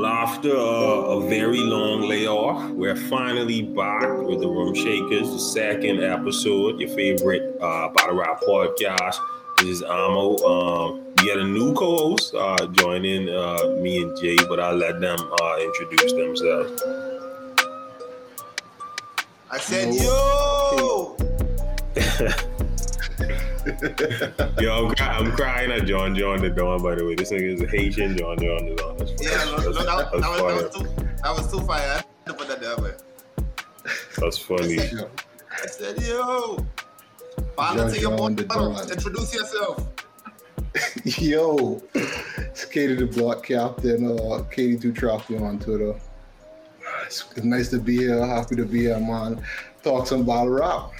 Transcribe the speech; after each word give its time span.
Well, 0.00 0.10
after 0.10 0.56
uh, 0.56 1.18
a 1.18 1.28
very 1.28 1.58
long 1.60 2.08
layoff, 2.08 2.70
we're 2.70 2.96
finally 2.96 3.60
back 3.60 4.08
with 4.22 4.40
the 4.40 4.48
Room 4.48 4.74
Shakers, 4.74 5.30
the 5.30 5.38
second 5.38 6.02
episode, 6.02 6.80
your 6.80 6.88
favorite 6.88 7.58
uh, 7.60 7.90
Battle 7.90 8.16
Rap 8.16 8.40
podcast. 8.40 9.18
This 9.58 9.68
is 9.68 9.82
Amo. 9.82 10.38
Um, 10.38 11.04
we 11.20 11.28
had 11.28 11.40
a 11.40 11.44
new 11.44 11.74
co-host 11.74 12.34
uh, 12.34 12.66
joining 12.68 13.28
uh, 13.28 13.76
me 13.82 14.00
and 14.00 14.18
Jay, 14.18 14.38
but 14.48 14.58
I'll 14.58 14.74
let 14.74 15.02
them 15.02 15.18
uh, 15.38 15.58
introduce 15.60 16.14
themselves. 16.14 16.82
I 19.50 19.58
said, 19.58 19.94
yo! 19.96 21.14
Yo, 24.60 24.88
I'm, 24.88 24.94
cry- 24.94 25.06
I'm 25.06 25.32
crying 25.32 25.70
at 25.70 25.86
John 25.86 26.14
John 26.14 26.40
Da 26.42 26.48
Don, 26.48 26.82
by 26.82 26.94
the 26.94 27.04
way. 27.04 27.14
This 27.14 27.30
nigga 27.32 27.54
is 27.54 27.62
a 27.62 27.66
Haitian 27.66 28.16
John 28.16 28.38
John 28.38 28.66
Da 28.66 28.74
Don. 28.74 28.96
That's, 28.98 29.12
Yeah, 29.22 29.44
no, 29.44 29.56
no, 29.56 29.72
that, 29.72 29.86
that, 29.86 30.12
was, 30.12 30.22
that, 30.22 30.42
was 30.42 30.74
too, 30.74 31.06
that 31.22 31.36
was 31.36 31.50
too 31.50 31.60
fire. 31.60 31.88
I 31.88 31.94
had 31.94 32.04
to 32.26 32.34
put 32.34 32.48
that 32.48 32.60
there, 32.60 32.76
man. 32.78 32.94
That's 34.18 34.38
funny. 34.38 34.78
I 34.78 35.66
said, 35.66 36.00
yo! 36.02 36.64
Follow 37.56 37.90
to 37.90 38.00
your 38.00 38.16
John 38.16 38.36
the 38.36 38.44
bottom. 38.44 38.74
Don. 38.74 38.90
Introduce 38.90 39.34
yourself. 39.34 39.86
Yo, 41.04 41.82
it's 41.94 42.64
KD 42.64 42.98
the 42.98 43.06
Block 43.06 43.44
Captain, 43.44 44.06
uh, 44.06 44.44
KD 44.54 44.94
Trophy 44.94 45.36
on 45.36 45.58
Twitter. 45.58 45.94
It's, 47.06 47.24
it's 47.34 47.44
nice 47.44 47.70
to 47.70 47.78
be 47.78 47.96
here. 47.96 48.24
Happy 48.24 48.54
to 48.54 48.64
be 48.64 48.82
here, 48.82 49.00
man. 49.00 49.42
Talk 49.82 50.06
some 50.06 50.24
battle 50.24 50.50
rap. 50.50 50.90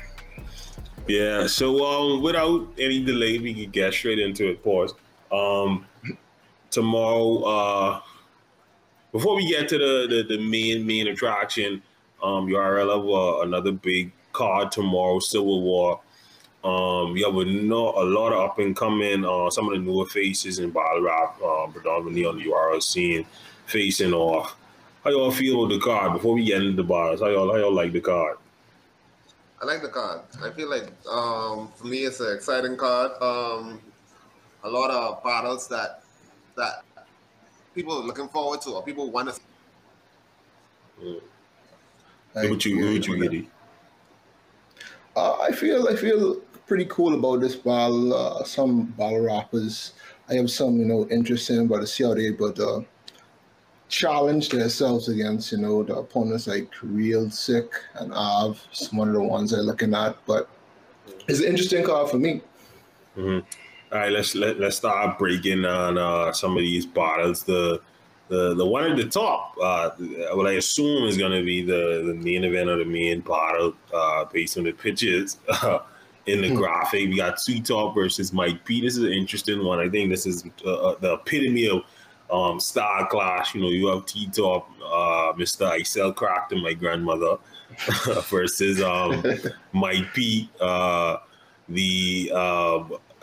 Yeah, 1.11 1.49
so 1.49 1.85
um, 1.85 2.23
without 2.23 2.69
any 2.79 3.03
delay, 3.03 3.39
we 3.41 3.53
can 3.53 3.71
get 3.73 3.93
straight 3.93 4.21
into 4.21 4.49
it. 4.49 4.63
Pause. 4.63 4.95
Um, 5.33 5.85
tomorrow, 6.71 7.43
uh, 7.43 8.01
before 9.11 9.35
we 9.35 9.49
get 9.49 9.69
to 9.71 9.79
the 9.79 10.07
the, 10.09 10.37
the 10.37 10.43
main 10.43 10.87
main 10.87 11.09
attraction, 11.09 11.83
um, 12.23 12.47
URL 12.47 12.91
of 12.91 13.09
uh, 13.09 13.43
another 13.43 13.73
big 13.73 14.13
card 14.33 14.71
tomorrow, 14.71 15.19
Civil 15.19 15.63
War. 15.63 16.01
Um, 16.63 17.17
you 17.17 17.25
have 17.25 17.35
a, 17.35 17.45
no, 17.45 17.89
a 17.89 18.05
lot 18.05 18.33
of 18.33 18.51
up 18.51 18.59
and 18.61 18.77
coming, 18.77 19.25
uh, 19.25 19.51
some 19.51 19.67
of 19.67 19.73
the 19.73 19.79
newer 19.79 20.07
faces 20.07 20.61
in 20.61 20.71
battle 20.71 21.03
rap, 21.03 21.43
um, 21.43 21.73
predominantly 21.73 22.25
on 22.25 22.37
the 22.37 22.45
URL 22.45 22.81
scene, 22.83 23.27
facing 23.67 24.13
off. 24.13 24.55
How 25.03 25.11
y'all 25.11 25.33
feel 25.33 25.63
with 25.63 25.71
the 25.71 25.81
card 25.81 26.13
before 26.13 26.35
we 26.35 26.45
get 26.45 26.63
into 26.63 26.77
the 26.77 26.85
battles? 26.85 27.21
How 27.21 27.31
y'all 27.31 27.51
how 27.51 27.57
y'all 27.57 27.75
like 27.75 27.93
the 27.93 28.01
card? 28.01 28.37
I 29.61 29.67
like 29.67 29.83
the 29.83 29.89
card. 29.89 30.23
I 30.43 30.51
feel 30.51 30.71
like 30.71 30.91
um, 31.11 31.71
for 31.77 31.87
me 31.87 31.99
it's 31.99 32.21
an 32.21 32.35
exciting 32.35 32.77
card. 32.77 33.13
Um, 33.21 33.81
a 34.65 34.71
lot 34.71 34.91
of 34.91 35.23
battles 35.23 35.69
that 35.69 36.03
that 36.57 36.83
people 37.75 37.95
are 37.95 38.05
looking 38.05 38.29
forward 38.29 38.63
to 38.63 38.71
or 38.71 38.83
people 38.83 39.11
want 39.11 39.35
to. 39.35 39.41
What 42.33 42.51
would 42.51 42.65
you, 42.65 42.85
what 42.85 42.93
would 42.93 43.07
you 43.07 43.23
get? 43.23 43.35
E? 43.35 43.49
Uh, 45.17 45.39
I 45.41 45.53
feel 45.53 45.89
I 45.89 45.97
feel 45.97 46.37
pretty 46.67 46.87
cool 46.87 47.15
about 47.15 47.41
this 47.41 47.57
battle. 47.57 48.15
Uh, 48.15 48.45
some 48.45 48.85
battle 48.85 49.21
rappers, 49.21 49.93
I 50.29 50.35
have 50.35 50.51
some 50.51 50.79
you 50.79 50.87
know 50.87 51.07
interest 51.09 51.51
in, 51.51 51.67
but 51.67 51.81
to 51.81 51.87
see 51.87 52.05
how 52.05 52.15
they 52.15 52.31
but 52.31 52.59
uh, 52.59 52.81
challenge 53.91 54.49
themselves 54.51 55.09
against 55.09 55.53
you 55.53 55.59
know 55.59 55.83
the 55.83 55.97
opponents 55.97 56.47
like 56.47 56.71
Real 56.83 57.29
Sick 57.31 57.73
and 57.97 58.13
Av. 58.15 58.65
It's 58.71 58.93
one 58.93 59.09
of 59.09 59.15
the 59.15 59.23
ones 59.23 59.53
I'm 59.53 59.61
looking 59.67 59.95
at, 59.95 60.17
but 60.27 60.49
it's 61.29 61.41
an 61.41 61.47
interesting 61.47 61.85
card 61.85 62.11
for 62.11 62.19
me. 62.19 62.43
All 63.93 63.99
right, 63.99 64.13
let's 64.13 64.35
let, 64.37 64.61
let's 64.61 64.77
start 64.77 65.19
breaking 65.19 65.65
on 65.65 65.99
uh, 65.99 66.33
some 66.33 66.57
of 66.57 66.63
these 66.63 66.87
bottles. 66.87 67.43
The 67.43 67.81
the 68.29 68.55
the 68.55 68.65
one 68.65 68.85
at 68.85 68.97
the 68.97 69.07
top, 69.09 69.57
uh, 69.61 69.91
what 70.35 70.47
I 70.47 70.53
assume 70.53 71.09
is 71.09 71.19
going 71.19 71.33
to 71.33 71.45
be 71.45 71.63
the 71.63 72.05
the 72.07 72.15
main 72.15 72.45
event 72.45 72.71
of 72.71 72.79
the 72.79 72.85
main 72.85 73.21
bottle, 73.21 73.75
uh, 73.93 74.25
based 74.27 74.57
on 74.57 74.65
the 74.65 74.73
pictures 74.73 75.39
uh, 75.49 75.81
in 76.27 76.43
the 76.43 76.51
Hmm. 76.51 76.55
graphic. 76.55 77.09
We 77.09 77.17
got 77.17 77.39
T 77.39 77.61
Top 77.61 77.95
versus 77.97 78.33
Mike 78.33 78.65
P. 78.65 78.81
This 78.81 78.97
is 78.97 79.03
an 79.05 79.13
interesting 79.13 79.65
one. 79.65 79.81
I 79.81 79.89
think 79.89 80.11
this 80.11 80.27
is 80.27 80.45
uh, 80.65 80.73
uh, 80.73 80.99
the 81.01 81.15
epitome 81.15 81.69
of 81.69 81.83
um, 82.31 82.61
star 82.61 83.07
clash. 83.07 83.55
You 83.55 83.63
know, 83.63 83.69
you 83.69 83.87
have 83.89 84.07
T 84.07 84.29
Top, 84.29 84.71
uh, 84.85 85.33
Mister 85.37 85.65
Isel 85.65 86.15
Crackton, 86.15 86.63
my 86.63 86.75
grandmother, 86.75 87.37
versus 88.29 88.83
um, 88.83 89.23
Mike 89.73 90.13
P. 90.15 90.51
Uh, 90.61 91.19
the 91.69 92.31
uh, 92.35 92.79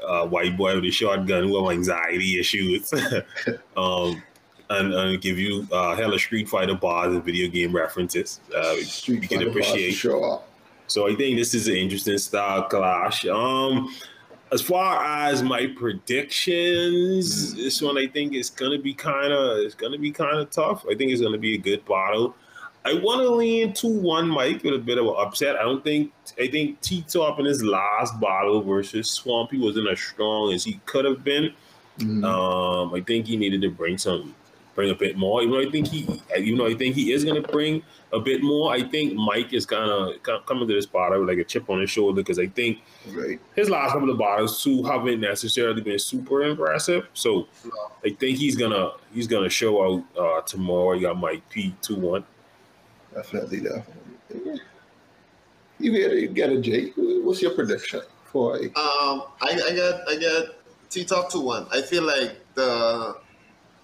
uh, 0.06 0.25
white 0.25 0.57
boy 0.57 0.75
with 0.75 0.85
a 0.85 0.91
shotgun 0.91 1.47
who 1.47 1.62
have 1.63 1.72
anxiety 1.75 2.40
issues, 2.40 2.94
um, 3.78 4.22
and, 4.69 4.94
and 4.94 5.22
give 5.22 5.38
you 5.38 5.68
uh, 5.72 5.95
hella 5.95 6.18
Street 6.18 6.47
Fighter 6.47 6.75
bars 6.75 7.13
and 7.13 7.24
video 7.24 7.50
game 7.50 7.75
references. 7.75 8.39
Uh, 8.56 8.75
Street 8.78 9.24
you 9.24 9.28
can 9.28 9.47
appreciate. 9.47 9.91
sure. 9.91 10.41
So 10.88 11.07
I 11.07 11.16
think 11.16 11.38
this 11.38 11.53
is 11.53 11.68
an 11.68 11.75
interesting 11.75 12.18
style 12.18 12.63
clash. 12.63 13.25
Um, 13.25 13.94
as 14.52 14.62
far 14.62 15.03
as 15.03 15.44
my 15.44 15.68
predictions, 15.75 17.53
this 17.56 17.81
one 17.81 17.97
I 17.97 18.08
think 18.08 18.34
is 18.34 18.50
gonna 18.50 18.80
be 18.80 18.94
kind 18.94 19.34
of 19.34 19.58
it's 19.59 19.75
gonna 19.75 19.97
be 19.97 20.12
kind 20.12 20.38
of 20.38 20.50
tough. 20.50 20.85
I 20.90 20.96
think 20.96 21.12
it's 21.12 21.22
gonna 21.22 21.38
be 21.38 21.56
a 21.56 21.58
good 21.58 21.84
bottle. 21.85 22.35
I 22.86 22.94
want 22.94 23.19
to 23.19 23.30
lean 23.30 23.74
two 23.74 23.90
one 23.90 24.30
Mike 24.30 24.63
with 24.63 24.74
a 24.74 24.80
bit 24.80 24.97
of 24.97 25.07
an 25.07 25.16
upset. 25.18 25.57
I 25.57 25.63
don't 25.63 25.84
think 25.84 26.13
I 26.40 26.47
think 26.47 26.80
T 26.81 27.03
Top 27.07 27.40
in 27.40 27.46
his 27.46 27.62
last 27.62 28.18
bottle 28.19 28.62
versus 28.62 29.09
Swampy 29.09 29.59
wasn't 29.59 29.90
as 29.90 30.00
strong 30.00 30.53
as 30.53 30.63
he 30.63 30.80
could 30.86 31.03
have 31.03 31.24
been. 31.24 31.52
Mhm. 32.00 32.24
Um, 32.24 32.94
I 32.94 33.02
think 33.02 33.25
he 33.28 33.36
needed 33.36 33.62
to 33.63 33.69
bring 33.69 33.97
some, 33.97 34.34
bring 34.77 34.91
a 34.91 34.95
bit 34.95 35.17
more. 35.17 35.41
Even 35.41 35.53
though 35.55 35.67
I 35.67 35.71
think 35.71 35.88
he, 35.88 36.21
even 36.38 36.59
though 36.59 36.67
I 36.67 36.75
think 36.75 36.95
he 36.95 37.11
is 37.11 37.25
going 37.25 37.41
to 37.41 37.47
bring 37.51 37.81
a 38.13 38.19
bit 38.19 38.43
more, 38.43 38.71
I 38.71 38.83
think 38.83 39.15
Mike 39.15 39.51
is 39.51 39.65
kind 39.65 39.89
of 39.89 40.45
coming 40.45 40.67
to 40.67 40.73
this 40.73 40.85
battle 40.85 41.19
with 41.19 41.27
like 41.29 41.39
a 41.39 41.43
chip 41.43 41.67
on 41.69 41.81
his 41.81 41.89
shoulder 41.89 42.21
because 42.21 42.38
I 42.39 42.45
think 42.47 42.77
Right. 43.11 43.39
his 43.55 43.69
last 43.69 43.93
couple 43.93 44.09
of 44.11 44.19
battles 44.19 44.63
too 44.63 44.83
haven't 44.83 45.19
necessarily 45.19 45.81
been 45.81 45.97
super 45.99 46.43
impressive. 46.43 47.07
So 47.13 47.47
I 48.05 48.11
think 48.11 48.38
he's 48.38 48.55
gonna 48.55 48.91
he's 49.13 49.27
gonna 49.27 49.49
show 49.49 49.73
out 49.83 50.03
uh, 50.17 50.41
tomorrow. 50.41 50.94
You 50.94 51.07
got 51.07 51.17
Mike 51.17 51.49
P 51.49 51.75
two 51.81 51.95
one. 51.95 52.23
Definitely, 53.15 53.61
definitely. 53.61 53.94
Yeah. 54.45 54.55
You 55.79 55.91
get 55.91 56.11
you 56.13 56.27
get 56.29 56.49
a 56.51 56.61
Jake. 56.61 56.94
What's 56.95 57.41
your 57.41 57.51
prediction 57.51 58.01
for 58.25 58.57
Um, 58.57 59.23
I, 59.41 59.59
I 59.69 59.75
got 59.75 60.07
I 60.07 60.15
got 60.19 60.55
T 60.91 61.03
Top 61.03 61.31
two 61.31 61.41
one. 61.41 61.65
I 61.71 61.81
feel 61.81 62.03
like 62.03 62.38
the 62.53 63.15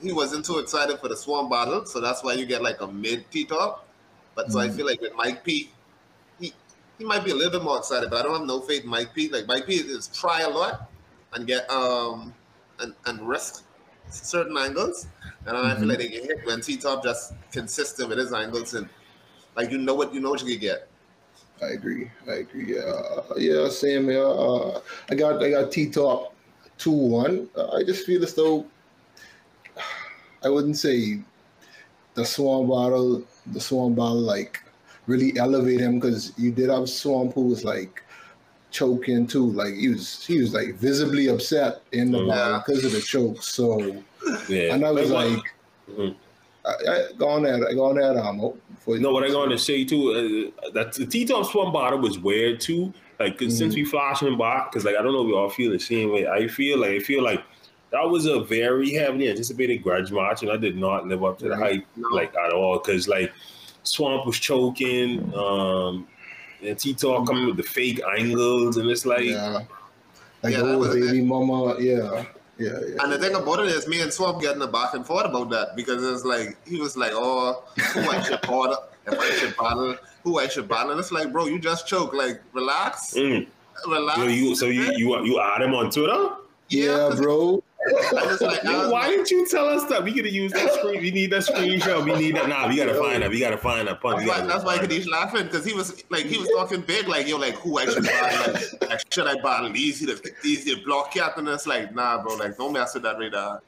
he 0.04 0.14
wasn't 0.14 0.46
too 0.46 0.60
excited 0.60 1.00
for 1.00 1.10
the 1.10 1.18
Swan 1.18 1.50
battle, 1.50 1.86
so 1.86 2.02
that's 2.02 2.24
why 2.24 2.34
you 2.34 2.46
get 2.46 2.62
like 2.62 2.82
a 2.82 2.88
mid 2.88 3.32
T 3.32 3.46
Top. 3.46 3.90
But 4.36 4.52
so 4.52 4.60
I 4.60 4.68
Mhm. 4.68 4.76
feel 4.76 4.86
like 4.86 5.02
with 5.02 5.14
Mike 5.16 5.44
P, 5.44 5.76
he 6.40 6.54
he 6.98 7.06
might 7.06 7.26
be 7.26 7.32
a 7.32 7.36
little 7.36 7.52
bit 7.60 7.64
more 7.64 7.78
excited, 7.78 8.10
but 8.10 8.20
I 8.20 8.24
don't 8.24 8.38
have 8.40 8.48
no 8.48 8.62
faith 8.62 8.84
in 8.84 8.90
Mike 8.90 9.14
P. 9.14 9.30
Like 9.30 9.48
Mike 9.48 9.66
P 9.68 9.76
is 9.76 10.08
try 10.10 10.42
a 10.42 10.50
lot 10.50 10.92
and 11.34 11.48
get 11.48 11.70
um 11.70 12.36
and 12.80 12.96
and 13.06 13.28
risk 13.28 13.66
certain 14.10 14.58
angles, 14.58 15.08
and 15.46 15.58
I 15.58 15.76
feel 15.80 15.88
Mhm. 15.88 15.90
like 15.90 16.00
they 16.00 16.10
get 16.10 16.24
hit 16.26 16.38
when 16.44 16.62
T 16.62 16.78
Top 16.78 17.04
just 17.04 17.34
consistent 17.52 18.10
with 18.10 18.18
his 18.20 18.34
angles 18.34 18.74
and 18.74 18.90
like 19.56 19.72
you 19.72 19.80
know 19.80 19.96
what 19.96 20.14
you 20.14 20.22
know 20.22 20.32
what 20.32 20.42
you 20.44 20.48
could 20.54 20.62
get. 20.62 20.92
I 21.62 21.68
agree. 21.70 22.12
I 22.28 22.34
agree. 22.46 22.76
Yeah, 22.76 23.22
yeah. 23.38 23.70
Same 23.70 24.10
here. 24.10 24.26
Uh, 24.26 24.82
I 25.10 25.16
got 25.16 25.42
I 25.42 25.50
got 25.50 25.72
T 25.72 25.90
top 25.90 26.36
two 26.78 26.92
one. 26.92 27.50
Uh, 27.56 27.72
I 27.72 27.84
just 27.84 28.06
feel 28.06 28.24
as 28.24 28.34
though 28.34 28.72
I 30.44 30.50
wouldn't 30.50 30.78
say 30.78 31.20
the 32.16 32.26
Swamp 32.26 32.70
Bottle, 32.70 33.24
the 33.48 33.60
Swamp 33.60 33.96
Bottle, 33.96 34.20
like 34.22 34.62
really 35.08 35.38
elevate 35.38 35.80
him 35.80 36.00
because 36.00 36.32
you 36.38 36.52
did 36.52 36.70
have 36.70 36.88
Swamp 36.90 37.34
who 37.34 37.46
was 37.48 37.64
like 37.64 38.02
choking 38.72 39.28
too. 39.28 39.52
Like 39.52 39.74
he 39.76 39.90
was 39.90 40.26
he 40.26 40.40
was 40.40 40.54
like 40.54 40.76
visibly 40.76 41.28
upset 41.28 41.82
in 41.92 42.12
the 42.12 42.20
Mhm. 42.20 42.30
battle 42.30 42.64
because 42.66 42.86
of 42.86 42.92
the 42.92 43.02
choke. 43.02 43.42
So 43.44 44.04
Yeah, 44.48 44.74
and 44.74 44.86
I 44.86 44.92
was 44.92 45.10
But 45.10 45.16
what- 45.16 45.28
like, 45.32 45.44
Mhm. 45.92 46.16
I, 46.66 46.72
I, 46.72 47.08
go 47.18 47.28
on 47.28 47.44
there, 47.44 47.60
go 47.76 47.84
on 47.90 47.96
there, 47.96 48.18
Amo. 48.18 48.56
before 48.72 48.96
you- 48.96 49.02
No, 49.02 49.12
what 49.12 49.26
I 49.26 49.28
going 49.30 49.50
to 49.50 49.58
say 49.58 49.84
too, 49.84 50.52
uh, 50.64 50.70
that 50.72 50.94
the 50.94 51.06
T 51.06 51.26
top 51.26 51.46
swim 51.46 51.74
bottom 51.74 52.02
was 52.02 52.18
weird 52.20 52.62
too. 52.62 52.94
Like 53.20 53.38
'cause 53.38 53.58
since 53.58 53.76
we 53.76 53.84
flashing 53.84 54.38
back, 54.38 54.72
because 54.72 54.86
like 54.86 54.96
I 54.96 55.02
don't 55.02 55.12
know 55.14 55.22
if 55.22 55.28
we 55.28 55.34
all 55.34 55.50
feel 55.50 55.72
the 55.72 55.80
same 55.80 56.12
way. 56.12 56.26
I 56.28 56.48
feel 56.48 56.80
like 56.80 56.92
I 56.92 57.00
feel 57.00 57.22
like 57.24 57.42
that 57.94 58.10
was 58.10 58.26
a 58.26 58.40
very 58.40 58.92
heavily 58.92 59.30
anticipated 59.30 59.84
grudge 59.84 60.12
match, 60.12 60.42
and 60.42 60.52
I 60.52 60.58
did 60.58 60.76
not 60.76 61.08
live 61.08 61.24
up 61.24 61.38
to 61.40 61.48
the 61.48 61.56
hype 61.56 61.86
No. 61.96 62.08
like 62.10 62.34
at 62.36 62.52
all. 62.52 62.80
Because 62.80 63.08
like 63.08 63.32
Swamp 63.84 64.26
was 64.26 64.40
choking, 64.40 65.32
um, 65.36 66.08
and 66.64 66.78
T 66.78 66.96
top 66.96 67.28
coming 67.28 67.46
with 67.46 67.58
the 67.58 67.64
fake 67.64 68.02
angles, 68.18 68.78
and 68.78 68.90
it's 68.90 69.06
like 69.06 69.26
yeah, 69.26 69.48
like 70.42 70.54
Yeah, 70.54 70.62
the 70.62 70.66
that 70.66 70.74
old 70.74 70.80
was 70.80 70.96
baby 70.96 71.22
mama. 71.22 71.76
Yeah, 71.80 72.26
yeah, 72.58 72.80
yeah. 72.88 73.04
And 73.04 73.12
the 73.12 73.20
thing 73.20 73.36
about 73.36 73.60
it 73.60 73.68
is, 73.68 73.88
me 73.88 74.02
and 74.02 74.12
Swamp 74.12 74.42
getting 74.42 74.64
a 74.64 74.68
back 74.68 74.96
and 74.96 75.06
forth 75.06 75.26
about 75.26 75.52
that 75.52 75.76
because 75.76 76.04
it's 76.04 76.26
like 76.26 76.58
he 76.68 76.80
was 76.82 76.98
like, 76.98 77.12
"Oh, 77.14 77.64
who 77.94 78.00
I 78.10 78.24
should 78.24 78.42
battle? 78.50 78.78
If 79.06 79.20
I 79.20 79.30
should 79.36 79.56
battle, 79.56 79.96
who 80.24 80.40
I 80.40 80.48
should 80.48 80.68
battle?" 80.68 80.92
And 80.92 81.00
it's 81.00 81.12
like, 81.12 81.32
bro, 81.32 81.46
you 81.46 81.60
just 81.60 81.86
choke. 81.86 82.12
Like, 82.16 82.42
relax, 82.54 83.14
mm. 83.14 83.46
relax. 83.88 84.18
Yo, 84.18 84.26
you 84.26 84.56
so 84.56 84.66
you 84.66 84.92
you 84.98 85.24
you 85.24 85.40
add 85.40 85.62
him 85.62 85.76
on 85.76 85.92
Twitter? 85.92 86.38
Yeah, 86.70 87.12
bro. 87.16 87.64
I 87.88 88.26
was 88.26 88.42
like, 88.42 88.66
I 88.66 88.84
was 88.84 88.92
Why 88.92 89.10
didn't 89.10 89.32
you 89.32 89.48
tell 89.48 89.68
us 89.68 89.86
that? 89.90 90.04
We 90.04 90.14
could 90.14 90.26
have 90.26 90.34
used 90.34 90.56
that 90.56 90.74
screen. 90.74 91.02
We 91.02 91.12
need 91.12 91.32
that 91.32 91.44
screen 91.44 91.64
screenshot. 91.80 92.06
We 92.06 92.14
need 92.14 92.36
that. 92.36 92.50
Nah, 92.50 92.68
we 92.68 92.78
gotta 92.78 92.94
find 92.94 93.22
that. 93.24 93.30
We 93.30 93.40
gotta 93.40 93.58
find 93.58 93.88
that 93.88 94.02
punch. 94.02 94.20
That's 94.20 94.30
why, 94.30 94.38
gotta 94.38 94.48
that's 94.48 94.64
why 94.64 94.78
Kadesh 94.78 95.08
laughing 95.08 95.44
because 95.44 95.66
he 95.66 95.74
was 95.74 96.04
like 96.10 96.26
he 96.26 96.38
was 96.38 96.50
talking 96.50 96.82
big 96.82 97.08
like 97.08 97.28
yo 97.28 97.38
like 97.38 97.56
who 97.56 97.78
I 97.78 97.86
should 97.86 98.04
buy 98.04 98.46
like, 98.48 98.82
like 98.90 99.14
should 99.14 99.28
I 99.28 99.42
buy 99.42 99.72
easy 99.76 100.06
to 100.06 100.34
easy 100.44 100.76
to 100.76 100.84
block 100.84 101.14
cap 101.14 101.38
and 101.38 101.48
it's 101.48 101.68
like 101.68 101.94
nah 101.94 102.22
bro 102.22 102.36
like 102.36 102.58
don't 102.58 102.74
mess 102.74 102.94
with 102.94 103.04
that 103.04 103.18
radar. 103.18 103.62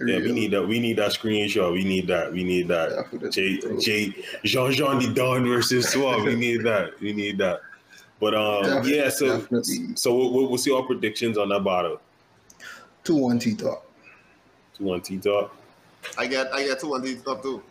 Yeah, 0.00 0.18
we 0.18 0.32
need 0.32 0.50
that. 0.50 0.66
We 0.66 0.80
need 0.80 0.96
that 0.96 1.12
screenshot. 1.12 1.72
We 1.72 1.84
need 1.84 2.08
that. 2.08 2.32
We 2.32 2.42
need 2.42 2.66
that. 2.68 2.90
Definitely, 2.90 3.30
J. 3.30 3.58
J 3.78 4.24
Jean 4.44 4.72
Jean 4.72 4.98
the 4.98 5.14
Don 5.14 5.46
versus 5.46 5.88
Swab. 5.88 6.24
We 6.24 6.34
need 6.34 6.64
that. 6.64 6.98
We 7.00 7.12
need 7.12 7.38
that. 7.38 7.60
But 8.18 8.34
um, 8.34 8.64
Def- 8.64 8.86
yeah. 8.88 9.08
So 9.08 9.38
definitely. 9.38 9.94
so 9.94 10.14
what, 10.14 10.32
what, 10.32 10.50
what's 10.50 10.66
your 10.66 10.84
predictions 10.84 11.38
on 11.38 11.48
that 11.50 11.62
bottle? 11.62 12.00
Two 13.04 13.16
one 13.16 13.38
T 13.38 13.54
top. 13.54 13.86
Two 14.76 14.84
one 14.84 15.00
T 15.02 15.18
Top. 15.18 15.54
I 16.18 16.26
get 16.26 16.52
I 16.52 16.64
get 16.64 16.80
two 16.80 16.94
on 16.94 17.02
these 17.02 17.26
up 17.26 17.42
too. 17.42 17.62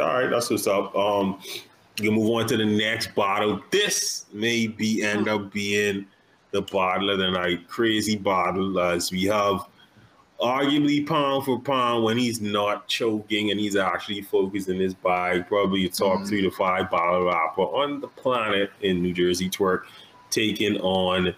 All 0.00 0.06
right, 0.06 0.30
that's 0.30 0.50
what's 0.50 0.66
up. 0.66 0.94
Um, 0.94 1.40
you 1.98 2.10
can 2.10 2.14
move 2.14 2.30
on 2.30 2.46
to 2.48 2.56
the 2.56 2.64
next 2.64 3.14
bottle. 3.14 3.60
This 3.70 4.26
may 4.32 4.66
be 4.66 5.02
end 5.02 5.28
up 5.28 5.52
being 5.52 6.06
the 6.50 6.62
bottle 6.62 7.10
of 7.10 7.18
the 7.18 7.30
night. 7.30 7.66
Crazy 7.68 8.16
bottle 8.16 8.78
as 8.78 9.10
we 9.10 9.24
have 9.24 9.66
arguably 10.38 11.06
pound 11.06 11.44
for 11.44 11.58
pound 11.58 12.04
when 12.04 12.18
he's 12.18 12.42
not 12.42 12.86
choking 12.88 13.50
and 13.50 13.58
he's 13.58 13.74
actually 13.74 14.20
focusing 14.20 14.74
in 14.76 14.82
his 14.82 14.94
bag. 14.94 15.48
Probably 15.48 15.86
a 15.86 15.88
top 15.88 16.20
Mhm. 16.20 16.28
three 16.28 16.42
to 16.42 16.50
five 16.50 16.90
bottle 16.90 17.24
rapper 17.24 17.62
on 17.62 18.00
the 18.00 18.08
planet 18.08 18.70
in 18.82 19.00
New 19.02 19.14
Jersey 19.14 19.48
twerk, 19.48 19.84
taking 20.30 20.78
on 20.82 21.34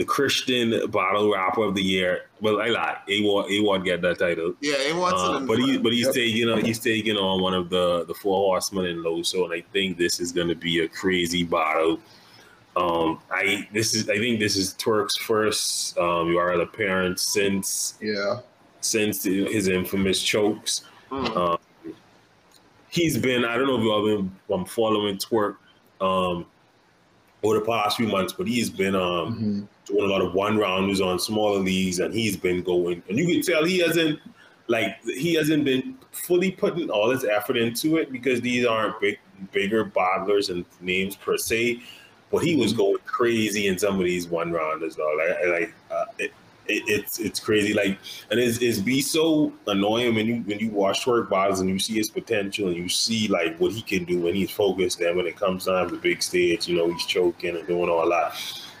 the 0.00 0.04
Christian 0.06 0.66
bottle 0.90 1.30
rapper 1.30 1.62
of 1.62 1.74
the 1.74 1.82
year. 1.82 2.22
Well, 2.40 2.62
I 2.62 2.68
lie. 2.68 2.96
A-Ward, 3.06 3.50
A-Ward 3.52 3.84
get 3.84 4.00
that 4.00 4.18
title. 4.18 4.54
Yeah, 4.62 4.76
it 4.88 4.96
wants 4.96 5.20
Uh, 5.22 5.40
it. 5.42 5.46
but 5.46 5.58
he 5.58 5.76
but 5.76 5.92
he's 5.92 6.06
Yep. 6.06 6.14
taking 6.14 6.48
on 6.48 6.64
he's 6.64 6.78
taking 6.78 7.16
on 7.18 7.42
one 7.42 7.52
of 7.52 7.68
the 7.68 8.04
the 8.06 8.14
four 8.14 8.38
horsemen 8.48 8.86
in 8.86 9.02
Loso, 9.04 9.44
and 9.44 9.52
I 9.52 9.60
think 9.74 9.98
this 9.98 10.18
is 10.18 10.32
going 10.32 10.48
to 10.48 10.54
be 10.68 10.80
a 10.80 10.88
crazy 10.88 11.42
battle. 11.44 12.00
Um, 12.76 13.18
I 13.30 13.68
this 13.74 13.92
is 13.94 14.08
I 14.08 14.16
think 14.16 14.40
this 14.40 14.56
is 14.56 14.74
Twerk's 14.82 15.16
first 15.18 15.98
um, 15.98 16.28
URL 16.34 16.62
appearance 16.62 17.20
since 17.22 17.94
Yeah. 18.00 18.40
since 18.80 19.24
his 19.24 19.68
infamous 19.68 20.22
chokes. 20.22 20.72
Mm. 21.10 21.36
Uh, 21.36 21.56
He's 22.88 23.16
been 23.18 23.44
I 23.44 23.56
don't 23.56 23.66
know 23.68 23.76
if 23.78 23.82
you 23.84 23.92
all 23.92 24.04
been 24.06 24.30
um, 24.52 24.64
following 24.64 25.16
Twerk 25.18 25.56
um, 26.00 26.46
over 27.42 27.58
the 27.58 27.64
past 27.64 27.96
few 27.96 28.06
months, 28.06 28.32
but 28.32 28.46
he's 28.46 28.68
been 28.70 28.94
um, 28.94 29.68
Mhm. 29.86 29.86
doing 29.86 30.04
a 30.04 30.12
lot 30.12 30.20
of 30.22 30.34
one 30.34 30.58
rounders 30.58 31.00
on 31.00 31.18
smaller 31.18 31.58
leagues, 31.60 31.98
and 31.98 32.12
he's 32.12 32.36
been 32.36 32.62
going. 32.62 33.02
And 33.08 33.18
you 33.18 33.26
can 33.26 33.42
tell 33.42 33.64
he 33.64 33.78
hasn't 33.78 34.18
like 34.68 34.96
he 35.04 35.34
hasn't 35.34 35.64
been 35.64 35.96
fully 36.12 36.50
putting 36.50 36.90
all 36.90 37.10
his 37.10 37.24
effort 37.24 37.56
into 37.56 37.96
it 37.96 38.12
because 38.12 38.40
these 38.40 38.66
aren't 38.66 39.00
big, 39.00 39.18
bigger 39.52 39.84
bottlers 39.84 40.50
and 40.50 40.64
names 40.80 41.16
per 41.16 41.36
se. 41.36 41.80
But 42.30 42.44
he 42.44 42.54
was 42.54 42.72
going 42.72 42.98
crazy 43.06 43.66
in 43.66 43.76
some 43.78 43.98
of 43.98 44.04
these 44.04 44.28
one 44.28 44.52
rounders, 44.52 44.94
though. 44.94 45.12
Like, 45.18 45.48
like 45.48 45.74
uh, 45.90 46.04
it, 46.18 46.32
it, 46.70 46.84
it's 46.86 47.18
it's 47.18 47.40
crazy. 47.40 47.74
Like, 47.74 47.98
and 48.30 48.38
it's, 48.40 48.58
it's 48.58 48.78
be 48.78 49.00
so 49.00 49.52
annoying 49.66 50.14
when 50.14 50.26
you 50.26 50.36
when 50.42 50.58
you 50.58 50.70
watch 50.70 51.04
twerk 51.04 51.28
bottles 51.28 51.60
and 51.60 51.68
you 51.68 51.78
see 51.78 51.94
his 51.94 52.10
potential 52.10 52.68
and 52.68 52.76
you 52.76 52.88
see 52.88 53.28
like 53.28 53.58
what 53.58 53.72
he 53.72 53.82
can 53.82 54.04
do 54.04 54.20
when 54.20 54.34
he's 54.34 54.50
focused. 54.50 55.00
And 55.00 55.16
when 55.16 55.26
it 55.26 55.36
comes 55.36 55.66
time 55.66 55.88
to 55.88 55.96
the 55.96 56.00
big 56.00 56.22
stage, 56.22 56.68
you 56.68 56.76
know 56.76 56.90
he's 56.90 57.06
choking 57.06 57.56
and 57.56 57.66
doing 57.66 57.90
all 57.90 58.08
that. 58.10 58.34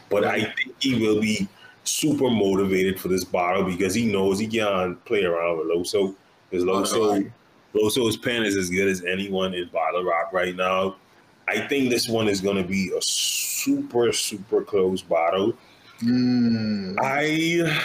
But 0.08 0.24
I 0.24 0.42
think 0.42 0.74
he 0.80 0.94
will 0.94 1.20
be 1.20 1.48
super 1.84 2.30
motivated 2.30 3.00
for 3.00 3.08
this 3.08 3.24
bottle 3.24 3.64
because 3.64 3.94
he 3.94 4.10
knows 4.10 4.38
he 4.38 4.46
can't 4.46 5.02
play 5.04 5.24
around 5.24 5.58
with 5.58 5.66
Loso. 5.68 6.14
Because 6.50 6.64
oh, 6.64 6.66
Loso, 6.66 7.32
Loso's 7.74 8.16
pen 8.16 8.42
is 8.42 8.56
as 8.56 8.70
good 8.70 8.88
as 8.88 9.04
anyone 9.04 9.54
in 9.54 9.68
bottle 9.68 10.04
rock 10.04 10.32
right 10.32 10.54
now. 10.54 10.96
I 11.48 11.66
think 11.66 11.90
this 11.90 12.08
one 12.08 12.28
is 12.28 12.40
going 12.40 12.56
to 12.56 12.68
be 12.68 12.92
a 12.96 13.02
super, 13.02 14.12
super 14.12 14.62
close 14.62 15.02
bottle. 15.02 15.54
Mm. 16.02 16.96
I, 17.00 17.82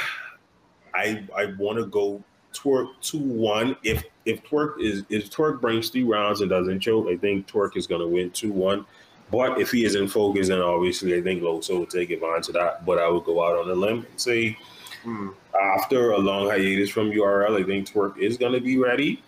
I, 0.93 1.27
I 1.35 1.45
want 1.57 1.79
to 1.79 1.85
go 1.85 2.23
Twerk 2.53 2.87
two 3.01 3.19
one. 3.19 3.75
If 3.83 4.03
if 4.25 4.43
Twerk 4.43 4.79
is 4.79 5.03
if 5.09 5.29
Twerk 5.29 5.59
brings 5.59 5.89
three 5.89 6.03
rounds 6.03 6.41
and 6.41 6.49
doesn't 6.49 6.79
choke, 6.79 7.07
I 7.07 7.17
think 7.17 7.47
Twerk 7.47 7.75
is 7.75 7.85
going 7.87 8.01
to 8.01 8.07
win 8.07 8.31
two 8.31 8.51
one. 8.51 8.85
But 9.31 9.59
if 9.59 9.71
he 9.71 9.83
isn't 9.85 10.07
focused, 10.07 10.49
then 10.49 10.61
obviously 10.61 11.17
I 11.17 11.21
think 11.21 11.41
Loso 11.41 11.79
will 11.79 11.85
take 11.85 12.11
advantage 12.11 12.47
of 12.47 12.53
that. 12.53 12.85
But 12.85 12.99
I 12.99 13.09
would 13.09 13.25
go 13.25 13.43
out 13.45 13.57
on 13.57 13.69
a 13.69 13.75
limb 13.75 14.05
and 14.09 14.21
say 14.21 14.57
Mm. 15.03 15.35
after 15.61 16.13
a 16.13 16.17
long 16.17 16.47
hiatus 16.47 16.89
from 16.89 17.11
URL, 17.11 17.61
I 17.61 17.63
think 17.63 17.87
Twerk 17.87 18.17
is 18.17 18.37
going 18.37 18.53
to 18.53 18.59
be 18.59 18.79
ready. 18.79 19.21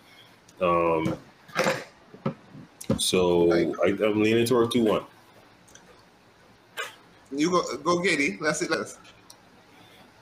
Um, 0.60 1.16
so 2.98 3.52
I, 3.84 3.88
I'm 3.90 4.20
leaning 4.22 4.44
Twerk 4.44 4.72
two 4.72 4.82
one. 4.82 5.02
You 7.30 7.50
go 7.50 7.76
go 7.78 8.00
Giddy. 8.00 8.38
Let's 8.40 8.60
see. 8.60 8.66
Let's. 8.66 8.98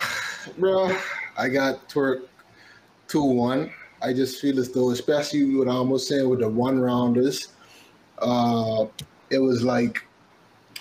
Bro, 0.58 0.96
I 1.36 1.48
got 1.48 1.88
twerk 1.88 2.22
two 3.08 3.22
one. 3.22 3.70
I 4.02 4.12
just 4.12 4.40
feel 4.40 4.58
as 4.58 4.70
though, 4.70 4.90
especially 4.90 5.54
what 5.54 5.68
I 5.68 5.72
almost 5.72 6.08
saying 6.08 6.28
with 6.28 6.40
the 6.40 6.48
one 6.48 6.78
rounders, 6.78 7.48
uh, 8.18 8.86
it 9.30 9.38
was 9.38 9.62
like 9.62 10.02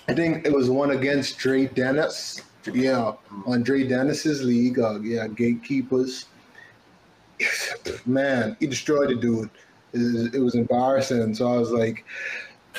I 0.07 0.13
think 0.13 0.45
it 0.45 0.53
was 0.53 0.69
one 0.69 0.91
against 0.91 1.37
Dre 1.37 1.65
Dennis. 1.65 2.41
Yeah, 2.71 3.13
on 3.45 3.63
Dre 3.63 3.87
Dennis's 3.87 4.43
league. 4.43 4.79
Uh, 4.79 4.99
yeah, 5.01 5.27
gatekeepers. 5.27 6.25
Man, 8.05 8.55
he 8.59 8.67
destroyed 8.67 9.09
the 9.09 9.15
dude. 9.15 9.49
It, 9.93 10.35
it 10.35 10.39
was 10.39 10.55
embarrassing. 10.55 11.33
So 11.35 11.51
I 11.51 11.57
was 11.57 11.71
like, 11.71 12.05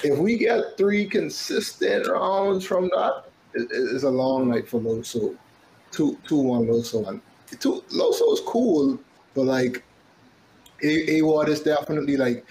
if 0.05 0.19
we 0.19 0.37
get 0.37 0.77
three 0.77 1.07
consistent 1.07 2.07
rounds 2.07 2.65
from 2.65 2.89
that, 2.95 3.26
it, 3.57 3.69
it's 3.71 4.05
a 4.05 4.11
long 4.11 4.49
night 4.49 4.69
for 4.69 4.81
Loso. 4.81 5.37
Two, 5.91 6.19
two, 6.27 6.37
one 6.37 6.67
Loso. 6.67 7.09
And 7.09 7.21
two, 7.61 7.83
Loso 7.93 8.33
is 8.33 8.41
cool, 8.47 8.99
but 9.35 9.45
like, 9.45 9.83
A 10.83 11.23
Ward 11.23 11.49
is 11.49 11.61
definitely 11.61 12.17
like 12.17 12.45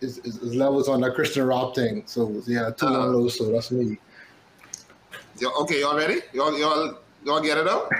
his, 0.00 0.18
levels 0.42 0.88
on 0.88 1.00
that 1.02 1.14
Christian 1.14 1.46
Rob 1.46 1.74
thing. 1.74 2.02
So 2.06 2.42
yeah, 2.46 2.70
two, 2.70 2.86
Uh, 2.86 2.98
one 2.98 3.14
Loso. 3.14 3.52
That's 3.52 3.70
me. 3.70 3.98
Yo, 5.38 5.50
okay, 5.62 5.80
y'all 5.80 5.96
ready? 5.96 6.20
Y'all 6.32 6.58
y'all 6.58 6.98
y'all 7.24 7.40
get 7.40 7.58
it 7.58 7.66
up. 7.66 7.90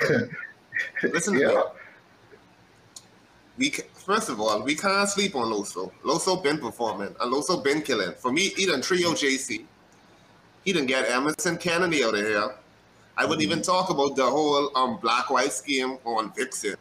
Listen 1.02 1.34
to 1.34 1.48
me. 1.48 1.62
We 3.58 3.70
ca- 3.70 3.88
first 3.92 4.30
of 4.30 4.40
all, 4.40 4.62
we 4.62 4.74
can't 4.74 5.08
sleep 5.08 5.36
on 5.36 5.52
Loso. 5.52 5.92
Loso 6.02 6.42
been 6.42 6.58
performing, 6.58 7.14
and 7.20 7.32
Loso 7.32 7.62
been 7.62 7.82
killing. 7.82 8.12
For 8.14 8.32
me, 8.32 8.50
done 8.66 8.80
trio 8.80 9.12
JC. 9.12 9.66
He 10.64 10.72
didn't 10.72 10.88
get 10.88 11.08
Emerson 11.08 11.56
Kennedy 11.56 12.04
out 12.04 12.14
of 12.14 12.20
here. 12.20 12.54
I 13.16 13.24
wouldn't 13.24 13.42
even 13.42 13.62
talk 13.62 13.90
about 13.90 14.16
the 14.16 14.24
whole 14.26 14.70
um 14.76 14.98
black 14.98 15.30
white 15.30 15.52
scheme 15.52 15.98
on 16.04 16.32
Vixen. 16.34 16.76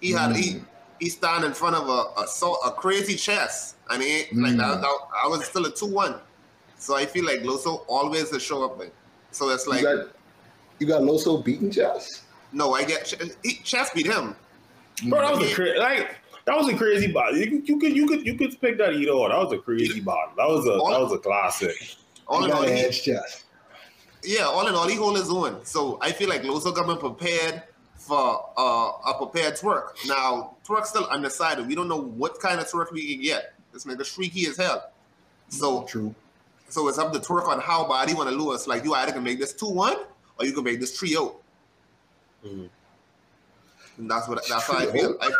He 0.00 0.12
had 0.12 0.36
he 0.36 0.60
he 1.00 1.08
stand 1.08 1.44
in 1.44 1.52
front 1.52 1.76
of 1.76 1.88
a 1.88 2.20
a, 2.22 2.26
so, 2.26 2.54
a 2.64 2.70
crazy 2.72 3.16
chess, 3.16 3.74
and 3.90 4.02
he 4.02 4.18
ain't 4.20 4.36
like 4.36 4.56
that, 4.56 4.80
that. 4.80 4.98
I 5.22 5.26
was 5.28 5.44
still 5.44 5.66
a 5.66 5.70
two 5.70 5.86
one, 5.86 6.16
so 6.78 6.96
I 6.96 7.06
feel 7.06 7.24
like 7.24 7.40
Loso 7.40 7.84
always 7.88 8.32
a 8.32 8.40
show 8.40 8.64
up. 8.64 8.78
Like, 8.78 8.92
so 9.30 9.50
it's 9.50 9.66
like 9.66 9.82
you 9.82 9.96
got 9.96 10.08
you 10.78 10.86
got 10.86 11.02
Loso 11.02 11.44
beating 11.44 11.70
chess. 11.70 12.22
no, 12.52 12.74
I 12.74 12.84
get 12.84 13.04
Ch- 13.06 13.16
he, 13.42 13.54
chess 13.64 13.90
beat 13.90 14.06
him. 14.06 14.34
Bro, 15.08 15.20
that 15.20 15.36
was 15.38 15.50
a 15.50 15.54
cra- 15.54 15.78
like 15.78 16.16
that 16.44 16.56
was 16.56 16.68
a 16.68 16.76
crazy 16.76 17.10
bottle. 17.12 17.36
You, 17.36 17.50
could- 17.50 17.68
you 17.68 17.78
could 17.78 17.96
you 17.96 18.06
could 18.06 18.26
you 18.26 18.34
could 18.36 18.60
pick 18.60 18.78
that 18.78 18.92
either 18.94 19.10
or. 19.12 19.28
That 19.30 19.38
was 19.38 19.52
a 19.52 19.58
crazy 19.58 20.00
bottle. 20.00 20.34
That 20.36 20.48
was 20.48 20.64
a 20.66 20.70
that 20.70 21.00
was 21.02 21.12
a 21.12 21.18
classic. 21.18 21.96
All 22.26 22.40
You 22.40 22.46
in 22.46 22.52
all, 22.52 22.62
got 22.62 22.68
he, 22.70 22.74
edge 22.74 23.08
yeah, 24.26 24.44
all 24.44 24.66
in 24.66 24.74
all, 24.74 24.88
he 24.88 24.96
hold 24.96 25.16
his 25.16 25.30
own. 25.30 25.64
So 25.64 25.98
I 26.00 26.10
feel 26.10 26.28
like 26.28 26.42
Loso 26.42 26.74
coming 26.74 26.98
prepared 26.98 27.62
for 27.96 28.50
uh, 28.56 28.92
a 29.06 29.14
prepared 29.16 29.54
twerk. 29.54 29.90
Now 30.06 30.56
twerk 30.66 30.84
still 30.86 31.06
undecided. 31.06 31.66
We 31.66 31.74
don't 31.74 31.88
know 31.88 32.00
what 32.00 32.40
kind 32.40 32.60
of 32.60 32.66
twerk 32.66 32.92
we 32.92 33.14
can 33.14 33.22
get. 33.22 33.54
This 33.72 33.84
nigga 33.84 34.00
shrieky 34.00 34.48
as 34.48 34.56
hell. 34.56 34.90
So 35.48 35.84
True. 35.84 36.14
so 36.68 36.88
it's 36.88 36.98
up 36.98 37.12
to 37.12 37.20
twerk 37.20 37.46
on 37.46 37.60
how 37.60 37.88
bad 37.88 38.08
he 38.08 38.14
want 38.14 38.28
to 38.28 38.34
lose. 38.34 38.66
Like 38.66 38.84
you 38.84 38.94
either 38.94 39.12
can 39.12 39.22
make 39.22 39.38
this 39.38 39.52
two 39.52 39.68
one 39.68 39.96
or 40.38 40.46
you 40.46 40.52
can 40.52 40.64
make 40.64 40.80
this 40.80 40.98
trio. 40.98 41.36
Mhm. 42.44 42.68
And 43.98 44.10
that's 44.10 44.28
what 44.28 44.44
that's 44.48 44.64
how 44.64 44.78
I 44.78 44.86
feel. 44.86 45.16
I, 45.20 45.30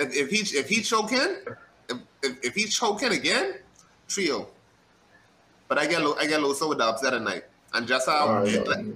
if, 0.00 0.14
if 0.14 0.30
he 0.30 0.58
if 0.58 0.68
he 0.68 0.82
choking, 0.82 1.36
if, 1.88 1.98
if, 2.22 2.44
if 2.44 2.54
he 2.54 2.64
choking 2.64 3.12
again, 3.12 3.54
trio. 4.08 4.48
But 5.68 5.78
I 5.78 5.86
get 5.86 6.02
Lo- 6.02 6.16
I 6.18 6.26
get 6.26 6.40
Loso 6.40 6.68
with 6.68 6.78
the 6.78 6.84
upset 6.84 7.14
at 7.14 7.22
night, 7.22 7.44
and 7.74 7.86
just 7.86 8.08
how 8.08 8.42
right, 8.42 8.66
like, 8.66 8.86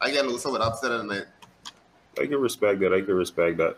I 0.00 0.10
get 0.10 0.24
Loso 0.24 0.52
with 0.52 0.62
upset 0.62 0.90
at 0.90 1.04
night. 1.06 1.26
I 2.20 2.26
can 2.26 2.40
respect 2.40 2.80
that. 2.80 2.92
I 2.92 3.00
can 3.00 3.14
respect 3.14 3.58
that. 3.58 3.76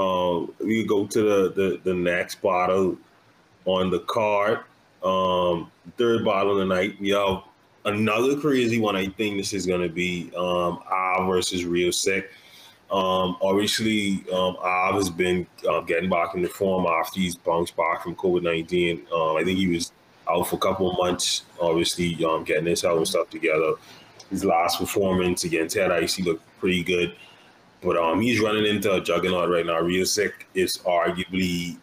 Um, 0.00 0.54
we 0.60 0.86
go 0.86 1.06
to 1.06 1.22
the, 1.22 1.52
the 1.52 1.80
the 1.84 1.94
next 1.94 2.40
bottle 2.40 2.96
on 3.64 3.90
the 3.90 4.00
card. 4.00 4.60
Um, 5.02 5.70
third 5.98 6.24
bottle 6.24 6.52
of 6.52 6.58
the 6.68 6.74
night. 6.74 7.00
We 7.00 7.10
have 7.10 7.42
another 7.84 8.38
crazy 8.38 8.78
one. 8.78 8.96
I 8.96 9.08
think 9.08 9.36
this 9.36 9.52
is 9.52 9.66
going 9.66 9.82
to 9.82 9.88
be 9.88 10.30
um, 10.36 10.80
Av 10.90 11.26
versus 11.28 11.64
Real 11.64 11.92
Sick. 11.92 12.30
Um, 12.90 13.36
obviously, 13.40 14.24
um, 14.32 14.56
Av 14.60 14.94
has 14.94 15.10
been 15.10 15.46
uh, 15.68 15.80
getting 15.80 16.10
back 16.10 16.34
into 16.34 16.48
form 16.48 16.86
after 16.86 17.20
he's 17.20 17.36
bounced 17.36 17.76
back 17.76 18.02
from 18.02 18.14
COVID 18.14 18.42
19. 18.42 19.06
Um, 19.12 19.36
I 19.36 19.42
think 19.44 19.58
he 19.58 19.66
was 19.66 19.92
out 20.28 20.48
for 20.48 20.56
a 20.56 20.58
couple 20.58 20.92
months, 20.94 21.44
obviously, 21.60 22.24
um, 22.24 22.44
getting 22.44 22.66
his 22.66 22.82
health 22.82 22.98
and 22.98 23.08
stuff 23.08 23.30
together. 23.30 23.74
His 24.30 24.44
last 24.44 24.78
performance 24.78 25.44
against 25.44 25.76
Head 25.76 25.92
Ice, 25.92 26.14
he 26.14 26.22
looked 26.22 26.44
pretty 26.58 26.82
good. 26.82 27.14
But 27.82 27.96
um, 27.96 28.20
he's 28.20 28.40
running 28.40 28.64
into 28.64 28.92
a 28.94 29.00
juggernaut 29.00 29.50
right 29.50 29.66
now. 29.66 29.80
Real 29.80 30.06
Sick 30.06 30.46
is 30.54 30.76
arguably 30.86 31.76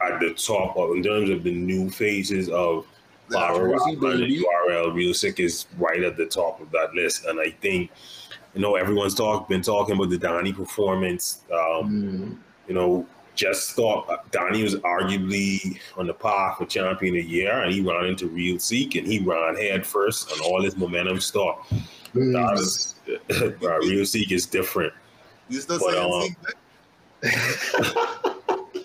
at 0.00 0.20
the 0.20 0.34
top 0.34 0.76
of, 0.76 0.92
in 0.92 1.02
terms 1.02 1.28
of 1.28 1.42
the 1.42 1.52
new 1.52 1.90
phases 1.90 2.48
of 2.48 2.86
Lara 3.28 3.78
URL. 3.78 4.94
Real 4.94 5.14
Sick 5.14 5.40
is 5.40 5.66
right 5.76 6.02
at 6.02 6.16
the 6.16 6.26
top 6.26 6.60
of 6.60 6.70
that 6.70 6.94
list. 6.94 7.24
And 7.26 7.40
I 7.40 7.50
think, 7.50 7.90
you 8.54 8.60
know, 8.60 8.76
everyone's 8.76 9.14
talk, 9.14 9.48
been 9.48 9.62
talking 9.62 9.96
about 9.96 10.10
the 10.10 10.18
Donnie 10.18 10.52
performance. 10.52 11.40
Um, 11.52 11.90
mm. 11.90 12.38
You 12.68 12.74
know, 12.74 13.06
just 13.34 13.72
thought 13.72 14.30
Donnie 14.30 14.62
was 14.62 14.76
arguably 14.76 15.78
on 15.96 16.06
the 16.06 16.14
path 16.14 16.58
for 16.58 16.66
champion 16.66 17.16
of 17.16 17.22
the 17.22 17.28
year, 17.28 17.62
and 17.62 17.72
he 17.72 17.80
ran 17.80 18.06
into 18.06 18.28
Real 18.28 18.58
Seek, 18.58 18.94
and 18.94 19.06
he 19.06 19.20
ran 19.20 19.56
head 19.56 19.86
first, 19.86 20.30
and 20.32 20.40
all 20.42 20.62
his 20.62 20.76
momentum 20.76 21.20
stopped. 21.20 21.72
Mm. 22.14 22.88
Uh, 23.30 23.78
Real 23.80 24.06
Seek 24.06 24.30
is 24.30 24.46
different. 24.46 24.92
But, 25.66 25.98
um, 25.98 26.36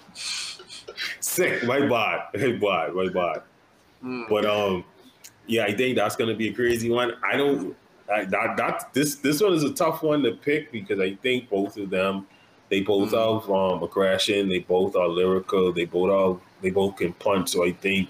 sick? 1.20 1.64
My 1.64 1.80
bad, 1.82 2.22
my 2.34 2.52
bad, 2.54 2.94
my 2.94 3.10
bad. 3.10 3.44
Mm. 4.04 4.30
But 4.30 4.46
um, 4.46 4.84
yeah, 5.46 5.66
I 5.66 5.76
think 5.76 5.98
that's 5.98 6.16
gonna 6.16 6.36
be 6.36 6.50
a 6.50 6.54
crazy 6.54 6.90
one. 6.90 7.14
I 7.24 7.38
don't. 7.38 7.76
I, 8.12 8.26
that 8.26 8.58
that 8.58 8.94
this 8.94 9.16
this 9.16 9.42
one 9.42 9.54
is 9.54 9.64
a 9.64 9.74
tough 9.74 10.02
one 10.02 10.24
to 10.24 10.32
pick 10.32 10.72
because 10.72 11.00
I 11.00 11.16
think 11.16 11.50
both 11.50 11.78
of 11.78 11.90
them 11.90 12.26
they 12.70 12.82
both 12.82 13.12
mm-hmm. 13.12 13.46
have 13.46 13.56
um, 13.56 13.84
aggression. 13.84 14.50
They 14.50 14.60
both 14.60 14.96
are 14.96 15.08
lyrical. 15.08 15.72
They 15.72 15.86
both 15.86 16.10
are. 16.10 16.40
They 16.62 16.70
both 16.70 16.98
can 16.98 17.14
punch. 17.14 17.50
So 17.50 17.66
I 17.66 17.72
think 17.72 18.10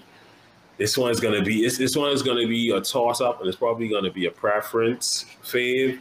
this 0.78 0.96
one 0.96 1.10
is 1.10 1.20
gonna 1.20 1.42
be. 1.42 1.62
This, 1.62 1.78
this 1.78 1.96
one 1.96 2.12
is 2.12 2.22
gonna 2.22 2.46
be 2.46 2.70
a 2.70 2.80
toss 2.80 3.20
up, 3.20 3.40
and 3.40 3.48
it's 3.48 3.58
probably 3.58 3.88
gonna 3.88 4.12
be 4.12 4.26
a 4.26 4.30
preference 4.30 5.26
fave. 5.42 6.00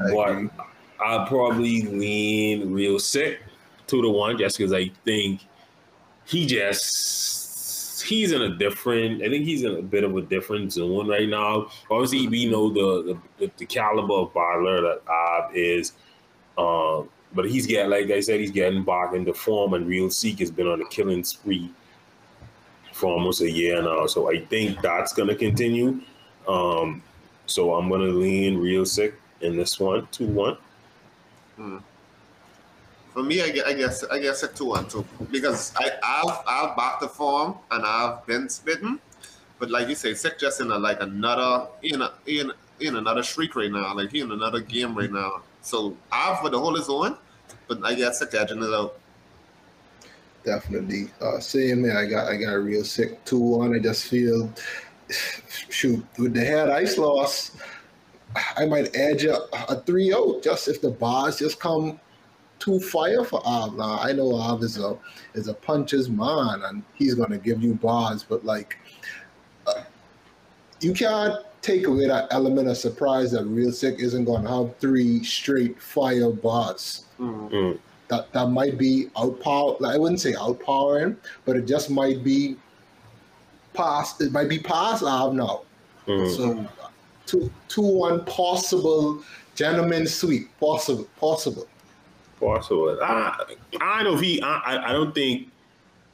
I 0.00 0.12
but. 0.12 0.66
I'll 1.00 1.26
probably 1.26 1.82
lean 1.82 2.72
real 2.72 2.98
sick 2.98 3.40
two 3.86 4.02
to 4.02 4.08
one, 4.08 4.36
just 4.36 4.58
because 4.58 4.72
I 4.72 4.90
think 5.04 5.46
he 6.24 6.46
just 6.46 8.02
he's 8.02 8.32
in 8.32 8.42
a 8.42 8.56
different. 8.56 9.22
I 9.22 9.28
think 9.28 9.44
he's 9.44 9.62
in 9.62 9.76
a 9.76 9.82
bit 9.82 10.04
of 10.04 10.16
a 10.16 10.22
different 10.22 10.72
zone 10.72 11.08
right 11.08 11.28
now. 11.28 11.68
Obviously, 11.90 12.28
we 12.28 12.46
know 12.46 12.68
the 12.70 13.18
the, 13.38 13.50
the 13.56 13.66
caliber 13.66 14.14
of 14.14 14.34
battler 14.34 14.80
that 14.82 15.02
Av 15.08 15.54
is. 15.56 15.92
Um, 16.56 17.08
but 17.32 17.48
he's 17.48 17.66
getting, 17.66 17.90
like 17.90 18.10
I 18.10 18.20
said, 18.20 18.40
he's 18.40 18.50
getting 18.50 18.84
back 18.84 19.14
into 19.14 19.34
form, 19.34 19.74
and 19.74 19.86
Real 19.86 20.10
Seek 20.10 20.38
has 20.40 20.50
been 20.50 20.66
on 20.66 20.80
a 20.80 20.88
killing 20.88 21.24
spree 21.24 21.70
for 22.92 23.12
almost 23.12 23.42
a 23.42 23.50
year 23.50 23.82
now. 23.82 24.06
So 24.06 24.30
I 24.30 24.40
think 24.46 24.80
that's 24.82 25.12
going 25.12 25.28
to 25.28 25.34
continue. 25.34 26.00
Um, 26.46 27.02
so 27.46 27.74
I'm 27.74 27.88
going 27.88 28.00
to 28.00 28.12
lean 28.12 28.58
Real 28.58 28.84
Sick 28.84 29.14
in 29.40 29.56
this 29.56 29.78
one, 29.78 30.08
2 30.10 30.26
1. 30.26 30.56
Hmm. 31.56 31.78
For 33.18 33.24
me, 33.24 33.42
I 33.42 33.50
guess, 33.50 34.04
I 34.04 34.20
guess 34.20 34.44
a 34.44 34.48
two 34.48 34.66
one 34.66 34.86
two 34.86 35.04
because 35.32 35.72
I 35.76 35.90
I've 36.04 36.38
I've 36.46 36.76
backed 36.76 37.00
the 37.00 37.08
form 37.08 37.56
and 37.72 37.84
I've 37.84 38.24
been 38.26 38.48
spitting, 38.48 39.00
but 39.58 39.72
like 39.72 39.88
you 39.88 39.96
say, 39.96 40.14
sick 40.14 40.38
just 40.38 40.60
in 40.60 40.70
a 40.70 40.78
like 40.78 41.02
another 41.02 41.66
in 41.82 42.00
a 42.00 42.12
in 42.26 42.52
in 42.78 42.94
another 42.94 43.24
streak 43.24 43.56
right 43.56 43.72
now, 43.72 43.92
like 43.92 44.12
he 44.12 44.20
in 44.20 44.30
another 44.30 44.60
game 44.60 44.94
right 44.96 45.10
now. 45.10 45.42
So 45.68 45.94
I've 46.10 46.38
for 46.40 46.48
the 46.48 46.58
whole 46.58 46.76
is 46.76 46.88
on, 46.88 47.18
but 47.66 47.84
I 47.84 47.94
guess 47.94 48.20
sick 48.20 48.30
catching 48.30 48.62
it 48.62 48.72
out. 48.72 48.98
Definitely. 50.42 51.10
Uh 51.20 51.40
same 51.40 51.82
man, 51.82 51.94
I 51.94 52.06
got 52.06 52.26
I 52.26 52.38
got 52.38 52.54
a 52.54 52.58
real 52.58 52.84
sick 52.84 53.22
two 53.26 53.38
one. 53.38 53.74
I 53.74 53.78
just 53.78 54.06
feel 54.06 54.50
shoot 55.68 56.02
with 56.16 56.32
the 56.32 56.40
head 56.40 56.70
ice 56.70 56.96
loss, 56.96 57.52
I 58.56 58.64
might 58.64 58.96
edge 58.96 59.24
a, 59.24 59.36
a 59.70 59.82
3-0 59.82 60.42
just 60.42 60.68
if 60.68 60.80
the 60.80 60.90
bars 60.90 61.38
just 61.38 61.60
come 61.60 62.00
too 62.58 62.80
fire 62.80 63.22
for 63.22 63.46
Av. 63.46 63.76
Now 63.76 63.98
I 63.98 64.12
know 64.12 64.36
Av 64.36 64.62
is 64.62 64.78
a 64.78 64.96
is 65.34 65.48
a 65.48 65.54
puncher's 65.54 66.08
man 66.08 66.62
and 66.64 66.82
he's 66.94 67.14
gonna 67.14 67.36
give 67.36 67.62
you 67.62 67.74
bars, 67.74 68.24
but 68.24 68.42
like 68.42 68.78
uh, 69.66 69.82
you 70.80 70.94
can't 70.94 71.44
take 71.62 71.86
away 71.86 72.06
that 72.06 72.28
element 72.30 72.68
of 72.68 72.76
surprise 72.76 73.32
that 73.32 73.44
Real 73.44 73.72
Sick 73.72 73.96
isn't 73.98 74.24
going 74.24 74.42
to 74.42 74.48
have 74.48 74.76
three 74.78 75.22
straight 75.24 75.80
fire 75.80 76.30
bars. 76.30 77.04
Mm-hmm. 77.18 77.78
That 78.08 78.32
that 78.32 78.48
might 78.48 78.78
be 78.78 79.08
outpower. 79.16 79.78
Like, 79.80 79.94
I 79.94 79.98
wouldn't 79.98 80.20
say 80.20 80.32
outpowering, 80.32 81.16
but 81.44 81.56
it 81.56 81.66
just 81.66 81.90
might 81.90 82.24
be 82.24 82.56
past. 83.74 84.20
It 84.20 84.32
might 84.32 84.48
be 84.48 84.58
past 84.58 85.02
Av 85.02 85.34
now. 85.34 85.62
Mm-hmm. 86.06 86.34
So 86.34 86.68
two 87.26 87.50
two 87.68 87.82
one 87.82 88.24
possible 88.24 89.22
gentleman 89.54 90.06
sweep 90.06 90.48
possible 90.58 91.06
possible 91.18 91.66
possible. 92.40 92.98
I 93.02 93.44
I 93.80 94.02
don't 94.02 94.12
know 94.12 94.18
if 94.18 94.24
he. 94.24 94.40
I 94.40 94.90
I 94.90 94.92
don't 94.92 95.14
think. 95.14 95.50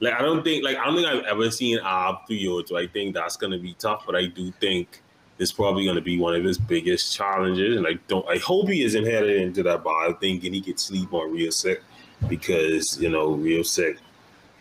Like 0.00 0.14
I 0.14 0.22
don't 0.22 0.42
think 0.42 0.64
like 0.64 0.76
I 0.76 0.86
don't 0.86 0.96
think 0.96 1.06
I've 1.06 1.24
ever 1.24 1.50
seen 1.50 1.78
Av 1.78 2.26
through 2.26 2.36
you, 2.36 2.64
so 2.66 2.76
I 2.76 2.88
think 2.88 3.14
that's 3.14 3.36
gonna 3.36 3.58
be 3.58 3.74
tough. 3.78 4.02
But 4.04 4.16
I 4.16 4.26
do 4.26 4.50
think 4.60 5.00
it's 5.38 5.52
probably 5.52 5.84
going 5.84 5.96
to 5.96 6.02
be 6.02 6.18
one 6.18 6.34
of 6.34 6.44
his 6.44 6.58
biggest 6.58 7.14
challenges. 7.14 7.76
And 7.76 7.86
I 7.86 7.94
don't, 8.08 8.28
I 8.28 8.38
hope 8.38 8.68
he 8.68 8.84
isn't 8.84 9.04
headed 9.04 9.40
into 9.40 9.62
that 9.64 9.82
bar 9.82 10.12
thinking 10.14 10.52
he 10.52 10.60
could 10.60 10.78
sleep 10.78 11.12
on 11.12 11.32
real 11.32 11.50
sick 11.50 11.82
because 12.28 13.00
you 13.00 13.10
know 13.10 13.32
real 13.32 13.64
sick 13.64 13.98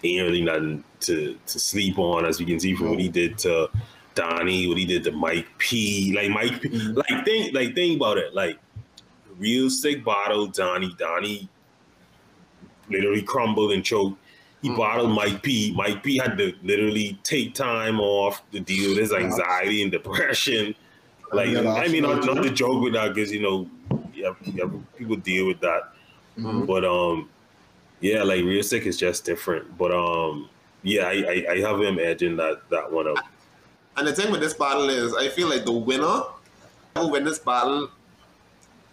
ain't 0.03 0.23
really 0.23 0.41
nothing 0.41 0.83
to 1.01 1.37
to 1.47 1.59
sleep 1.59 1.97
on, 1.99 2.25
as 2.25 2.39
we 2.39 2.45
can 2.45 2.59
see 2.59 2.75
from 2.75 2.89
what 2.89 2.99
he 2.99 3.09
did 3.09 3.37
to 3.39 3.69
Donnie, 4.15 4.67
what 4.67 4.77
he 4.77 4.85
did 4.85 5.03
to 5.05 5.11
Mike 5.11 5.47
P. 5.57 6.13
Like 6.15 6.29
Mike, 6.29 6.61
P, 6.61 6.69
mm-hmm. 6.69 6.93
like 6.93 7.25
think, 7.25 7.53
like 7.53 7.75
think 7.75 7.97
about 7.97 8.17
it, 8.17 8.33
like 8.33 8.57
real 9.37 9.69
sick 9.69 10.03
bottle 10.03 10.47
Donnie, 10.47 10.95
Donnie 10.97 11.49
literally 12.89 13.21
crumbled 13.21 13.71
and 13.71 13.83
choked. 13.83 14.17
He 14.63 14.70
mm-hmm. 14.70 14.77
bottled 14.77 15.12
Mike 15.12 15.43
P. 15.43 15.74
Mike 15.75 16.01
P 16.01 16.17
had 16.17 16.38
to 16.38 16.55
literally 16.63 17.20
take 17.24 17.53
time 17.53 18.00
off 18.00 18.41
to 18.51 18.62
deal 18.62 18.89
with 18.89 18.98
his 18.98 19.13
anxiety 19.13 19.84
and 19.84 19.91
depression. 19.91 20.74
Like, 21.34 21.50
I 21.50 21.88
mean, 21.89 22.03
not, 22.03 22.25
not 22.25 22.41
to 22.41 22.50
joke 22.50 22.82
with 22.82 22.93
that 22.93 23.13
because 23.13 23.32
you 23.32 23.41
know, 23.41 23.70
yeah, 24.13 24.34
yeah, 24.46 24.65
people 24.96 25.17
deal 25.17 25.48
with 25.48 25.60
that. 25.60 25.91
Mm-hmm. 26.39 26.65
But 26.65 26.86
um, 26.86 27.29
yeah, 28.00 28.24
like 28.24 28.43
real 28.43 28.63
sick 28.63 28.86
is 28.86 28.98
just 28.98 29.25
different. 29.25 29.77
But 29.77 29.91
um, 29.91 30.48
yeah, 30.82 31.08
I, 31.08 31.12
I, 31.12 31.51
I 31.51 31.60
have 31.60 31.82
him 31.82 32.00
edging 32.00 32.38
that 32.38 32.62
that 32.70 32.89
one 32.89 33.08
up. 33.10 33.17
And 33.98 34.08
the 34.08 34.13
thing 34.13 34.32
with 34.32 34.39
this 34.41 34.53
battle 34.53 34.89
is, 34.89 35.13
I 35.13 35.27
feel 35.27 35.50
like 35.50 35.65
the 35.65 35.74
winner 35.74 36.22
who 36.96 37.10
win 37.10 37.25
this 37.25 37.39
battle 37.39 37.89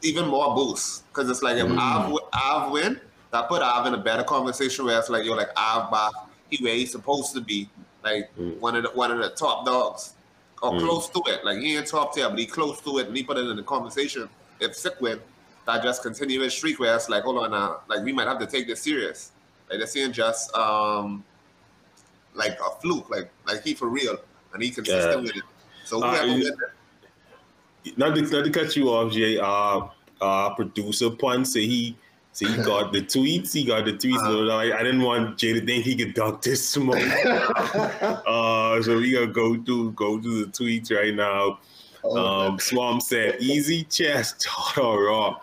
even 0.02 0.26
more 0.26 0.54
boost 0.54 1.06
because 1.08 1.30
it's 1.30 1.42
like 1.42 1.58
if 1.58 1.66
mm. 1.66 1.78
I've, 1.78 2.12
I've 2.32 2.70
win, 2.72 3.00
that 3.30 3.48
put 3.48 3.62
Av 3.62 3.86
in 3.86 3.94
a 3.94 3.98
better 3.98 4.24
conversation 4.24 4.84
where 4.84 4.98
it's 4.98 5.08
like 5.08 5.24
you're 5.24 5.36
like 5.36 5.50
Av 5.56 5.90
back, 5.90 6.12
he 6.50 6.62
where 6.62 6.74
he's 6.74 6.92
supposed 6.92 7.34
to 7.34 7.40
be, 7.40 7.68
like 8.02 8.34
mm. 8.36 8.58
one 8.58 8.76
of 8.76 8.82
the 8.82 8.90
one 8.90 9.10
of 9.10 9.18
the 9.18 9.30
top 9.30 9.64
dogs 9.64 10.14
or 10.62 10.72
mm. 10.72 10.80
close 10.80 11.08
to 11.10 11.22
it. 11.26 11.44
Like 11.44 11.58
he 11.58 11.76
ain't 11.76 11.86
top 11.86 12.14
tier, 12.14 12.28
but 12.28 12.38
he 12.38 12.46
close 12.46 12.80
to 12.82 12.98
it, 12.98 13.08
and 13.08 13.16
he 13.16 13.22
put 13.22 13.36
it 13.36 13.46
in 13.46 13.56
the 13.56 13.62
conversation. 13.62 14.28
If 14.58 14.74
sick 14.74 15.00
win, 15.00 15.20
that 15.66 15.82
just 15.82 16.02
continuous 16.02 16.54
streak 16.54 16.78
where 16.78 16.94
it's 16.94 17.08
like, 17.08 17.24
hold 17.24 17.38
on 17.38 17.52
now, 17.52 17.80
like 17.88 18.04
we 18.04 18.12
might 18.12 18.26
have 18.26 18.38
to 18.40 18.46
take 18.46 18.66
this 18.66 18.82
serious. 18.82 19.32
Like 19.70 19.78
this 19.78 19.96
ain't 19.96 20.14
just 20.14 20.54
um 20.56 21.24
like 22.34 22.58
a 22.60 22.80
fluke, 22.80 23.08
like 23.10 23.30
like 23.46 23.62
he 23.62 23.74
for 23.74 23.88
real, 23.88 24.18
and 24.52 24.62
he 24.62 24.70
consistent 24.70 25.16
yeah. 25.16 25.20
with 25.20 25.36
it. 25.36 25.44
So 25.84 26.02
uh, 26.02 26.16
whoever 26.16 26.50
uh, 26.50 27.90
not 27.96 28.14
to, 28.14 28.22
not 28.22 28.44
to 28.44 28.50
cut 28.50 28.76
you 28.76 28.88
off, 28.88 29.12
Jay. 29.12 29.38
Uh, 29.38 29.88
uh, 30.20 30.54
producer 30.54 31.08
Pun 31.08 31.44
say 31.44 31.66
he 31.66 31.96
so 32.32 32.46
he 32.46 32.56
got 32.62 32.92
the 32.92 33.02
tweets. 33.02 33.52
He 33.52 33.64
got 33.64 33.84
the 33.84 33.92
tweets. 33.92 34.18
Uh, 34.18 34.46
so 34.46 34.48
I, 34.48 34.78
I, 34.78 34.82
didn't 34.82 35.02
want 35.02 35.36
Jay 35.36 35.52
to 35.52 35.64
think 35.64 35.84
he 35.84 35.96
could 35.96 36.14
duck 36.14 36.42
this 36.42 36.66
smoke. 36.66 36.96
uh, 37.26 38.82
so 38.82 38.96
we 38.96 39.12
gonna 39.12 39.26
go 39.26 39.60
through 39.62 39.92
go 39.92 40.20
through 40.20 40.46
the 40.46 40.52
tweets 40.52 40.90
right 40.90 41.14
now. 41.14 41.58
Oh, 42.04 42.48
um, 42.48 42.58
Swamp 42.58 43.02
said, 43.02 43.40
"Easy 43.40 43.84
chest, 43.84 44.46
or 44.78 45.06
raw." 45.06 45.36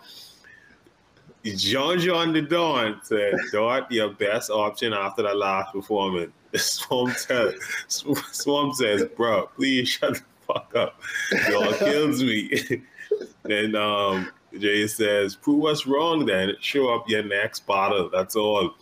Jean 1.44 1.98
Jean 1.98 2.32
the 2.32 2.42
Dawn 2.42 3.00
said, 3.02 3.34
"Dart, 3.52 3.90
your 3.92 4.10
best 4.10 4.50
option 4.50 4.92
after 4.92 5.22
that 5.22 5.36
last 5.36 5.72
performance." 5.72 6.32
Swamp 6.56 7.14
says, 7.16 7.54
"Swamp 7.88 8.74
says, 8.74 9.04
bro, 9.16 9.48
please 9.56 9.88
shut 9.88 10.14
the 10.14 10.22
fuck 10.46 10.74
up. 10.74 11.00
Y'all 11.50 11.72
kills 11.74 12.22
me." 12.22 12.82
and 13.44 13.76
um, 13.76 14.30
Jay 14.60 14.86
says, 14.86 15.34
prove 15.36 15.64
us 15.66 15.86
wrong 15.86 16.26
then. 16.26 16.52
Show 16.60 16.94
up 16.94 17.08
your 17.08 17.22
next 17.22 17.66
bottle. 17.66 18.10
That's 18.12 18.36
all. 18.36 18.74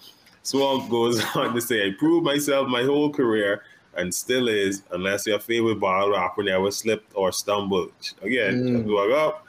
Swamp 0.43 0.91
goes 0.91 1.23
on 1.35 1.55
to 1.55 1.61
say, 1.61 1.87
I 1.87 1.93
proved 1.99 2.25
myself 2.25 2.69
my 2.69 2.83
whole 2.85 3.11
career 3.13 3.63
and 3.97 4.15
still 4.15 4.49
is, 4.49 4.83
unless 4.93 5.27
your 5.27 5.39
favorite 5.39 5.81
bottle 5.81 6.11
rapper 6.13 6.43
never 6.43 6.71
slipped 6.71 7.11
or 7.15 7.33
stumbled. 7.33 7.93
Again, 8.23 8.85
Mm. 8.87 9.15
up. 9.17 9.47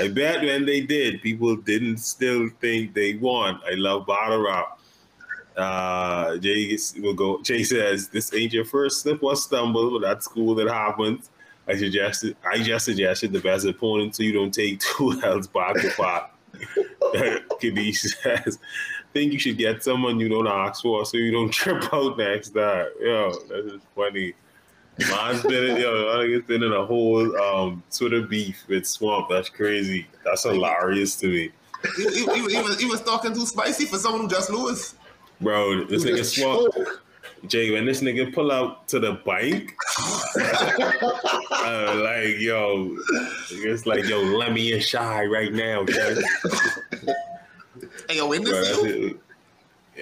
I 0.00 0.08
bet 0.08 0.42
when 0.42 0.64
they 0.64 0.80
did, 0.80 1.20
people 1.22 1.54
didn't 1.56 1.98
still 1.98 2.48
think 2.60 2.94
they 2.94 3.14
won. 3.14 3.60
I 3.70 3.74
love 3.74 4.06
bottle 4.06 4.42
rap. 4.42 4.78
Uh, 5.56 6.36
Jay 6.38 6.78
will 6.98 7.14
go. 7.14 7.42
Jay 7.42 7.62
says, 7.62 8.08
"This 8.08 8.32
ain't 8.32 8.52
your 8.52 8.64
first 8.64 9.02
slip 9.02 9.22
or 9.22 9.36
stumble, 9.36 9.90
but 9.90 10.00
that's 10.06 10.26
cool. 10.26 10.54
That 10.54 10.68
happens." 10.68 11.29
I 11.70 11.76
suggested. 11.76 12.36
I 12.44 12.58
just 12.62 12.84
suggested 12.84 13.32
the 13.32 13.40
best 13.40 13.64
opponent 13.64 14.16
so 14.16 14.22
you 14.24 14.32
don't 14.32 14.52
take 14.52 14.80
two 14.96 15.20
L's 15.22 15.46
back 15.46 15.74
to 15.76 15.92
back. 15.96 16.32
Kadesh 17.60 18.00
says, 18.02 18.58
"Think 19.12 19.32
you 19.32 19.38
should 19.38 19.56
get 19.56 19.82
someone 19.84 20.18
you 20.18 20.28
don't 20.28 20.48
ask 20.48 20.82
for 20.82 21.04
so 21.06 21.16
you 21.16 21.30
don't 21.30 21.50
trip 21.52 21.92
out 21.94 22.18
next 22.18 22.50
time." 22.50 22.88
Yo, 23.00 23.30
that 23.48 23.72
is 23.74 23.82
funny. 23.94 24.34
Mine's 25.10 25.42
been 25.42 25.80
yo, 25.80 26.12
I 26.14 26.22
think 26.22 26.32
it's 26.34 26.46
been 26.46 26.62
in 26.62 26.72
a 26.72 26.84
whole 26.84 27.34
um, 27.40 27.82
Twitter 27.96 28.22
beef 28.22 28.64
with 28.68 28.84
Swamp. 28.86 29.28
That's 29.30 29.48
crazy. 29.48 30.06
That's 30.24 30.42
hilarious 30.42 31.16
to 31.20 31.28
me, 31.28 31.50
He, 31.96 32.02
he, 32.10 32.24
he, 32.24 32.60
was, 32.62 32.78
he 32.78 32.86
was 32.86 33.00
talking 33.00 33.32
too 33.32 33.46
spicy 33.46 33.86
for 33.86 33.96
someone 33.96 34.22
who 34.22 34.28
just 34.28 34.50
lose. 34.50 34.94
bro. 35.40 35.84
This 35.84 36.04
nigga 36.04 36.24
Swamp. 36.24 36.74
choke. 36.74 37.02
Jay, 37.46 37.70
when 37.70 37.86
this 37.86 38.02
nigga 38.02 38.32
pull 38.34 38.52
out 38.52 38.86
to 38.88 38.98
the 39.00 39.12
bike, 39.24 39.74
uh, 41.50 42.00
like 42.02 42.38
yo, 42.38 42.96
it's 43.50 43.86
like 43.86 44.04
yo, 44.04 44.20
let 44.20 44.52
me 44.52 44.72
in 44.74 44.80
shy 44.80 45.24
right 45.24 45.52
now, 45.52 45.84
Jay. 45.84 46.16
Hey, 48.08 48.16
yo, 48.16 48.30
in 48.32 48.44
this 48.44 48.68
that's 48.68 48.82
you? 48.82 49.20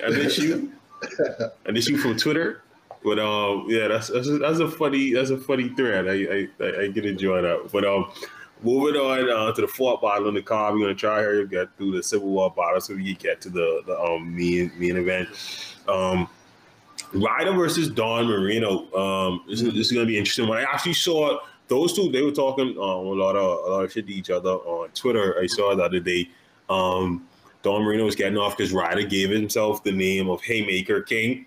I 0.05 0.11
did 0.11 0.37
you. 0.37 0.73
I 1.67 1.71
did 1.71 1.87
you 1.87 1.99
from 1.99 2.17
Twitter. 2.17 2.63
But 3.05 3.19
um, 3.19 3.67
yeah, 3.69 3.89
that's 3.89 4.09
that's 4.09 4.29
a, 4.29 4.39
that's 4.39 4.59
a 4.59 4.69
funny 4.69 5.13
that's 5.13 5.31
a 5.31 5.39
funny 5.39 5.69
thread. 5.71 6.09
I 6.09 6.13
I, 6.13 6.49
I, 6.61 6.81
I 6.83 6.89
get 6.89 7.07
enjoy 7.07 7.43
that. 7.43 7.71
But 7.73 7.85
um, 7.85 8.11
moving 8.63 9.01
on 9.01 9.31
uh, 9.31 9.53
to 9.53 9.61
the 9.61 9.69
fourth 9.69 10.01
bottle 10.01 10.29
in 10.29 10.35
the 10.35 10.43
car, 10.43 10.73
we're 10.73 10.81
gonna 10.81 10.95
try 10.95 11.21
here 11.21 11.41
to 11.41 11.47
get 11.47 11.69
through 11.77 11.93
the 11.93 12.03
Civil 12.03 12.29
War 12.29 12.51
bottle 12.51 12.81
so 12.81 12.95
we 12.95 13.15
can 13.15 13.15
get 13.15 13.41
to 13.43 13.51
the 13.51 13.83
the 13.87 13.99
um 14.01 14.35
main 14.35 14.73
main 14.77 14.97
event. 14.97 15.29
Um, 15.87 16.29
Ryder 17.13 17.53
versus 17.53 17.89
Don 17.89 18.27
Marino. 18.27 18.93
Um, 18.95 19.45
this 19.49 19.63
is, 19.63 19.73
this 19.75 19.87
is 19.87 19.93
gonna 19.93 20.07
be 20.07 20.19
interesting. 20.19 20.49
When 20.49 20.59
I 20.59 20.63
actually 20.63 20.95
saw 20.95 21.39
those 21.69 21.93
two, 21.93 22.11
they 22.11 22.23
were 22.23 22.33
talking 22.33 22.71
um, 22.71 22.79
a 22.79 23.13
lot 23.13 23.37
of 23.37 23.67
a 23.67 23.71
lot 23.71 23.85
of 23.85 23.93
shit 23.93 24.07
to 24.07 24.13
each 24.13 24.31
other 24.31 24.51
on 24.51 24.89
Twitter. 24.91 25.39
I 25.41 25.47
saw 25.47 25.75
the 25.75 25.85
other 25.85 26.01
day. 26.01 26.29
Um, 26.69 27.27
Don 27.63 27.83
Marino 27.83 28.05
was 28.05 28.15
getting 28.15 28.39
off 28.39 28.57
because 28.57 28.73
Ryder 28.73 29.03
gave 29.03 29.31
himself 29.31 29.83
the 29.83 29.93
name 29.93 30.31
of 30.31 30.43
Haymaker 30.43 31.03
King. 31.03 31.47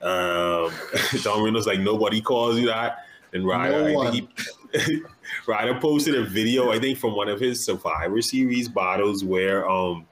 Um, 0.00 0.72
Don 1.22 1.40
Marino's 1.40 1.66
like 1.66 1.80
nobody 1.80 2.20
calls 2.20 2.58
you 2.58 2.66
that, 2.66 3.04
and 3.32 3.46
Ryder, 3.46 3.92
No 3.92 4.10
he, 4.10 4.28
Ryder 5.46 5.78
posted 5.80 6.14
a 6.14 6.24
video, 6.24 6.70
I 6.70 6.78
think, 6.78 6.98
from 6.98 7.14
one 7.14 7.28
of 7.28 7.40
his 7.40 7.62
Survivor 7.64 8.22
Series 8.22 8.68
bottles 8.68 9.24
where 9.24 9.68
um 9.68 10.06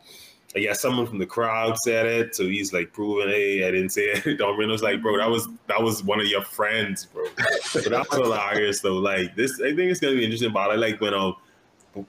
I 0.56 0.60
guess 0.60 0.80
someone 0.80 1.06
from 1.06 1.18
the 1.18 1.26
crowd 1.26 1.76
said 1.78 2.06
it, 2.06 2.34
so 2.34 2.44
he's 2.44 2.72
like 2.72 2.92
proving, 2.92 3.28
hey, 3.28 3.68
I 3.68 3.70
didn't 3.70 3.90
say 3.90 4.04
it. 4.04 4.38
Don 4.38 4.56
Marino's 4.56 4.82
like, 4.82 5.02
bro, 5.02 5.18
that 5.18 5.28
was 5.28 5.46
that 5.66 5.82
was 5.82 6.02
one 6.02 6.20
of 6.20 6.26
your 6.26 6.42
friends, 6.42 7.04
bro. 7.04 7.26
So 7.62 7.80
that's 7.80 8.14
hilarious 8.14 8.80
though. 8.80 8.96
Like 8.96 9.36
this, 9.36 9.60
I 9.60 9.74
think 9.74 9.90
it's 9.90 10.00
gonna 10.00 10.14
be 10.16 10.24
interesting. 10.24 10.52
But 10.52 10.70
I 10.70 10.76
like 10.76 11.00
when 11.02 11.12
um, 11.12 11.36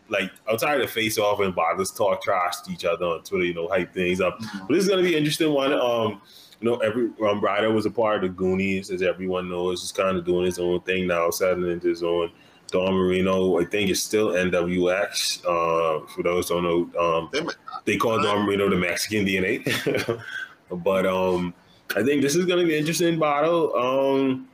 like 0.08 0.32
outside 0.50 0.80
of 0.80 0.90
face 0.90 1.18
off 1.18 1.42
and 1.42 1.54
bottles 1.54 1.92
talk 1.92 2.22
trash 2.22 2.62
to 2.62 2.72
each 2.72 2.86
other 2.86 3.06
on 3.06 3.24
Twitter, 3.24 3.44
you 3.44 3.54
know, 3.54 3.68
hype 3.68 3.94
things 3.94 4.22
up. 4.22 4.40
But 4.40 4.70
this 4.70 4.84
is 4.84 4.90
gonna 4.90 5.04
be 5.04 5.14
an 5.14 5.20
interesting 5.20 5.52
one. 5.52 5.74
Um, 5.74 6.22
you 6.62 6.70
know, 6.70 6.78
every 6.78 7.10
um, 7.28 7.42
Ryder 7.42 7.72
was 7.72 7.86
a 7.86 7.92
part 7.92 8.18
of 8.18 8.22
the 8.22 8.30
Goonies, 8.30 8.90
as 8.90 9.02
everyone 9.02 9.50
knows. 9.50 9.82
He's 9.82 9.92
kind 9.92 10.18
of 10.18 10.26
doing 10.26 10.46
his 10.46 10.60
own 10.60 10.82
thing 10.82 11.08
now, 11.08 11.30
settling 11.30 11.72
into 11.72 11.88
his 11.88 12.04
own. 12.04 12.32
Don 12.72 12.94
Marino, 12.94 13.60
I 13.60 13.66
think, 13.66 13.90
it's 13.90 14.02
still 14.02 14.30
NWX. 14.30 15.40
Uh, 15.40 16.06
for 16.08 16.24
those 16.24 16.50
who 16.50 16.62
don't 16.62 16.94
know, 16.94 17.28
um, 17.44 17.50
They 17.86 17.98
call 17.98 18.22
Don 18.22 18.46
Marino 18.46 18.70
the 18.70 18.76
Mexican 18.76 19.26
DNA. 19.26 20.22
but 20.72 21.06
um, 21.06 21.54
I 21.96 22.04
think 22.04 22.22
this 22.22 22.36
is 22.36 22.46
going 22.46 22.60
to 22.60 22.66
be 22.66 22.74
an 22.74 22.80
interesting 22.80 23.20
battle. 23.20 23.76
Um, 23.76 24.48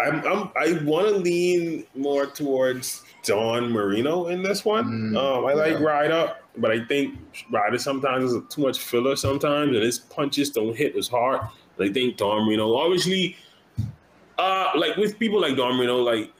I'm, 0.00 0.26
I'm, 0.26 0.50
I 0.56 0.82
want 0.84 1.08
to 1.08 1.16
lean 1.16 1.84
more 1.94 2.26
towards 2.26 3.02
Don 3.24 3.70
Marino 3.70 4.28
in 4.28 4.42
this 4.42 4.64
one. 4.64 5.12
Mm, 5.12 5.16
um, 5.16 5.46
I 5.46 5.52
like. 5.52 5.80
Ryder, 5.80 6.36
but 6.56 6.70
I 6.70 6.84
think 6.86 7.18
Ryder 7.50 7.78
sometimes 7.78 8.32
is 8.32 8.42
too 8.48 8.62
much 8.62 8.78
filler 8.78 9.16
sometimes, 9.16 9.74
and 9.74 9.84
his 9.84 9.98
punches 9.98 10.50
don't 10.50 10.76
hit 10.76 10.96
as 10.96 11.08
hard. 11.08 11.42
I 11.78 11.88
think 11.88 12.16
Don 12.16 12.46
Marino, 12.46 12.74
obviously, 12.76 13.36
uh, 14.40 14.70
like 14.74 14.96
with 14.96 15.18
people 15.18 15.40
like 15.40 15.56
Don 15.56 15.76
Marino, 15.76 15.98
like 15.98 16.32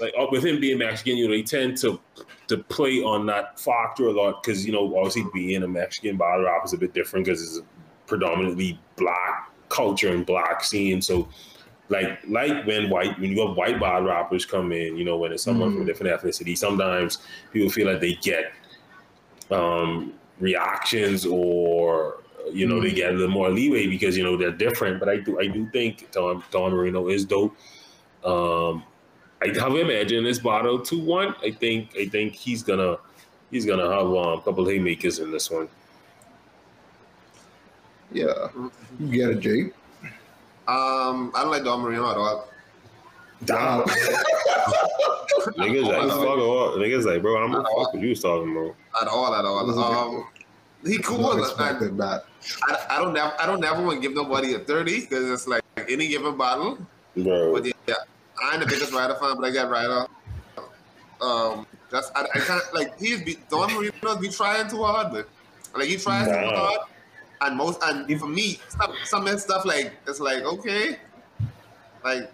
like 0.00 0.14
uh, 0.18 0.26
with 0.30 0.44
him 0.44 0.60
being 0.60 0.78
Mexican, 0.78 1.16
you 1.16 1.26
know, 1.26 1.34
they 1.34 1.42
tend 1.42 1.76
to 1.78 2.00
to 2.46 2.58
play 2.58 3.02
on 3.02 3.26
that 3.26 3.58
factor 3.60 4.06
a 4.06 4.12
lot 4.12 4.42
because 4.42 4.64
you 4.64 4.72
know, 4.72 4.96
obviously 4.96 5.24
being 5.34 5.62
a 5.62 5.68
Mexican 5.68 6.16
battle 6.16 6.44
rap 6.44 6.64
is 6.64 6.72
a 6.72 6.78
bit 6.78 6.94
different 6.94 7.26
because 7.26 7.42
it's 7.42 7.58
a 7.58 7.66
predominantly 8.06 8.80
black 8.96 9.50
culture 9.68 10.08
and 10.14 10.24
black 10.24 10.62
scene. 10.62 11.02
So, 11.02 11.28
like 11.88 12.20
like 12.28 12.66
when 12.66 12.90
white 12.90 13.18
when 13.18 13.32
you 13.32 13.46
have 13.46 13.56
white 13.56 13.80
battle 13.80 14.08
rappers 14.08 14.46
come 14.46 14.72
in, 14.72 14.96
you 14.96 15.04
know, 15.04 15.16
when 15.16 15.32
it's 15.32 15.42
someone 15.42 15.70
from 15.72 15.82
a 15.82 15.84
Mhm. 15.84 15.86
different 15.86 16.20
ethnicity, 16.22 16.56
sometimes 16.56 17.18
people 17.52 17.70
feel 17.70 17.90
like 17.90 18.00
they 18.00 18.14
get 18.14 18.52
um 19.50 20.12
reactions 20.38 21.26
or 21.26 22.22
you 22.52 22.66
know 22.66 22.80
they 22.80 22.92
get 22.92 23.10
a 23.10 23.12
little 23.12 23.28
more 23.28 23.50
leeway 23.50 23.86
because 23.86 24.16
you 24.16 24.24
know 24.24 24.36
they're 24.36 24.52
different. 24.52 25.00
But 25.00 25.08
I 25.08 25.16
do 25.18 25.40
I 25.40 25.46
do 25.46 25.68
think 25.70 26.10
Don, 26.12 26.42
Don 26.50 26.72
Marino 26.72 27.08
is 27.08 27.24
dope. 27.24 27.56
Um, 28.24 28.82
I 29.40 29.48
have 29.48 29.74
him 29.74 29.90
edging 29.90 30.24
this 30.24 30.38
battle 30.40 30.80
two 30.80 31.00
one. 31.00 31.34
I 31.42 31.50
think 31.50 31.94
I 31.98 32.06
think 32.06 32.34
he's 32.34 32.62
gonna 32.62 32.98
he's 33.50 33.64
gonna 33.64 33.90
have 33.90 34.06
um, 34.06 34.38
a 34.38 34.42
couple 34.42 34.66
haymakers 34.66 35.18
in 35.18 35.30
this 35.30 35.50
one. 35.50 35.68
Yeah, 38.10 38.48
you 38.98 39.08
get 39.08 39.30
it, 39.30 39.40
Jay. 39.40 39.70
Um, 40.66 41.32
I 41.34 41.42
don't 41.42 41.50
like 41.50 41.64
Don 41.64 41.80
Marino 41.80 42.10
at 42.10 42.16
all. 42.16 42.48
Damn. 43.44 43.82
Niggas 45.56 45.84
like 45.86 46.08
fuck 46.08 46.38
off. 46.38 46.74
Niggas 46.76 47.04
like 47.04 47.22
bro, 47.22 47.42
I'm 47.42 47.52
gonna 47.52 47.64
fuck 47.64 47.94
what 47.94 48.02
you 48.02 48.10
was 48.10 48.22
talking 48.22 48.56
about. 48.56 48.74
At 49.00 49.08
all, 49.08 49.34
at 49.34 49.44
all. 49.44 49.78
Um, 49.78 50.26
he 50.84 50.98
cool. 50.98 51.20
Not 51.20 51.36
I, 51.36 51.40
expected 51.40 51.96
that. 51.98 52.24
I, 52.62 52.86
I 52.90 52.98
don't 52.98 53.12
never, 53.12 53.32
I 53.40 53.46
don't 53.46 53.60
never 53.60 53.82
want 53.82 54.02
to 54.02 54.08
give 54.08 54.14
nobody 54.14 54.54
a 54.54 54.58
thirty 54.58 55.00
because 55.00 55.30
it's 55.30 55.46
like 55.46 55.62
any 55.88 56.08
given 56.08 56.36
bottle. 56.36 56.78
Bro. 57.16 57.52
But 57.52 57.66
yeah, 57.66 57.94
I'm 58.42 58.60
the 58.60 58.66
biggest 58.66 58.92
rider 58.92 59.14
fan, 59.14 59.36
but 59.36 59.44
I 59.44 59.50
got 59.50 59.70
rider. 59.70 60.06
Um, 61.20 61.66
that's 61.90 62.10
I, 62.14 62.22
I 62.34 62.38
can't 62.40 62.62
like 62.74 62.98
he's 62.98 63.22
be 63.22 63.38
Don 63.48 63.74
Marino 63.74 64.16
be 64.20 64.28
trying 64.28 64.68
too 64.68 64.82
hard, 64.82 65.12
but 65.12 65.28
like 65.74 65.88
he 65.88 65.96
tries 65.96 66.26
too 66.26 66.32
hard, 66.32 66.80
and 67.40 67.56
most 67.56 67.82
and 67.82 68.20
for 68.20 68.28
me, 68.28 68.60
some 68.68 68.94
some 69.04 69.26
of 69.26 69.32
his 69.32 69.42
stuff 69.42 69.64
like 69.64 69.94
it's 70.06 70.20
like 70.20 70.44
okay, 70.44 70.98
like 72.04 72.30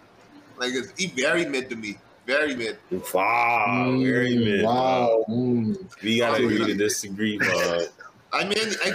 like 0.57 0.73
it's 0.73 0.93
he 0.99 1.07
very 1.07 1.45
mid 1.45 1.69
to 1.69 1.75
me, 1.75 1.97
very 2.25 2.55
mid. 2.55 2.77
Wow, 3.13 3.97
very 3.99 4.35
Mm, 4.35 4.43
mid. 4.43 4.63
Wow. 4.63 5.25
Mm. 5.29 6.03
We 6.03 6.17
gotta 6.19 6.43
agree 6.43 6.65
to 6.65 6.75
disagree, 6.75 7.37
man. 7.37 7.87
I 8.33 8.43
mean, 8.43 8.57
I, 8.83 8.91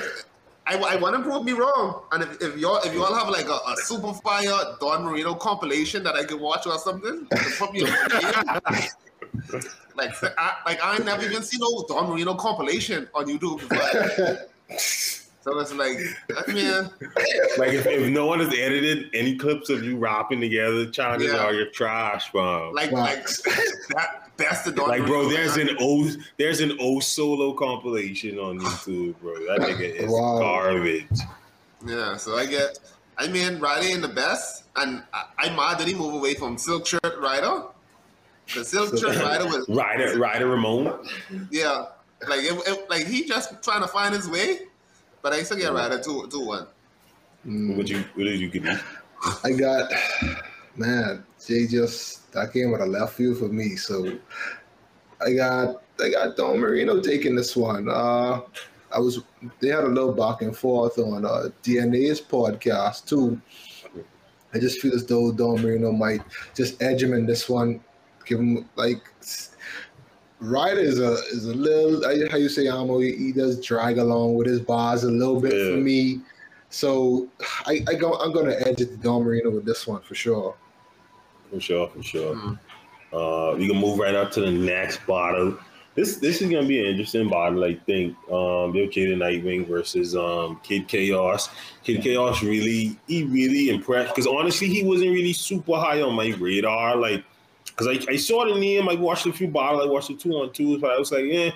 I, 0.70 0.76
I 0.76 0.96
want 0.96 1.16
to 1.16 1.22
prove 1.22 1.44
me 1.44 1.52
wrong. 1.52 2.02
And 2.12 2.22
if, 2.22 2.40
if 2.40 2.56
y'all 2.56 2.76
if 2.85 2.94
y'all 2.94 3.12
have 3.14 3.28
like 3.28 3.48
a, 3.48 3.59
a 3.72 3.76
super 3.85 4.12
fire 4.14 4.76
Don 4.80 5.04
Marino 5.04 5.35
compilation 5.35 6.04
that 6.04 6.14
I 6.14 6.24
can 6.24 6.38
watch 6.38 6.66
or 6.66 6.78
something, 6.78 7.26
put 7.59 7.72
me 7.72 7.83
on 7.83 7.88
the 7.90 8.09
game, 8.70 9.62
like 9.96 10.12
I, 10.38 10.54
like 10.66 10.78
I 10.83 10.98
never 10.98 11.24
even 11.24 11.42
seen 11.42 11.61
no 11.61 11.85
Don 11.88 12.09
Marino 12.11 12.35
compilation 12.35 13.09
on 13.14 13.26
YouTube 13.26 13.59
before. 13.68 14.38
So 15.42 15.59
it's 15.59 15.72
like, 15.72 15.96
I 16.46 16.52
mean, 16.52 16.90
Like 17.56 17.72
if, 17.72 17.87
if 17.87 18.11
no 18.11 18.26
one 18.26 18.40
has 18.40 18.52
edited 18.52 19.06
any 19.14 19.38
clips 19.38 19.70
of 19.70 19.83
you 19.83 19.96
rapping 19.96 20.38
together, 20.38 20.90
China, 20.90 21.24
Yeah. 21.24 21.38
are 21.38 21.54
you're 21.54 21.70
trash, 21.70 22.30
bro. 22.30 22.70
like 22.74 22.92
Wow. 22.92 23.00
like 23.04 23.24
that 23.24 24.29
that's 24.40 24.62
the 24.62 24.72
Don 24.72 24.88
Like, 24.88 25.07
bro, 25.07 25.29
there's 25.29 25.57
an 25.57 25.76
O 25.81 26.11
there's 26.38 26.61
an 26.61 26.76
O 26.81 27.00
solo 27.00 27.53
compilation 27.53 28.38
on 28.38 28.59
YouTube, 28.59 29.14
bro. 29.20 29.35
That 29.46 29.61
nigga 29.61 29.94
is 29.94 30.11
Wow. 30.11 30.38
garbage. 30.38 31.07
Yeah, 31.87 32.16
so 32.16 32.37
I 32.37 32.46
get, 32.46 32.79
I 33.16 33.29
mean, 33.29 33.59
Ryder 33.59 33.87
ain't 33.87 34.03
the 34.03 34.09
best, 34.09 34.64
and 34.76 35.03
I, 35.14 35.24
I'm 35.38 35.57
mad 35.57 35.79
that 35.79 35.87
he 35.88 35.94
moved 35.94 36.16
away 36.16 36.35
from 36.35 36.59
Silk 36.59 36.87
Shirt 36.87 37.18
Ryder. 37.18 37.62
Because 38.46 38.68
Silk 38.68 38.98
Shirt 38.98 39.16
Ryder 39.16 39.46
was 39.46 39.66
Ryder 39.68 40.18
Ryder 40.18 40.48
Ramon. 40.48 41.07
Yeah, 41.50 41.87
like 42.29 42.40
it, 42.40 42.53
it, 42.66 42.90
like 42.90 43.07
he 43.07 43.24
just 43.24 43.62
trying 43.62 43.81
to 43.83 43.88
find 43.88 44.14
his 44.14 44.29
way, 44.29 44.61
but 45.22 45.33
I 45.33 45.42
still 45.42 45.57
get 45.57 45.72
Ryder 45.72 46.00
two 46.03 46.26
two 46.31 46.44
one. 46.44 46.66
Mm. 47.46 47.76
What 47.76 47.88
you 47.88 48.05
what 48.14 48.24
did 48.24 48.40
you 48.40 48.50
give 48.50 48.64
me? 48.64 48.74
I 49.44 49.53
got 49.53 49.90
man, 50.76 51.24
Jay 51.46 51.66
just 51.66 52.19
that 52.32 52.52
came 52.52 52.70
with 52.70 52.80
a 52.80 52.86
left 52.86 53.14
field 53.14 53.38
for 53.38 53.48
me. 53.48 53.76
So 53.76 54.18
I 55.20 55.32
got 55.32 55.82
I 56.00 56.10
got 56.10 56.36
Don 56.36 56.58
Marino 56.58 57.00
taking 57.00 57.34
this 57.34 57.56
one. 57.56 57.88
Uh 57.88 58.40
I 58.92 58.98
was 58.98 59.20
they 59.60 59.68
had 59.68 59.84
a 59.84 59.88
little 59.88 60.12
back 60.12 60.42
and 60.42 60.56
forth 60.56 60.98
on 60.98 61.24
uh 61.24 61.48
DNA's 61.62 62.20
podcast 62.20 63.06
too. 63.06 63.40
I 64.52 64.58
just 64.58 64.80
feel 64.80 64.94
as 64.94 65.06
though 65.06 65.32
Don 65.32 65.62
Marino 65.62 65.92
might 65.92 66.22
just 66.54 66.82
edge 66.82 67.02
him 67.02 67.12
in 67.12 67.24
this 67.24 67.48
one, 67.48 67.80
give 68.26 68.40
him 68.40 68.68
like 68.76 69.02
Ryder 70.40 70.80
is 70.80 70.98
a 70.98 71.12
is 71.12 71.46
a 71.46 71.54
little 71.54 72.02
how 72.30 72.36
you 72.38 72.48
say 72.48 72.66
Amo 72.66 72.98
he 73.00 73.32
does 73.32 73.64
drag 73.64 73.98
along 73.98 74.34
with 74.34 74.46
his 74.46 74.60
bars 74.60 75.04
a 75.04 75.10
little 75.10 75.40
bit 75.40 75.54
yeah. 75.54 75.70
for 75.70 75.76
me. 75.76 76.20
So 76.70 77.28
I, 77.66 77.84
I 77.88 77.94
go 77.94 78.14
I'm 78.14 78.32
gonna 78.32 78.54
edge 78.54 78.80
it 78.80 78.90
to 78.90 78.96
Don 78.96 79.22
Marino 79.22 79.50
with 79.50 79.66
this 79.66 79.86
one 79.86 80.00
for 80.00 80.14
sure. 80.14 80.56
For 81.50 81.60
sure, 81.60 81.88
for 81.88 82.02
sure. 82.02 82.34
Mm. 82.34 82.58
Uh, 83.12 83.56
we 83.56 83.66
can 83.68 83.76
move 83.76 83.98
right 83.98 84.14
up 84.14 84.30
to 84.32 84.40
the 84.40 84.50
next 84.50 85.04
bottle. 85.06 85.58
This 85.96 86.16
this 86.16 86.40
is 86.40 86.48
gonna 86.48 86.66
be 86.66 86.78
an 86.78 86.86
interesting 86.86 87.28
battle, 87.28 87.64
I 87.64 87.74
think. 87.74 88.16
Um, 88.30 88.72
Bill 88.72 88.88
Kid 88.88 89.10
and 89.10 89.20
Nightwing 89.20 89.66
versus 89.66 90.14
um 90.14 90.60
Kid 90.62 90.86
Chaos. 90.86 91.48
Kid 91.82 92.02
Chaos 92.02 92.42
really 92.42 92.96
he 93.08 93.24
really 93.24 93.70
impressed 93.70 94.14
because 94.14 94.28
honestly 94.28 94.68
he 94.68 94.84
wasn't 94.84 95.10
really 95.10 95.32
super 95.32 95.74
high 95.74 96.00
on 96.00 96.14
my 96.14 96.28
radar. 96.38 96.94
Like 96.94 97.24
because 97.66 97.88
I, 97.88 98.12
I 98.12 98.16
saw 98.16 98.44
the 98.44 98.58
name, 98.58 98.88
I 98.88 98.94
watched 98.94 99.26
a 99.26 99.32
few 99.32 99.48
bottles, 99.48 99.82
I 99.84 99.88
watched 99.88 100.08
the 100.08 100.14
two 100.14 100.32
on 100.34 100.52
twos, 100.52 100.80
but 100.80 100.92
I 100.92 100.98
was 100.98 101.10
like, 101.10 101.24
yeah. 101.24 101.50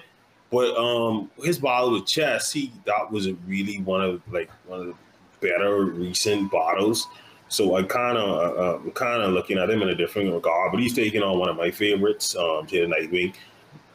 But 0.51 0.77
um, 0.77 1.31
his 1.43 1.59
bottle 1.59 1.93
with 1.93 2.07
chess, 2.07 2.53
he 2.53 2.73
that 2.87 3.11
was 3.11 3.31
really 3.47 3.81
one 3.83 4.01
of 4.01 4.23
like 4.33 4.51
one 4.67 4.81
of 4.81 4.87
the 4.87 4.95
better 5.41 5.85
recent 5.85 6.51
bottles. 6.51 7.07
So 7.55 7.77
I 7.77 7.85
kind 7.85 8.19
of 8.19 8.59
uh, 8.59 8.77
I'm 8.77 8.91
kind 8.91 9.23
of 9.23 9.33
looking 9.33 9.59
at 9.59 9.71
him 9.71 9.81
in 9.83 9.89
a 9.89 9.95
different 9.95 10.33
regard, 10.33 10.73
but 10.73 10.81
he's 10.81 10.95
taking 10.95 11.23
on 11.23 11.39
one 11.39 11.49
of 11.49 11.57
my 11.57 11.71
favorites, 11.71 12.35
um, 12.35 12.67
Jay 12.67 12.85
Nightwing. 12.85 13.33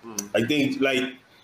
Mm. 0.05 0.29
I 0.33 0.47
think 0.47 0.79
like 0.79 1.03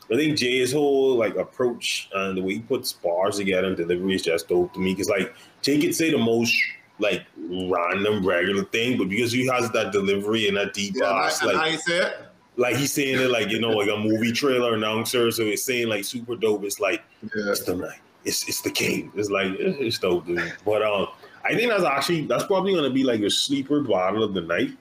I 0.10 0.15
think 0.15 0.38
Jay's 0.38 0.71
whole 0.71 1.15
like 1.15 1.36
approach 1.36 2.10
and 2.13 2.38
the 2.38 2.41
way 2.41 2.54
he 2.54 2.60
puts 2.60 2.93
bars 2.93 3.38
together 3.38 3.67
and 3.67 3.75
delivery 3.75 4.15
is 4.15 4.21
just 4.21 4.47
dope 4.47 4.73
to 4.73 4.80
me. 4.80 4.93
Because 4.93 5.10
like 5.10 5.36
Jay 5.62 5.80
could 5.80 5.93
say 5.93 6.10
the 6.10 6.17
most 6.17 6.56
like 6.99 7.25
random 7.38 8.25
regular 8.25 8.63
thing, 8.63 8.97
but 8.97 9.10
because 9.10 9.34
he 9.34 9.45
has 9.47 9.69
that 9.71 9.91
delivery 9.91 10.47
and 10.47 10.56
that 10.56 10.73
deep 10.73 10.93
yeah, 10.95 11.10
box, 11.10 11.43
like 11.43 11.56
how 11.56 11.65
you 11.65 11.78
say 11.80 11.97
it? 11.97 12.13
Like 12.56 12.78
he's 12.78 12.93
saying 12.93 13.19
it 13.19 13.30
like 13.30 13.49
you 13.49 13.60
know 13.60 13.71
like 13.71 13.89
a 13.89 13.97
movie 13.97 14.32
trailer 14.32 14.75
announcer, 14.75 15.32
so 15.32 15.43
it's 15.43 15.63
saying 15.63 15.89
like 15.89 16.06
super 16.06 16.38
dope. 16.38 16.63
It's 16.63 16.80
like 16.80 17.04
yeah. 17.23 17.51
it's 17.51 17.65
the 17.65 17.75
night, 17.75 17.99
it's 18.23 18.47
it's 18.47 18.62
the 18.62 18.71
king. 18.71 19.12
It's 19.15 19.30
like 19.30 19.51
it's 19.60 19.99
dope, 19.99 20.25
dude. 20.25 20.54
But 20.63 20.82
um, 20.82 21.08
I 21.45 21.55
think 21.55 21.69
that's 21.69 21.84
actually 21.84 22.25
that's 22.25 22.45
probably 22.45 22.73
gonna 22.73 22.89
be 22.89 23.03
like 23.03 23.21
a 23.21 23.29
sleeper 23.29 23.81
bottle 23.81 24.23
of 24.23 24.34
the 24.34 24.41
night. 24.41 24.71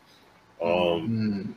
Um, 0.63 0.71
mm-hmm. 0.71 1.53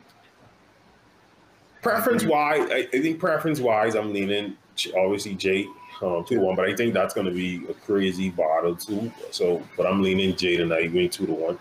preference 1.82 2.24
wise, 2.24 2.68
I, 2.70 2.88
I 2.92 3.00
think 3.00 3.18
preference 3.18 3.60
wise, 3.60 3.94
I'm 3.94 4.12
leaning 4.12 4.56
obviously 4.96 5.34
Jay 5.34 5.66
um, 6.02 6.24
two 6.24 6.36
to 6.36 6.40
one, 6.40 6.56
but 6.56 6.68
I 6.68 6.74
think 6.74 6.94
that's 6.94 7.14
going 7.14 7.26
to 7.26 7.32
be 7.32 7.64
a 7.68 7.74
crazy 7.74 8.30
bottle 8.30 8.76
too. 8.76 9.10
So, 9.30 9.62
but 9.76 9.86
I'm 9.86 10.02
leaning 10.02 10.36
Jay 10.36 10.56
tonight, 10.56 10.92
going 10.92 11.10
two 11.10 11.26
to 11.26 11.32
one. 11.32 11.58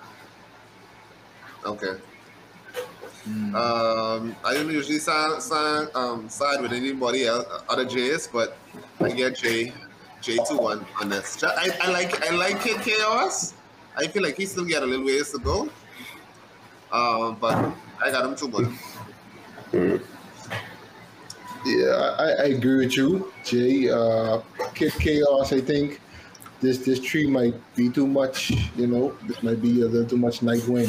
Okay. 1.66 2.00
Mm. 3.28 3.56
Um, 3.56 4.36
I 4.46 4.54
don't 4.54 4.72
usually 4.72 5.00
side, 5.00 5.42
side, 5.42 5.88
um, 5.96 6.30
side 6.30 6.62
with 6.62 6.72
anybody 6.72 7.26
else, 7.26 7.46
other 7.68 7.84
Jays, 7.84 8.28
but 8.28 8.58
I 9.02 9.10
get 9.10 9.38
Jay, 9.38 9.74
Jay 10.22 10.38
two 10.48 10.58
one 10.58 10.86
on 11.02 11.10
this. 11.10 11.44
I, 11.44 11.70
I 11.82 11.92
like 11.92 12.22
I 12.30 12.36
like 12.36 12.62
Kid 12.62 12.82
Chaos. 12.82 13.54
I 13.96 14.08
feel 14.08 14.24
like 14.24 14.38
he 14.38 14.46
still 14.46 14.66
got 14.66 14.84
a 14.84 14.86
little 14.86 15.06
ways 15.06 15.32
to 15.32 15.40
go. 15.40 15.70
Um, 16.92 17.38
but 17.40 17.56
I 18.04 18.12
got 18.12 18.26
him 18.26 18.36
too 18.36 18.48
one. 18.48 18.78
Mm. 19.72 20.02
Yeah, 21.66 22.16
I, 22.18 22.44
I, 22.44 22.46
agree 22.56 22.86
with 22.86 22.96
you, 22.96 23.34
Jay. 23.44 23.90
Uh, 23.90 24.40
chaos. 24.74 25.52
I 25.52 25.60
think 25.60 26.00
this 26.62 26.78
this 26.80 27.00
tree 27.00 27.28
might 27.28 27.56
be 27.76 27.90
too 27.90 28.08
much. 28.08 28.52
You 28.78 28.88
know, 28.88 29.18
this 29.28 29.44
might 29.44 29.62
be 29.62 29.82
a 29.82 29.86
little 29.86 30.08
too 30.08 30.18
much 30.18 30.40
Nightwing. 30.40 30.88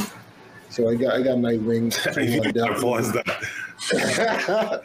So 0.71 0.89
I 0.89 0.95
got 0.95 1.15
I 1.15 1.23
got 1.23 1.39
Nightwing. 1.39 1.91
you 2.45 2.53
gotta 2.53 2.81
pause 2.81 3.13
that. 3.13 3.27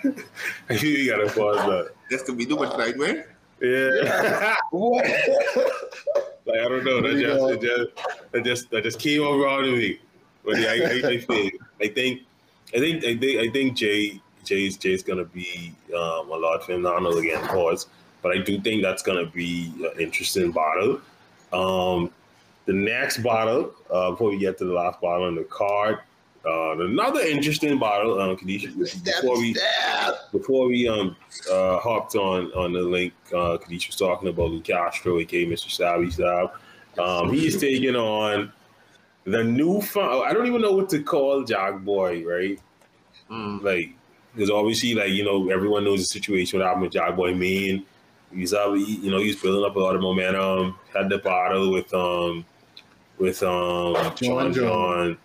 you 0.81 1.09
gotta 1.11 1.27
pause 1.27 1.65
that. 1.67 1.91
This 2.09 2.23
could 2.23 2.37
be 2.37 2.45
too 2.45 2.55
much 2.55 2.71
Nightwing. 2.71 3.23
Yeah. 3.63 4.55
what? 4.71 5.05
like 6.45 6.59
I 6.59 6.67
don't 6.67 6.83
know. 6.83 7.01
That 7.01 7.17
just, 7.17 7.49
it 7.49 7.61
just 7.61 8.31
that 8.31 8.43
just 8.43 8.69
that 8.71 8.83
just 8.83 8.99
came 8.99 9.21
over 9.21 9.47
on 9.47 9.63
me. 9.63 9.99
But 10.43 10.59
yeah, 10.59 10.67
I, 10.67 10.73
I, 10.73 11.09
I 11.11 11.19
think 11.19 11.53
I 11.81 11.87
think 11.87 12.21
I 12.75 12.79
think 12.79 13.05
I 13.05 13.17
think 13.17 13.39
I 13.39 13.49
think 13.51 13.77
Jay 13.77 14.21
Jay's 14.43 14.77
Jay's 14.77 15.01
gonna 15.01 15.23
be 15.23 15.73
um, 15.95 16.29
a 16.29 16.35
lot 16.35 16.65
phenomenal 16.65 17.17
again, 17.17 17.41
of 17.41 17.47
course. 17.47 17.87
But 18.21 18.37
I 18.37 18.41
do 18.41 18.59
think 18.59 18.83
that's 18.83 19.01
gonna 19.01 19.27
be 19.27 19.73
an 19.77 19.99
interesting 19.99 20.51
battle. 20.51 20.99
Um, 21.53 22.11
the 22.65 22.73
next 22.73 23.17
battle, 23.19 23.73
uh, 23.89 24.11
before 24.11 24.29
we 24.29 24.37
get 24.37 24.57
to 24.57 24.65
the 24.65 24.73
last 24.73 24.99
battle 24.99 25.23
on 25.23 25.35
the 25.35 25.43
card, 25.43 25.99
uh, 26.45 26.77
another 26.79 27.21
interesting 27.21 27.79
battle, 27.79 28.19
um, 28.19 28.35
Kadisha, 28.35 29.03
before 29.03 29.37
we 29.37 29.55
before 30.31 30.67
we 30.67 30.87
um 30.87 31.15
uh, 31.51 31.79
hopped 31.79 32.15
on 32.15 32.51
on 32.53 32.73
the 32.73 32.81
link, 32.81 33.13
uh, 33.29 33.57
Kadisha 33.57 33.87
was 33.87 33.95
talking 33.95 34.29
about 34.29 34.49
Luke 34.49 34.63
Castro, 34.63 35.19
aka 35.19 35.45
Mr. 35.45 35.69
Savvy 35.69 36.11
Style. 36.11 36.53
Um, 36.97 37.31
he's 37.33 37.59
taking 37.59 37.95
on 37.95 38.51
the 39.23 39.43
new. 39.43 39.81
Fun- 39.81 40.23
I 40.25 40.33
don't 40.33 40.47
even 40.47 40.61
know 40.61 40.73
what 40.73 40.89
to 40.89 41.01
call 41.01 41.43
Jack 41.43 41.79
Boy, 41.79 42.23
right? 42.25 42.59
Mm. 43.29 43.63
Like 43.63 43.95
because 44.33 44.49
obviously, 44.49 44.93
like 44.93 45.11
you 45.11 45.23
know, 45.23 45.49
everyone 45.49 45.83
knows 45.83 45.99
the 45.99 46.05
situation 46.05 46.59
with 46.59 46.67
happened 46.67 46.83
with 46.83 46.93
Jack 46.93 47.15
Boy 47.15 47.33
Mean 47.33 47.85
He's 48.33 48.53
uh, 48.53 48.73
you 48.73 49.11
know, 49.11 49.19
he's 49.19 49.35
building 49.35 49.63
up 49.63 49.75
a 49.75 49.79
lot 49.79 49.95
of 49.95 50.01
momentum. 50.01 50.75
Had 50.93 51.09
the 51.09 51.19
battle 51.19 51.71
with 51.71 51.93
um 51.93 52.45
with 53.17 53.43
um 53.43 53.93
John 54.15 54.53
John. 54.53 54.53
John 54.53 55.17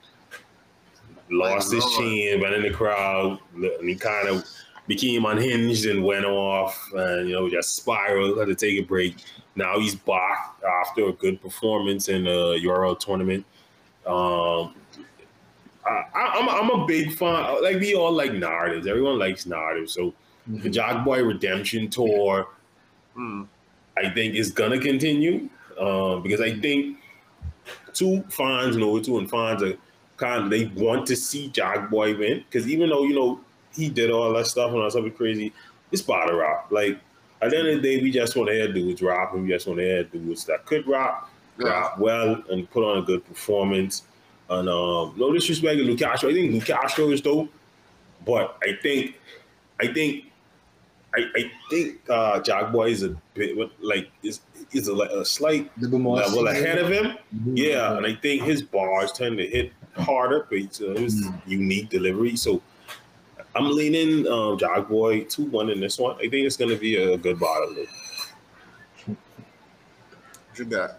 lost 1.30 1.72
his 1.72 1.84
chin, 1.96 2.40
went 2.40 2.54
in 2.54 2.62
the 2.62 2.70
crowd, 2.70 3.38
and 3.54 3.88
he 3.88 3.94
kind 3.94 4.28
of 4.28 4.44
became 4.86 5.26
unhinged 5.26 5.86
and 5.86 6.04
went 6.04 6.24
off, 6.24 6.90
and 6.94 7.28
you 7.28 7.34
know, 7.34 7.48
just 7.48 7.76
spiraled. 7.76 8.38
Had 8.38 8.48
to 8.48 8.54
take 8.54 8.78
a 8.78 8.82
break. 8.82 9.16
Now 9.54 9.78
he's 9.78 9.94
back 9.94 10.54
after 10.66 11.08
a 11.08 11.12
good 11.12 11.40
performance 11.40 12.08
in 12.08 12.26
a 12.26 12.56
Euro 12.56 12.94
tournament. 12.94 13.44
Um, 14.06 14.74
I, 15.86 16.38
am 16.38 16.48
I'm, 16.48 16.70
I'm 16.70 16.80
a 16.80 16.86
big 16.86 17.16
fan. 17.16 17.62
Like 17.62 17.80
we 17.80 17.94
all 17.94 18.12
like 18.12 18.32
narratives. 18.32 18.86
Everyone 18.86 19.18
likes 19.18 19.46
narratives. 19.46 19.92
So 19.92 20.14
mm-hmm. 20.50 20.60
the 20.60 20.70
Jack 20.70 21.04
Boy 21.04 21.22
Redemption 21.22 21.88
tour, 21.88 22.48
mm. 23.16 23.46
I 23.96 24.10
think 24.10 24.34
is 24.34 24.50
gonna 24.50 24.78
continue 24.78 25.48
um, 25.78 26.22
because 26.22 26.40
I 26.40 26.58
think 26.58 26.98
two 27.92 28.22
fans 28.28 28.76
know 28.76 28.96
it 28.96 29.04
too, 29.04 29.18
and 29.18 29.30
fans 29.30 29.62
are 29.62 29.74
kind 30.18 30.44
of 30.44 30.50
they 30.50 30.66
want 30.66 31.06
to 31.06 31.16
see 31.16 31.48
Jack 31.48 31.88
Boy 31.88 32.16
win 32.16 32.44
because 32.46 32.68
even 32.68 32.90
though 32.90 33.04
you 33.04 33.14
know 33.14 33.40
he 33.74 33.88
did 33.88 34.10
all 34.10 34.32
that 34.34 34.46
stuff 34.46 34.72
and 34.72 34.82
all 34.82 34.90
something 34.90 35.12
crazy, 35.12 35.52
it's 35.90 36.02
bottle 36.02 36.36
rap. 36.36 36.66
Like 36.70 36.98
at 37.40 37.50
the 37.50 37.58
end 37.58 37.68
of 37.68 37.82
the 37.82 37.96
day, 37.96 38.02
we 38.02 38.10
just 38.10 38.36
want 38.36 38.48
to 38.48 38.54
hear 38.54 38.70
dudes 38.70 39.00
rap, 39.00 39.32
and 39.32 39.44
we 39.44 39.48
just 39.48 39.66
want 39.66 39.78
to 39.78 39.84
hear 39.84 40.04
dudes 40.04 40.44
that 40.46 40.66
could 40.66 40.86
rap, 40.86 41.30
yeah. 41.58 41.68
rap 41.68 41.98
well, 41.98 42.42
and 42.50 42.70
put 42.70 42.84
on 42.84 42.98
a 42.98 43.02
good 43.02 43.24
performance. 43.24 44.02
And 44.50 44.68
um, 44.68 45.14
no 45.16 45.32
disrespect 45.32 45.78
to 45.78 45.84
Luke 45.84 45.98
Castro. 45.98 46.30
I 46.30 46.32
think 46.32 46.52
Luke 46.52 46.64
Castro 46.64 47.10
is 47.10 47.20
dope, 47.20 47.52
but 48.24 48.56
I 48.62 48.78
think, 48.82 49.20
I 49.78 49.88
think, 49.88 50.24
I, 51.14 51.26
I 51.36 51.50
think 51.70 52.00
uh, 52.08 52.40
Jack 52.40 52.72
Boy 52.72 52.90
is 52.90 53.02
a 53.02 53.16
bit 53.34 53.56
like 53.80 54.10
is 54.22 54.40
is 54.72 54.88
a, 54.88 54.94
a 54.94 55.24
slight 55.24 55.70
level 55.80 56.48
ahead 56.48 56.78
of 56.78 56.88
him. 56.88 57.16
Mm-hmm. 57.34 57.56
Yeah, 57.56 57.96
and 57.96 58.06
I 58.06 58.14
think 58.14 58.42
his 58.42 58.62
bars 58.62 59.12
tend 59.12 59.38
to 59.38 59.46
hit 59.46 59.72
harder, 60.00 60.46
but 60.48 60.58
it's 60.58 60.80
uh, 60.80 60.94
his 60.96 61.24
mm-hmm. 61.24 61.50
unique 61.50 61.88
delivery. 61.90 62.36
So 62.36 62.62
I'm 63.54 63.70
leaning 63.70 64.26
um, 64.26 64.58
Jack 64.58 64.88
Boy 64.88 65.24
two 65.24 65.44
one 65.44 65.70
in 65.70 65.80
this 65.80 65.98
one. 65.98 66.16
I 66.16 66.28
think 66.28 66.46
it's 66.46 66.56
going 66.56 66.70
to 66.70 66.76
be 66.76 66.96
a 66.96 67.16
good 67.16 67.38
battle. 67.40 67.74
What 69.06 69.16
you 70.58 70.64
got? 70.64 70.98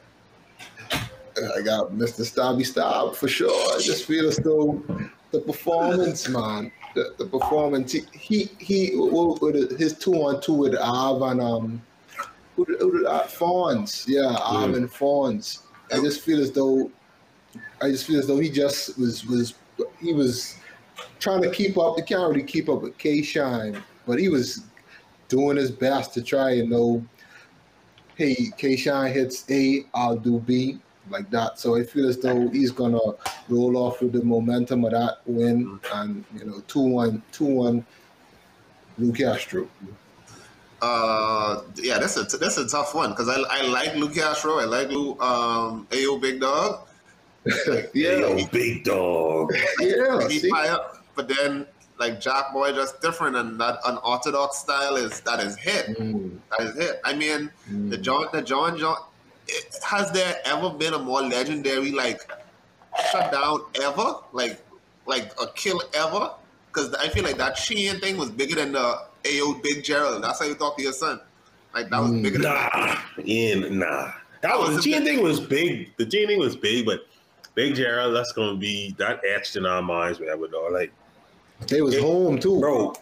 I 0.92 1.62
got 1.62 1.92
Mr. 1.92 2.22
Stabby 2.22 2.66
Stab 2.66 3.16
for 3.16 3.28
sure. 3.28 3.76
I 3.76 3.80
just 3.80 4.06
feel 4.06 4.28
as 4.28 4.38
though 4.38 4.84
the 5.32 5.40
performance, 5.40 6.28
man, 6.28 6.72
the, 6.96 7.14
the 7.18 7.26
performance. 7.26 7.92
He 7.92 8.02
he, 8.14 8.50
he 8.60 8.92
with 8.96 9.80
his 9.80 9.94
two 9.98 10.14
on 10.16 10.42
two 10.42 10.54
with 10.54 10.76
Av 10.76 11.22
and 11.22 11.42
um, 11.42 11.82
who 12.56 12.66
who 12.66 13.00
did 13.00 13.06
uh, 13.08 13.24
Fawns, 13.24 14.06
yeah, 14.08 14.22
mm. 14.22 14.64
Av 14.64 14.74
and 14.74 14.92
Fawns. 14.92 15.64
I 15.92 16.00
just 16.02 16.22
feel 16.22 16.40
as 16.42 16.52
though, 16.52 16.92
I 17.82 17.90
just 17.90 18.06
feel 18.06 18.20
as 18.20 18.28
though 18.28 18.40
he 18.40 18.50
just 18.50 18.98
was 18.98 19.26
was 19.26 19.56
he 20.00 20.14
was 20.14 20.56
trying 21.20 21.42
to 21.42 21.50
keep 21.50 21.78
up. 21.78 21.96
He 21.98 22.04
can't 22.04 22.30
really 22.30 22.44
keep 22.44 22.70
up 22.70 22.82
with 22.82 22.98
K 22.98 23.22
Shine, 23.22 23.82
but 24.06 24.20
he 24.20 24.30
was 24.30 24.64
doing 25.28 25.58
his 25.58 25.72
best 25.72 26.14
to 26.16 26.22
try 26.22 26.52
and 26.52 26.70
know. 26.70 27.06
Hey, 28.16 28.36
K 28.58 28.76
Shine 28.76 29.14
hits 29.14 29.50
A, 29.50 29.86
I'll 29.94 30.18
do 30.18 30.40
B 30.40 30.80
like 31.10 31.30
that. 31.32 31.60
So 31.60 31.76
I 31.76 31.84
feel 31.84 32.08
as 32.08 32.18
though 32.18 32.50
he's 32.50 32.72
gonna 32.72 33.00
roll 33.48 33.78
off 33.78 34.02
with 34.02 34.14
the 34.14 34.24
momentum 34.24 34.86
of 34.86 34.92
that 34.92 35.20
win, 35.26 35.80
and 35.94 36.26
you 36.38 36.46
know, 36.46 36.62
two 36.68 36.82
one, 36.82 37.24
two 37.32 37.46
one, 37.46 37.86
Luke 38.98 39.18
Castro. 39.18 39.68
Uh, 40.82 41.62
yeah, 41.76 42.00
that's 42.00 42.16
a 42.18 42.38
that's 42.38 42.58
a 42.58 42.68
tough 42.68 42.96
one 42.96 43.12
because 43.12 43.28
I, 43.28 43.40
I 43.50 43.68
like 43.68 43.96
Luke 43.96 44.16
Castro, 44.16 44.60
I 44.60 44.66
like 44.66 44.90
Luke, 44.90 45.22
um, 45.22 45.88
Ayo 45.92 46.22
Big 46.22 46.40
Dog, 46.40 46.88
yeah, 47.94 48.18
Yo, 48.20 48.46
big 48.48 48.84
dog. 48.84 49.52
yeah. 49.80 50.28
he 50.28 50.40
see? 50.40 50.50
fire, 50.50 50.78
but 51.16 51.28
then 51.28 51.66
like 52.00 52.20
Jack 52.22 52.54
Boy 52.54 52.72
just 52.74 53.02
different, 53.02 53.36
and 53.36 53.60
that 53.60 53.80
unorthodox 53.86 54.58
style 54.58 54.96
is 54.96 55.20
that 55.22 55.40
is 55.40 55.56
hit. 55.58 55.98
Mm, 55.98 56.38
That 56.58 56.68
is 56.68 56.76
hit. 56.78 57.02
I 57.04 57.14
mean, 57.16 57.50
the 57.90 57.98
mm. 57.98 58.02
John, 58.02 58.26
the 58.34 58.42
John 58.42 58.78
John. 58.78 58.98
It, 59.48 59.76
has 59.84 60.12
there 60.12 60.36
ever 60.46 60.70
been 60.70 60.94
a 60.94 61.00
more 61.00 61.22
legendary 61.22 61.92
like 61.92 62.22
shutdown 63.12 63.62
ever? 63.82 64.16
Like, 64.32 64.60
like 65.06 65.32
a 65.42 65.48
kill 65.56 65.82
ever? 65.94 66.32
Because 66.68 66.94
I 66.96 67.08
feel 67.10 67.24
like 67.24 67.38
that 67.38 67.58
Sheehan 67.58 68.00
thing 68.00 68.18
was 68.18 68.30
bigger 68.30 68.56
than 68.56 68.74
the 68.74 69.02
Ayo 69.24 69.62
Big 69.64 69.84
Gerald. 69.84 70.24
That's 70.24 70.40
how 70.40 70.46
you 70.46 70.54
talk 70.56 70.78
to 70.78 70.84
your 70.84 70.94
son. 70.94 71.20
Like 71.74 71.90
that 71.90 72.00
was 72.00 72.12
Mm. 72.12 72.24
bigger 72.24 72.38
than 72.40 72.54
Nah, 72.54 72.96
Ian, 73.26 73.80
nah. 73.80 74.12
That 74.42 74.58
was 74.58 74.70
the 74.70 74.76
was 74.76 74.86
a 74.86 74.90
Gene 74.90 75.04
big- 75.04 75.16
thing 75.16 75.24
was 75.24 75.40
big. 75.40 75.98
The 75.98 76.06
Gene 76.06 76.28
thing 76.28 76.40
was 76.40 76.56
big, 76.56 76.86
but 76.86 77.08
Big 77.56 77.76
Gerald, 77.76 78.16
that's 78.16 78.32
gonna 78.34 78.58
be 78.58 78.94
that 78.98 79.22
etched 79.26 79.56
in 79.56 79.66
our 79.66 79.82
minds 79.82 80.18
forever, 80.20 80.48
dog. 80.48 80.72
Like, 80.74 80.92
They 81.68 81.82
was 81.82 81.96
It- 81.96 82.02
home 82.02 82.40
too. 82.40 82.60
bro, 82.60 82.94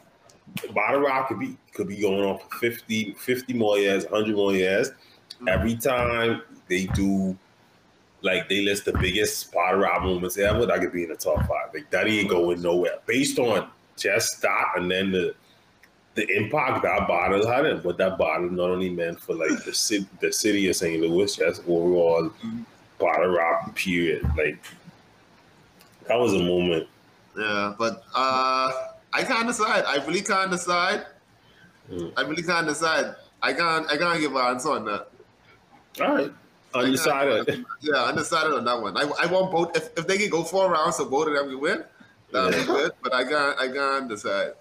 Bottle 0.73 1.01
Rock 1.01 1.27
could 1.27 1.39
be 1.39 1.57
could 1.73 1.87
be 1.87 1.97
going 2.01 2.23
on 2.23 2.39
for 2.39 2.57
50, 2.57 3.13
50 3.19 3.53
more 3.53 3.77
years, 3.77 4.05
100 4.05 4.35
more 4.35 4.53
years. 4.53 4.89
Mm. 5.43 5.47
Every 5.49 5.75
time 5.75 6.41
they 6.67 6.85
do, 6.95 7.37
like, 8.23 8.49
they 8.49 8.61
list 8.61 8.85
the 8.85 8.93
biggest 8.93 9.51
Bottle 9.53 9.81
Rock 9.81 10.01
moments 10.01 10.39
ever, 10.39 10.65
that 10.65 10.79
could 10.81 10.91
be 10.91 11.03
in 11.03 11.09
the 11.09 11.15
top 11.15 11.37
five. 11.41 11.71
Like, 11.71 11.91
that 11.91 12.07
ain't 12.07 12.29
going 12.29 12.63
nowhere. 12.63 12.97
Based 13.05 13.37
on 13.37 13.67
just 13.95 14.41
that 14.41 14.71
and 14.75 14.89
then 14.89 15.11
the 15.11 15.35
the 16.15 16.27
impact 16.35 16.81
that 16.81 17.07
bottle 17.07 17.45
had 17.47 17.63
and 17.67 17.83
what 17.83 17.95
that 17.99 18.17
bottle 18.17 18.49
not 18.49 18.71
only 18.71 18.89
meant 18.89 19.19
for 19.21 19.35
like 19.35 19.63
the 19.65 19.73
city, 19.73 20.07
the 20.19 20.33
city 20.33 20.67
of 20.67 20.75
St. 20.75 20.99
Louis, 20.99 21.35
just 21.35 21.61
overall 21.67 22.31
bottle 22.99 23.27
rock 23.27 23.75
period. 23.75 24.23
Like 24.37 24.59
that 26.07 26.17
was 26.19 26.33
a 26.33 26.39
moment. 26.39 26.87
Yeah, 27.37 27.75
but 27.77 28.03
uh, 28.15 28.71
I 29.13 29.23
can't 29.23 29.47
decide. 29.47 29.83
I 29.85 30.03
really 30.05 30.21
can't 30.21 30.49
decide. 30.51 31.05
Mm. 31.91 32.11
I 32.17 32.21
really 32.21 32.43
can't 32.43 32.67
decide. 32.67 33.15
I 33.41 33.53
can't. 33.53 33.89
I 33.91 33.97
can't 33.97 34.19
give 34.19 34.31
an 34.35 34.45
answer 34.45 34.71
on 34.71 34.85
that. 34.85 35.07
All 36.01 36.15
right, 36.15 36.31
undecided. 36.73 37.65
Yeah, 37.81 38.03
undecided 38.03 38.53
on 38.53 38.65
that 38.65 38.81
one. 38.81 38.97
I, 38.97 39.09
I 39.21 39.25
want 39.27 39.51
both. 39.51 39.75
If, 39.77 39.97
if 39.97 40.07
they 40.07 40.17
can 40.17 40.29
go 40.29 40.43
four 40.43 40.71
rounds, 40.71 40.97
so 40.97 41.05
both 41.05 41.27
of 41.27 41.33
them 41.33 41.49
can 41.49 41.59
win, 41.59 41.83
that'd 42.31 42.53
Yeah. 42.53 42.61
be 42.61 42.65
good. 42.67 42.91
But 43.03 43.13
I 43.13 43.23
can't. 43.23 43.59
I 43.59 43.67
can't 43.71 44.09
decide. 44.09 44.53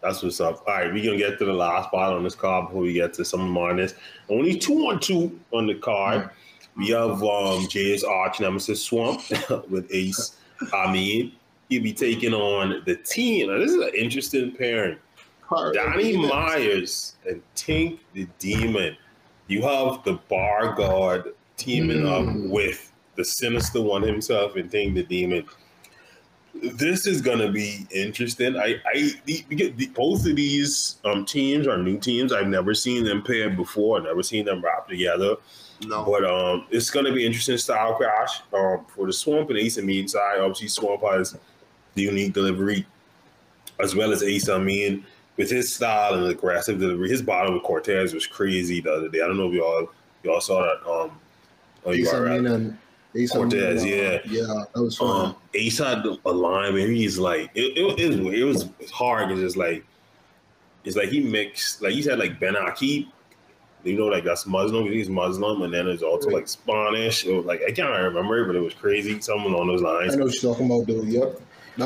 That's 0.00 0.22
what's 0.22 0.40
up. 0.40 0.62
All 0.68 0.74
right, 0.74 0.92
we're 0.92 1.04
gonna 1.04 1.16
get 1.16 1.38
to 1.38 1.44
the 1.44 1.52
last 1.52 1.88
spot 1.88 2.12
on 2.12 2.22
this 2.22 2.34
card 2.36 2.68
before 2.68 2.82
we 2.82 2.92
get 2.92 3.14
to 3.14 3.24
some 3.24 3.40
of 3.40 3.48
mine. 3.48 3.88
Only 4.28 4.56
two 4.56 4.86
on 4.88 5.00
two 5.00 5.38
on 5.52 5.66
the 5.66 5.74
card. 5.74 6.30
We 6.78 6.90
have 6.90 7.22
um 7.22 7.66
Jay's 7.68 8.04
arch 8.04 8.40
nemesis 8.40 8.82
Swamp 8.84 9.20
with 9.68 9.86
Ace. 9.90 10.36
I 10.72 10.92
mean, 10.92 11.32
he'll 11.68 11.82
be 11.82 11.92
taking 11.92 12.32
on 12.34 12.82
the 12.86 12.96
team. 12.96 13.48
Now, 13.50 13.58
this 13.58 13.72
is 13.72 13.82
an 13.82 13.90
interesting 13.94 14.52
pairing. 14.54 14.96
Donnie 15.50 16.16
Myers 16.16 17.16
and 17.28 17.42
Tink 17.56 17.98
the 18.12 18.26
Demon. 18.38 18.96
You 19.46 19.62
have 19.62 20.04
the 20.04 20.14
bar 20.28 20.74
guard 20.74 21.32
teaming 21.56 22.02
Mm. 22.02 22.46
up 22.46 22.50
with 22.50 22.92
the 23.16 23.24
sinister 23.24 23.80
one 23.80 24.02
himself 24.02 24.56
and 24.56 24.70
Tink 24.70 24.94
the 24.94 25.02
Demon. 25.02 25.46
This 26.54 27.06
is 27.06 27.20
gonna 27.22 27.50
be 27.50 27.86
interesting. 27.94 28.56
I, 28.56 28.76
I, 28.86 29.10
the, 29.26 29.44
the, 29.48 29.86
both 29.94 30.26
of 30.26 30.36
these 30.36 30.96
um 31.04 31.24
teams 31.24 31.66
are 31.66 31.78
new 31.78 31.98
teams. 31.98 32.32
I've 32.32 32.48
never 32.48 32.74
seen 32.74 33.04
them 33.04 33.22
paired 33.22 33.56
before. 33.56 33.98
I've 33.98 34.04
Never 34.04 34.22
seen 34.22 34.44
them 34.44 34.62
rap 34.62 34.88
together. 34.88 35.36
No. 35.86 36.04
But 36.04 36.24
um, 36.24 36.66
it's 36.70 36.90
gonna 36.90 37.12
be 37.12 37.24
interesting 37.24 37.56
style 37.58 37.94
crash 37.94 38.40
um 38.52 38.84
for 38.88 39.06
the 39.06 39.12
Swamp 39.12 39.50
and 39.50 39.58
Ace 39.58 39.78
Amin 39.78 40.08
side. 40.08 40.40
Obviously, 40.40 40.68
Swamp 40.68 41.02
has 41.02 41.36
the 41.94 42.02
unique 42.02 42.32
delivery 42.32 42.86
as 43.80 43.94
well 43.94 44.12
as 44.12 44.22
Ace 44.22 44.48
Amin 44.48 45.04
with 45.36 45.50
his 45.50 45.72
style 45.72 46.14
and 46.14 46.26
aggressive 46.26 46.78
delivery. 46.78 47.08
His 47.08 47.22
battle 47.22 47.54
with 47.54 47.62
Cortez 47.62 48.12
was 48.12 48.26
crazy 48.26 48.80
the 48.80 48.92
other 48.92 49.08
day. 49.08 49.22
I 49.22 49.28
don't 49.28 49.36
know 49.36 49.48
if 49.48 49.54
y'all 49.54 49.88
y'all 50.24 50.40
saw 50.40 50.62
that. 50.62 50.90
Um, 50.90 51.12
oh, 51.84 51.92
you 51.92 52.04
Ace 52.06 52.12
are 52.12 52.24
right. 52.24 52.44
And 52.44 52.76
Ace 53.14 53.32
Cortez, 53.32 53.82
uh, 53.82 53.86
yeah. 53.86 54.20
yeah, 54.26 54.64
that 54.74 54.82
was 54.82 54.96
fun. 54.96 55.26
Um, 55.26 55.36
Ace 55.54 55.78
had 55.78 56.04
a 56.04 56.30
line 56.30 56.74
where 56.74 56.86
he's 56.88 57.18
like, 57.18 57.50
it, 57.54 57.78
it, 57.78 57.98
it 58.00 58.22
was 58.22 58.34
it 58.34 58.44
was 58.80 58.90
hard 58.90 59.28
because 59.28 59.42
it's 59.42 59.56
like, 59.56 59.84
it's 60.84 60.96
like 60.96 61.08
he 61.08 61.20
mixed 61.20 61.82
like 61.82 61.92
he 61.92 62.02
said 62.02 62.18
like 62.18 62.38
Ben 62.38 62.54
Akib, 62.54 63.08
you 63.84 63.96
know, 63.96 64.06
like 64.06 64.24
that's 64.24 64.46
Muslim. 64.46 64.84
He's 64.86 65.08
Muslim, 65.08 65.62
and 65.62 65.72
then 65.72 65.86
there's 65.86 66.02
also 66.02 66.30
like 66.30 66.48
Spanish. 66.48 67.26
Or 67.26 67.42
like 67.42 67.62
I 67.66 67.72
can't 67.72 67.90
remember, 67.90 68.44
but 68.46 68.56
it 68.56 68.60
was 68.60 68.74
crazy. 68.74 69.20
Something 69.20 69.54
on 69.54 69.66
those 69.66 69.82
lines. 69.82 70.14
I 70.14 70.16
know 70.18 70.24
what 70.26 70.42
you're 70.42 70.52
talking 70.52 70.66
about, 70.66 70.86
though. 70.86 71.02
Yep, 71.02 71.40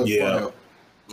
Yeah. 0.06 0.40
fire. 0.40 0.52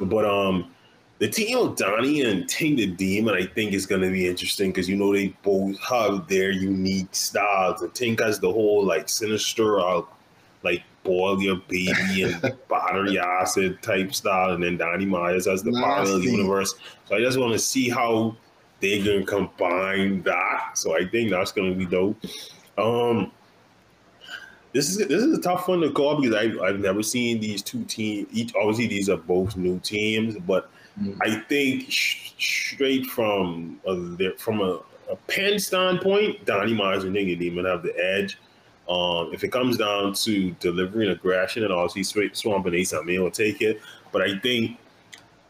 But 0.06 0.26
um, 0.26 0.72
the 1.20 1.28
team 1.28 1.58
of 1.58 1.76
Donnie 1.76 2.22
and 2.22 2.48
Ting 2.48 2.78
the 2.78 2.86
Demon, 2.88 3.36
I 3.36 3.46
think, 3.46 3.74
is 3.74 3.86
going 3.86 4.02
to 4.02 4.10
be 4.10 4.28
interesting 4.28 4.70
because 4.72 4.88
you 4.88 4.96
know 4.96 5.14
they 5.14 5.28
both 5.44 5.78
have 5.82 6.28
their 6.28 6.52
unique 6.52 7.14
styles. 7.14 7.82
And 7.82 7.94
Ting 7.94 8.18
has 8.20 8.40
the 8.40 8.52
whole 8.52 8.86
like 8.86 9.10
sinister, 9.10 9.80
uh, 9.82 10.02
like 10.64 10.84
boil 11.04 11.42
your 11.42 11.58
baby 11.68 12.24
and 12.24 12.42
battery 12.70 13.20
acid 13.20 13.82
type 13.82 14.14
style, 14.16 14.54
and 14.54 14.64
then 14.64 14.78
Donnie 14.78 15.06
Myers 15.06 15.46
has 15.48 15.62
the 15.62 15.72
parallel 15.74 16.22
universe. 16.22 16.74
So 17.06 17.16
I 17.16 17.20
just 17.20 17.38
want 17.38 17.52
to 17.52 17.60
see 17.60 17.90
how 17.90 18.38
they're 18.82 19.04
going 19.04 19.20
to 19.22 19.26
combine 19.26 20.22
that. 20.24 20.78
So 20.78 20.96
I 20.96 21.06
think 21.08 21.32
that's 21.32 21.52
going 21.52 21.74
to 21.74 21.78
be 21.78 21.86
dope. 21.86 22.18
Um, 22.78 23.32
this 24.74 24.90
is 24.90 24.98
this 25.08 25.24
is 25.24 25.38
a 25.38 25.42
tough 25.42 25.68
one 25.68 25.82
to 25.82 25.92
call 25.92 26.22
because 26.22 26.36
I've, 26.36 26.60
I've 26.62 26.80
never 26.80 27.02
seen 27.04 27.40
these 27.40 27.62
two 27.62 27.84
teams. 27.86 28.28
Each 28.32 28.54
obviously 28.56 28.88
these 28.88 29.10
are 29.10 29.18
both 29.18 29.58
new 29.58 29.80
teams, 29.80 30.38
but 30.38 30.70
Mm. 31.02 31.18
I 31.22 31.40
think 31.48 31.90
sh- 31.90 32.32
straight 32.38 33.06
from 33.06 33.80
a, 33.86 34.32
from 34.38 34.62
a, 34.62 34.80
a 35.10 35.16
pen 35.28 35.60
standpoint, 35.60 36.46
Donnie 36.46 36.74
Myers 36.74 37.04
and 37.04 37.16
Nigga 37.16 37.38
Demon 37.40 37.66
have 37.66 37.84
the 37.84 37.96
edge. 37.98 38.38
Um, 38.88 39.32
if 39.34 39.44
it 39.44 39.52
comes 39.52 39.78
down 39.78 40.14
to 40.16 40.52
delivering 40.60 41.10
aggression, 41.10 41.64
and 41.64 41.72
obviously 41.72 42.04
straight 42.04 42.36
Swamp 42.36 42.66
and 42.66 42.76
Ace, 42.76 42.94
I 42.94 43.02
mean, 43.04 43.22
will 43.22 43.30
take 43.30 43.62
it. 43.62 43.82
But 44.12 44.24
I 44.24 44.40
think 44.40 44.78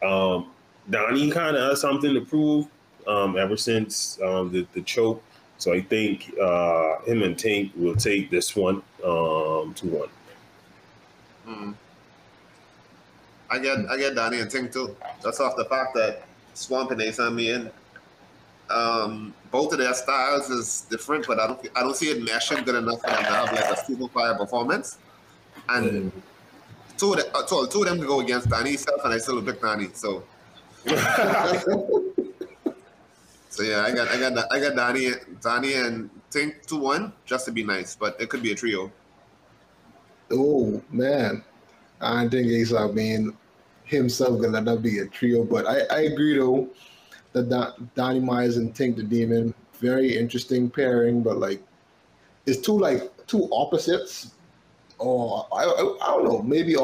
um, 0.02 0.50
Donnie 0.90 1.30
kind 1.30 1.56
of 1.56 1.70
has 1.70 1.80
something 1.80 2.12
to 2.12 2.20
prove 2.20 2.66
um, 3.06 3.36
ever 3.38 3.56
since 3.56 4.18
um, 4.22 4.52
the, 4.52 4.66
the 4.74 4.82
choke. 4.82 5.22
So 5.58 5.74
I 5.74 5.82
think 5.82 6.32
uh, 6.40 7.00
him 7.00 7.22
and 7.22 7.38
Tank 7.38 7.72
will 7.76 7.94
take 7.94 8.30
this 8.30 8.56
one 8.56 8.76
um, 9.04 9.74
to 9.74 9.86
one. 9.86 10.08
Mm. 11.46 11.74
I 13.50 13.58
get 13.58 13.78
I 13.90 13.96
get 13.98 14.14
Donnie 14.14 14.40
and 14.40 14.50
Tank 14.50 14.72
too. 14.72 14.96
That's 15.22 15.40
off 15.40 15.56
the 15.56 15.64
fact 15.66 15.94
that 15.96 16.24
Swamp 16.54 16.92
and 16.92 17.02
Ace 17.02 17.18
Amin, 17.20 17.70
um, 18.70 19.34
both 19.50 19.72
of 19.72 19.78
their 19.78 19.92
styles 19.92 20.48
is 20.50 20.86
different, 20.88 21.26
but 21.26 21.38
I 21.40 21.48
don't 21.48 21.68
I 21.76 21.80
don't 21.80 21.96
see 21.96 22.10
it 22.10 22.24
meshing 22.24 22.64
good 22.64 22.76
enough 22.76 23.00
for 23.00 23.10
them 23.10 23.18
to 23.18 23.30
have 23.30 23.52
like 23.52 23.64
a 23.64 23.76
super 23.84 24.08
fire 24.08 24.36
performance. 24.36 24.98
And 25.68 26.10
two 26.96 27.12
of 27.12 27.18
them, 27.18 27.26
uh, 27.34 27.42
two, 27.42 27.66
two 27.70 27.82
of 27.82 27.88
them 27.88 27.98
can 27.98 28.06
go 28.06 28.20
against 28.20 28.48
Donnie 28.48 28.70
himself, 28.70 29.04
and 29.04 29.12
I 29.12 29.18
still 29.18 29.42
pick 29.42 29.60
Donnie. 29.60 29.90
So 29.92 30.22
so 33.60 33.66
yeah, 33.66 33.82
I 33.82 33.92
got 33.92 34.08
I 34.08 34.18
got 34.18 34.52
I 34.52 34.58
got 34.58 34.74
Donnie 34.74 35.10
Donnie 35.42 35.74
and 35.74 36.08
Ting 36.30 36.54
two 36.66 36.78
one 36.78 37.12
just 37.26 37.44
to 37.44 37.52
be 37.52 37.62
nice, 37.62 37.94
but 37.94 38.18
it 38.18 38.30
could 38.30 38.42
be 38.42 38.52
a 38.52 38.54
trio. 38.54 38.90
Oh 40.32 40.82
man, 40.90 41.44
I 42.00 42.26
think 42.28 42.48
Ace 42.48 42.72
Amin 42.72 43.36
himself 43.84 44.40
gonna 44.40 44.62
that 44.62 44.82
be 44.82 45.00
a 45.00 45.06
trio, 45.06 45.44
but 45.44 45.66
I, 45.66 45.80
I 45.94 46.00
agree 46.02 46.38
though 46.38 46.70
that 47.32 47.50
Don, 47.50 47.90
Donnie 47.94 48.20
Myers 48.20 48.56
and 48.56 48.72
Tink 48.72 48.96
the 48.96 49.02
Demon 49.02 49.52
very 49.74 50.16
interesting 50.16 50.70
pairing, 50.70 51.22
but 51.22 51.36
like 51.36 51.62
it's 52.46 52.60
two 52.60 52.78
like 52.78 53.12
two 53.26 53.46
opposites, 53.52 54.32
or 54.98 55.46
I 55.52 55.64
I, 55.64 55.96
I 56.00 56.16
don't 56.16 56.24
know 56.24 56.40
maybe 56.40 56.76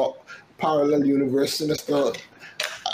parallel 0.59 1.05
universe 1.07 1.55
sinister. 1.55 2.11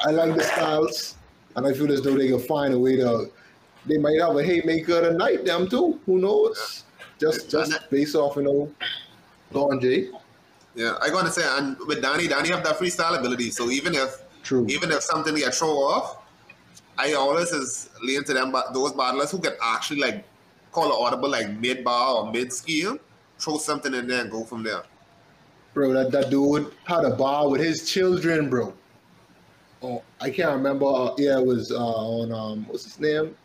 I 0.06 0.12
like 0.12 0.38
the 0.38 0.44
styles, 0.44 1.16
and 1.58 1.68
I 1.68 1.74
feel 1.74 1.92
as 1.92 2.02
though 2.02 2.18
they 2.18 2.30
can 2.30 2.40
find 2.40 2.74
a 2.74 2.80
way 2.80 2.96
to. 2.96 3.30
They 3.86 3.98
might 3.98 4.20
have 4.20 4.36
a 4.36 4.44
haymaker 4.44 5.02
tonight, 5.02 5.46
them 5.46 5.70
too. 5.70 6.00
Who 6.06 6.20
knows? 6.20 6.84
Just 7.20 7.50
just 7.50 7.90
based 7.90 8.16
off 8.16 8.36
you 8.36 8.44
know, 8.44 8.72
Don 9.52 9.80
J. 9.80 10.10
Yeah, 10.76 10.98
I 11.02 11.10
gotta 11.10 11.30
say, 11.32 11.44
and 11.58 11.78
with 11.88 12.02
Danny, 12.02 12.28
Danny 12.28 12.50
have 12.50 12.64
that 12.64 12.78
freestyle 12.78 13.18
ability. 13.20 13.52
So 13.52 13.70
even 13.70 13.94
if 13.94 14.24
True. 14.42 14.66
even 14.68 14.92
if 14.92 15.04
something 15.04 15.36
get 15.36 15.54
throw 15.54 15.70
off, 15.70 16.24
I 16.98 17.14
always 17.14 17.52
is 17.52 17.90
lean 18.02 18.24
to 18.26 18.34
them, 18.34 18.52
but 18.52 18.74
those 18.74 18.94
battlers 18.94 19.32
who 19.32 19.40
can 19.40 19.54
actually 19.62 20.02
like 20.02 20.26
call 20.72 20.86
an 20.86 20.98
audible 21.00 21.30
like 21.30 21.52
mid 21.52 21.84
bar 21.84 22.16
or 22.16 22.32
mid 22.32 22.52
skill, 22.52 22.98
throw 23.38 23.58
something 23.58 23.94
in 23.94 24.08
there 24.08 24.22
and 24.22 24.32
go 24.32 24.44
from 24.44 24.64
there. 24.64 24.84
Bro, 25.74 25.94
that, 25.94 26.12
that 26.12 26.30
dude 26.30 26.72
had 26.86 27.04
a 27.04 27.16
bar 27.16 27.50
with 27.50 27.62
his 27.62 27.90
children, 27.90 28.50
bro. 28.50 28.74
Oh, 29.82 30.04
I 30.22 30.30
can't 30.30 30.52
remember. 30.52 30.86
Uh, 30.86 31.14
yeah, 31.18 31.40
it 31.40 31.46
was 31.46 31.72
uh, 31.72 31.78
on 31.78 32.32
um, 32.32 32.66
what's 32.68 32.84
his 32.84 33.00
name? 33.00 33.36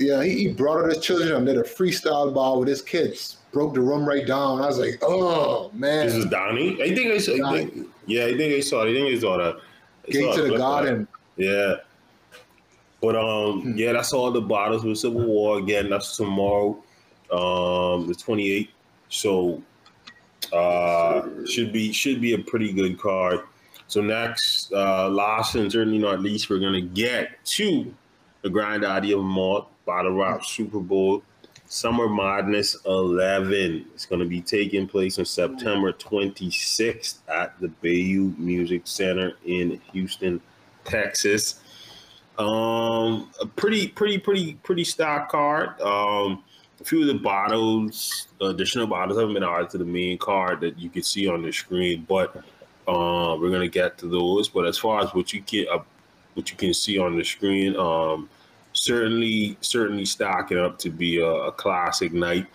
Yeah, 0.00 0.22
he, 0.24 0.30
he 0.38 0.48
brought 0.52 0.82
out 0.82 0.88
his 0.88 0.98
children 1.04 1.30
and 1.32 1.46
did 1.46 1.58
a 1.58 1.62
freestyle 1.62 2.34
bar 2.34 2.58
with 2.58 2.68
his 2.68 2.82
kids. 2.82 3.36
broke 3.52 3.74
the 3.74 3.80
rum 3.80 4.04
right 4.08 4.26
down. 4.26 4.60
I 4.62 4.66
was 4.66 4.78
like, 4.78 4.98
oh 5.02 5.70
man. 5.74 6.06
This 6.06 6.14
is 6.16 6.26
Donnie. 6.26 6.82
I 6.82 6.94
think 6.94 7.12
I 7.12 7.18
saw. 7.18 7.32
I 7.52 7.58
think, 7.58 7.88
yeah, 8.06 8.24
I 8.24 8.36
think 8.36 8.54
I 8.54 8.60
saw. 8.60 8.82
I 8.84 8.92
think 8.92 9.14
I 9.16 9.20
saw 9.20 9.36
that. 9.38 9.56
I 10.08 10.10
Gate 10.10 10.24
saw 10.24 10.36
to 10.36 10.42
the 10.42 10.48
clip 10.48 10.52
of 10.52 10.58
that. 10.58 10.58
garden. 10.58 11.08
Yeah. 11.36 11.74
But 13.02 13.16
um, 13.16 13.62
Hmm. 13.62 13.76
yeah, 13.78 13.92
that's 13.92 14.12
all 14.12 14.30
the 14.30 14.40
bottles 14.40 14.84
with 14.84 14.98
Civil 14.98 15.22
War 15.26 15.58
again. 15.58 15.88
That's 15.90 16.16
tomorrow, 16.16 16.82
um, 17.30 18.06
the 18.08 18.14
twenty 18.18 18.50
eighth. 18.52 18.70
So, 19.08 19.62
uh, 20.52 21.22
should 21.46 21.72
be 21.72 21.92
should 21.92 22.20
be 22.20 22.34
a 22.34 22.38
pretty 22.38 22.72
good 22.72 22.98
card. 22.98 23.40
So 23.86 24.00
next, 24.00 24.72
uh, 24.72 25.08
last 25.08 25.54
and 25.56 25.70
certainly 25.70 25.98
not 25.98 26.20
least, 26.20 26.48
we're 26.48 26.58
gonna 26.60 26.80
get 26.80 27.44
to 27.56 27.92
the 28.42 28.50
Grind 28.50 28.84
Idea 28.84 29.18
of 29.18 29.24
Malt 29.24 29.68
Bottle 29.90 30.12
Rock 30.12 30.44
Super 30.44 30.78
Bowl 30.78 31.20
Summer 31.66 32.08
Madness 32.08 32.76
11. 32.86 33.86
It's 33.92 34.06
gonna 34.06 34.24
be 34.24 34.40
taking 34.40 34.86
place 34.86 35.18
on 35.18 35.24
September 35.24 35.92
26th 35.92 37.18
at 37.26 37.58
the 37.58 37.66
Bayou 37.82 38.32
Music 38.38 38.82
Center 38.84 39.32
in 39.44 39.80
Houston, 39.92 40.40
Texas. 40.84 41.58
Um, 42.38 43.32
a 43.40 43.46
pretty, 43.46 43.88
pretty, 43.88 44.18
pretty, 44.18 44.54
pretty 44.62 44.84
stock 44.84 45.28
card. 45.28 45.80
Um, 45.80 46.44
a 46.80 46.84
few 46.84 47.00
of 47.00 47.08
the 47.08 47.14
bottles, 47.14 48.28
the 48.38 48.46
additional 48.46 48.86
bottles 48.86 49.18
haven't 49.18 49.34
been 49.34 49.42
added 49.42 49.70
to 49.70 49.78
the 49.78 49.84
main 49.84 50.18
card 50.18 50.60
that 50.60 50.78
you 50.78 50.88
can 50.88 51.02
see 51.02 51.26
on 51.26 51.42
the 51.42 51.50
screen, 51.50 52.06
but 52.08 52.36
uh, 52.86 53.36
we're 53.40 53.50
gonna 53.50 53.66
get 53.66 53.98
to 53.98 54.06
those. 54.06 54.48
But 54.48 54.66
as 54.66 54.78
far 54.78 55.00
as 55.00 55.12
what 55.14 55.32
you 55.32 55.42
can, 55.42 55.66
uh, 55.68 55.80
what 56.34 56.48
you 56.48 56.56
can 56.56 56.72
see 56.74 56.96
on 56.96 57.18
the 57.18 57.24
screen, 57.24 57.74
um, 57.74 58.28
certainly, 58.72 59.56
certainly 59.60 60.04
stocking 60.04 60.58
up 60.58 60.78
to 60.80 60.90
be 60.90 61.20
a, 61.20 61.26
a 61.26 61.52
classic 61.52 62.12
night. 62.12 62.46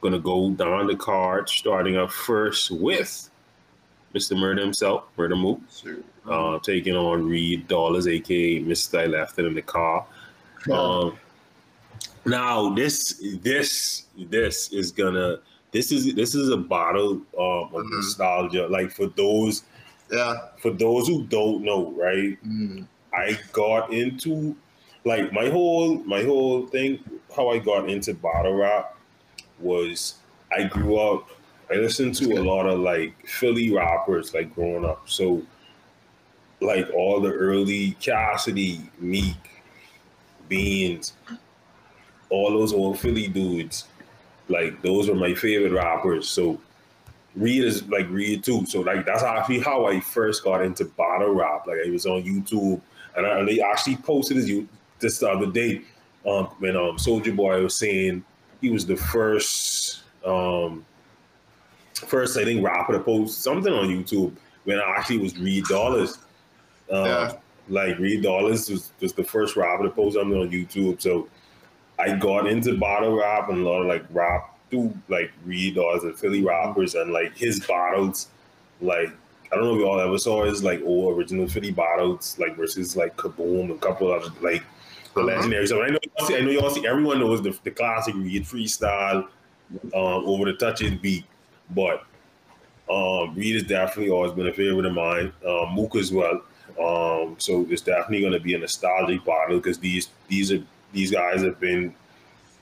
Gonna 0.00 0.18
go 0.18 0.50
down 0.50 0.86
the 0.86 0.96
card, 0.96 1.48
starting 1.48 1.96
up 1.96 2.10
first 2.10 2.70
with 2.70 3.28
Mr. 4.14 4.36
Murder 4.38 4.62
himself, 4.62 5.04
Murder 5.16 5.36
Mook 5.36 5.60
uh, 6.28 6.58
taking 6.60 6.96
on 6.96 7.26
Reed 7.28 7.68
Dollaz, 7.68 8.10
aka 8.10 8.62
Mr. 8.62 8.98
I 9.00 9.06
left 9.06 9.38
it 9.38 9.44
in 9.44 9.54
the 9.54 9.62
car. 9.62 10.06
Um, 10.70 11.16
now 12.24 12.70
this 12.74 13.22
this 13.42 14.04
this 14.18 14.72
is 14.72 14.90
gonna 14.92 15.38
this 15.72 15.92
is 15.92 16.14
this 16.14 16.34
is 16.34 16.48
a 16.50 16.56
bottle 16.56 17.12
um, 17.38 17.70
of 17.74 17.84
Mhm. 17.84 17.90
nostalgia. 17.96 18.66
Like 18.68 18.90
for 18.90 19.06
those 19.06 19.62
Yeah. 20.10 20.34
for 20.58 20.70
those 20.70 21.08
who 21.08 21.24
don't 21.24 21.62
know, 21.62 21.92
right? 21.92 22.36
Mm. 22.46 22.86
I 23.14 23.38
got 23.52 23.92
into 23.92 24.56
like 25.04 25.32
my 25.32 25.48
whole 25.48 25.96
my 26.04 26.22
whole 26.22 26.66
thing. 26.66 27.02
How 27.34 27.48
I 27.50 27.58
got 27.58 27.88
into 27.88 28.12
battle 28.14 28.54
rap 28.54 28.96
was 29.60 30.14
I 30.52 30.64
grew 30.64 30.98
up. 30.98 31.28
I 31.70 31.74
listened 31.74 32.16
to 32.16 32.32
a 32.32 32.42
lot 32.42 32.66
of 32.66 32.80
like 32.80 33.14
Philly 33.26 33.72
rappers 33.72 34.34
like 34.34 34.52
growing 34.54 34.84
up. 34.84 35.08
So 35.08 35.42
like 36.60 36.90
all 36.90 37.20
the 37.20 37.32
early 37.32 37.92
Cassidy, 38.00 38.80
Meek, 38.98 39.62
Beans, 40.48 41.14
all 42.28 42.50
those 42.50 42.72
old 42.72 42.98
Philly 42.98 43.28
dudes. 43.28 43.86
Like 44.48 44.82
those 44.82 45.08
were 45.08 45.14
my 45.14 45.34
favorite 45.34 45.72
rappers. 45.72 46.28
So 46.28 46.60
Reed 47.36 47.64
is 47.64 47.86
like 47.88 48.08
Reed 48.10 48.42
too. 48.42 48.66
So 48.66 48.80
like 48.80 49.06
that's 49.06 49.22
actually 49.22 49.60
how 49.60 49.86
I 49.86 50.00
first 50.00 50.42
got 50.42 50.62
into 50.62 50.84
battle 50.84 51.32
rap. 51.32 51.66
Like 51.66 51.78
I 51.86 51.90
was 51.90 52.06
on 52.06 52.22
YouTube 52.24 52.80
and, 53.16 53.26
I, 53.26 53.38
and 53.38 53.48
they 53.48 53.60
actually 53.60 53.96
posted 53.96 54.36
this 54.36 54.48
this 55.00 55.18
the 55.18 55.28
other 55.28 55.46
day 55.46 55.82
um, 56.26 56.46
when 56.58 56.76
um 56.76 56.98
Soldier 56.98 57.32
Boy 57.32 57.62
was 57.62 57.76
saying 57.76 58.24
he 58.60 58.70
was 58.70 58.86
the 58.86 58.96
first 58.96 60.02
um 60.24 60.84
first 61.94 62.36
I 62.36 62.44
think 62.44 62.64
rapper 62.64 62.92
to 62.94 63.00
post 63.00 63.42
something 63.42 63.72
on 63.72 63.88
YouTube 63.88 64.34
when 64.64 64.78
I 64.78 64.94
actually 64.96 65.18
was 65.18 65.38
Reed 65.38 65.64
Dollaz. 65.64 66.18
Um, 66.90 67.04
Yeah. 67.04 67.32
Like 67.68 67.98
Reed 67.98 68.24
Dollaz 68.24 68.70
was, 68.70 68.90
was 69.00 69.12
the 69.12 69.22
first 69.22 69.56
rapper 69.56 69.84
to 69.84 69.90
post 69.90 70.16
something 70.16 70.38
on 70.38 70.50
YouTube. 70.50 71.00
So 71.00 71.28
I 71.98 72.16
got 72.16 72.46
into 72.46 72.76
bottle 72.76 73.16
rap 73.16 73.48
and 73.48 73.58
a 73.58 73.68
lot 73.68 73.82
of 73.82 73.86
like 73.86 74.04
rap 74.10 74.58
through 74.70 74.94
like 75.08 75.30
Reed 75.44 75.76
Dollaz 75.76 76.02
and 76.02 76.16
Philly 76.18 76.42
rappers 76.42 76.94
and 76.94 77.12
like 77.12 77.36
his 77.36 77.60
bottles. 77.60 78.28
Like 78.80 79.10
I 79.52 79.56
don't 79.56 79.64
know 79.64 79.74
if 79.74 79.80
y'all 79.80 80.00
ever 80.00 80.18
saw 80.18 80.44
his 80.44 80.62
like 80.62 80.80
old 80.82 81.16
original 81.16 81.48
Philly 81.48 81.70
bottles 81.72 82.36
like 82.38 82.56
versus 82.56 82.96
like 82.96 83.16
Kaboom 83.16 83.62
and 83.62 83.70
a 83.72 83.78
couple 83.78 84.12
of 84.12 84.42
like 84.42 84.62
the 85.14 85.22
legendary 85.22 85.66
stuff. 85.66 85.80
I 85.84 85.90
know 85.90 85.98
y'all 86.18 86.26
see, 86.26 86.36
I 86.36 86.40
know 86.40 86.50
y'all 86.50 86.70
see 86.70 86.86
everyone 86.86 87.18
knows 87.18 87.42
the, 87.42 87.56
the 87.64 87.70
classic 87.70 88.14
Reed 88.14 88.44
freestyle 88.44 89.28
um, 89.94 90.24
over 90.26 90.44
the 90.46 90.54
touches 90.54 90.94
beat, 90.96 91.24
but 91.70 92.04
um, 92.90 93.34
Reed 93.34 93.54
has 93.54 93.64
definitely 93.64 94.10
always 94.10 94.32
been 94.32 94.48
a 94.48 94.52
favorite 94.52 94.86
of 94.86 94.94
mine. 94.94 95.32
Um, 95.46 95.74
Mook 95.74 95.96
as 95.96 96.12
well. 96.12 96.42
Um, 96.78 97.36
so 97.38 97.66
it's 97.68 97.82
definitely 97.82 98.20
going 98.20 98.32
to 98.32 98.40
be 98.40 98.54
a 98.54 98.58
nostalgic 98.58 99.24
bottle 99.24 99.58
because 99.58 99.78
these 99.78 100.08
these 100.28 100.52
are 100.52 100.62
these 100.92 101.10
guys 101.10 101.42
have 101.42 101.60
been 101.60 101.94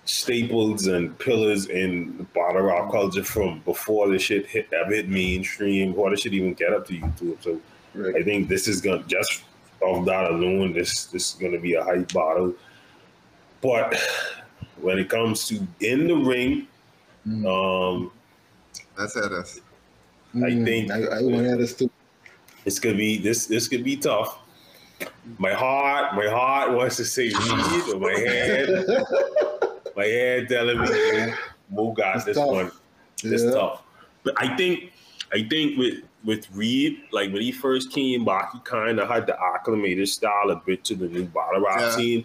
staples 0.05 0.87
and 0.87 1.17
pillars 1.19 1.67
in 1.67 2.17
the 2.17 2.25
bottle 2.25 2.63
rock 2.63 2.91
culture 2.91 3.23
from 3.23 3.61
before 3.61 4.09
the 4.09 4.19
shit 4.19 4.47
hit 4.47 4.73
ever 4.73 4.95
hit 4.95 5.09
mainstream, 5.09 5.91
before 5.91 6.11
the 6.11 6.17
shit 6.17 6.33
even 6.33 6.55
get 6.55 6.73
up 6.73 6.87
to 6.87 6.95
YouTube. 6.95 7.37
So 7.43 7.61
I 8.17 8.23
think 8.23 8.49
this 8.49 8.69
is 8.69 8.81
gonna 8.81 9.05
just 9.07 9.45
off 9.81 10.05
that 10.07 10.31
alone, 10.31 10.73
this 10.73 11.07
this 11.07 11.35
is 11.35 11.41
gonna 11.41 11.59
be 11.59 11.75
a 11.75 11.85
hype 11.85 12.13
bottle. 12.13 12.55
But 13.61 13.97
when 14.81 14.99
it 14.99 15.09
comes 15.09 15.47
to 15.49 15.67
in 15.81 16.07
the 16.09 16.17
ring, 16.17 16.67
Mm. 17.27 17.45
um, 17.47 18.11
That's 18.97 19.15
it. 19.17 19.31
That's, 19.31 19.61
I 20.35 20.39
Mm. 20.39 20.65
think- 20.65 20.91
I, 20.91 20.97
I 21.19 21.23
want 21.23 21.45
to 21.45 21.53
add 21.53 21.59
this 21.59 21.75
too. 21.75 21.91
It's 22.65 22.79
gonna 22.79 22.97
be 22.97 23.19
this. 23.19 23.47
This 23.47 23.69
could 23.69 23.85
be 23.85 23.97
tough. 23.97 24.39
My 25.39 25.53
heart, 25.53 26.15
my 26.15 26.27
heart 26.27 26.73
wants 26.73 26.97
to 26.97 27.05
say 27.05 27.25
Reed, 27.27 27.83
but 27.87 28.01
my 28.01 28.13
head, 28.13 28.69
my 29.97 30.05
head 30.05 30.49
telling 30.49 30.81
me 30.81 30.89
Mo, 30.89 31.35
Mo 31.71 31.93
got 31.93 32.17
It's 32.17 32.25
this 32.25 32.37
tough. 32.37 32.47
one. 32.49 32.71
It's 33.23 33.43
Yeah. 33.45 33.51
tough. 33.51 33.83
But 34.25 34.35
I 34.39 34.57
think, 34.57 34.93
I 35.33 35.43
think 35.49 35.79
with 35.79 36.03
with 36.25 36.51
Reed, 36.53 36.99
like 37.13 37.33
when 37.33 37.43
he 37.43 37.53
first 37.53 37.93
came 37.93 38.25
back, 38.25 38.53
he 38.53 38.59
kind 38.65 38.99
of 38.99 39.09
had 39.09 39.27
to 39.29 39.37
acclimate 39.41 39.99
his 39.99 40.13
style 40.13 40.51
a 40.51 40.57
bit 40.57 40.85
to 40.85 40.95
the 40.95 41.07
new 41.09 41.25
bottle 41.25 41.61
rap 41.61 41.81
Yeah. 41.81 41.91
scene 41.91 42.25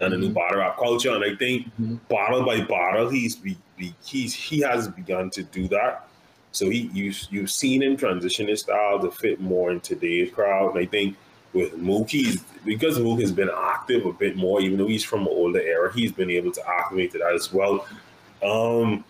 and 0.00 0.12
the 0.12 0.16
new 0.18 0.30
Mhm. 0.30 0.34
bottle 0.34 0.58
rap 0.58 0.76
culture. 0.76 1.14
And 1.14 1.24
I 1.24 1.34
think 1.36 1.66
Mhm. 1.80 1.98
bottle 2.08 2.44
by 2.44 2.60
bottle, 2.62 3.08
he's 3.08 3.36
be, 3.36 3.56
be, 3.76 3.94
he's 4.04 4.34
he 4.34 4.60
has 4.60 4.88
begun 4.88 5.30
to 5.30 5.42
do 5.44 5.68
that. 5.68 6.08
So 6.52 6.68
he 6.68 6.90
you 6.92 7.12
you've 7.30 7.50
seen 7.50 7.82
him 7.82 7.96
transition 7.96 8.48
his 8.48 8.60
style 8.60 8.98
to 9.00 9.10
fit 9.10 9.40
more 9.40 9.70
in 9.70 9.80
today's 9.80 10.32
crowd. 10.32 10.70
And 10.70 10.78
I 10.80 10.86
think 10.86 11.16
with 11.52 11.76
Mook, 11.78 12.10
he's 12.10 12.42
because 12.64 12.98
Mook 12.98 13.20
has 13.20 13.32
been 13.32 13.50
active 13.56 14.04
a 14.04 14.12
bit 14.12 14.36
more, 14.36 14.60
even 14.60 14.78
though 14.78 14.86
he's 14.88 15.04
from 15.04 15.22
an 15.22 15.28
older 15.28 15.60
era, 15.60 15.92
he's 15.94 16.10
been 16.12 16.30
able 16.30 16.50
to 16.52 16.68
acclimate 16.68 17.12
to 17.12 17.18
that 17.18 17.34
as 17.34 17.52
well. 17.52 17.86
Um, 18.42 19.04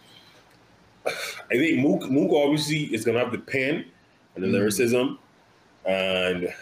I 1.06 1.54
think 1.54 1.78
Mook 1.80 2.10
Mook 2.10 2.30
obviously 2.32 2.84
is 2.94 3.04
gonna 3.04 3.18
have 3.20 3.32
the 3.32 3.38
pen 3.38 3.86
and 4.34 4.44
the 4.44 4.48
Mm. 4.48 4.52
lyricism, 4.52 5.18
and 5.86 6.52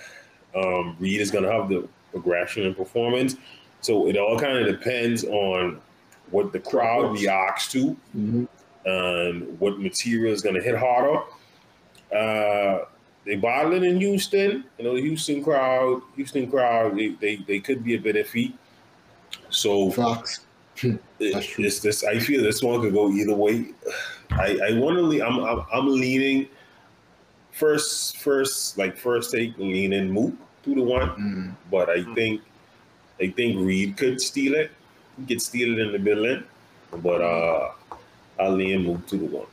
um, 0.54 0.96
Reed 0.98 1.20
is 1.20 1.30
gonna 1.30 1.52
have 1.52 1.68
the 1.68 1.86
progression 2.12 2.64
and 2.64 2.76
performance. 2.76 3.36
So 3.82 4.08
it 4.08 4.16
all 4.16 4.38
kind 4.38 4.56
of 4.58 4.66
depends 4.66 5.24
on 5.24 5.80
what 6.30 6.52
the 6.52 6.58
crowd 6.58 7.12
reacts 7.12 7.70
to 7.72 7.96
Mhm. 8.16 8.48
and 8.86 9.60
what 9.60 9.78
material 9.78 10.32
is 10.32 10.40
going 10.42 10.54
to 10.56 10.62
hit 10.62 10.74
harder. 10.76 11.20
Uh, 12.14 12.86
they 13.24 13.36
battling 13.36 13.84
in 13.84 14.00
Houston. 14.00 14.64
You 14.78 14.84
know, 14.84 14.94
the 14.94 15.02
Houston 15.02 15.42
crowd, 15.44 16.00
Houston 16.16 16.50
crowd, 16.50 16.96
they, 16.96 17.08
they, 17.20 17.36
they 17.36 17.58
could 17.60 17.84
be 17.84 17.94
a 17.94 17.98
bit 17.98 18.16
iffy. 18.16 18.52
So 19.50 19.90
Fox. 19.90 20.40
it, 20.82 20.98
That's 21.20 21.58
it's 21.58 21.80
this. 21.80 22.02
I 22.04 22.18
feel 22.18 22.42
this 22.42 22.62
one 22.62 22.80
could 22.80 22.94
go 22.94 23.10
either 23.10 23.34
way. 23.34 23.66
I, 24.30 24.58
I 24.68 24.72
want 24.78 24.96
to. 24.98 25.20
I'm, 25.22 25.38
I'm 25.40 25.64
I'm 25.72 25.88
leaning 25.88 26.48
first 27.56 28.18
first 28.18 28.76
like 28.76 28.96
first 28.96 29.32
take 29.32 29.56
leaning 29.56 30.10
Mook 30.12 30.34
two 30.62 30.74
to 30.74 30.82
one, 30.82 31.08
Mm. 31.16 31.56
but 31.70 31.88
I 31.88 32.04
Mhm. 32.04 32.14
think 32.14 32.40
I 33.20 33.28
think 33.32 33.56
Reed 33.64 33.96
could 33.96 34.20
steal 34.20 34.54
it. 34.54 34.70
He 35.16 35.24
could 35.24 35.40
steal 35.40 35.72
it 35.72 35.78
in 35.80 35.92
the 35.92 35.98
middle, 35.98 36.42
but 37.00 37.20
uh, 37.24 37.72
I'll 38.38 38.52
lean 38.52 38.84
Mook 38.84 39.06
two 39.08 39.18
to 39.18 39.24
one. 39.24 39.46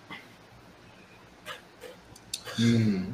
Mm. 2.59 3.13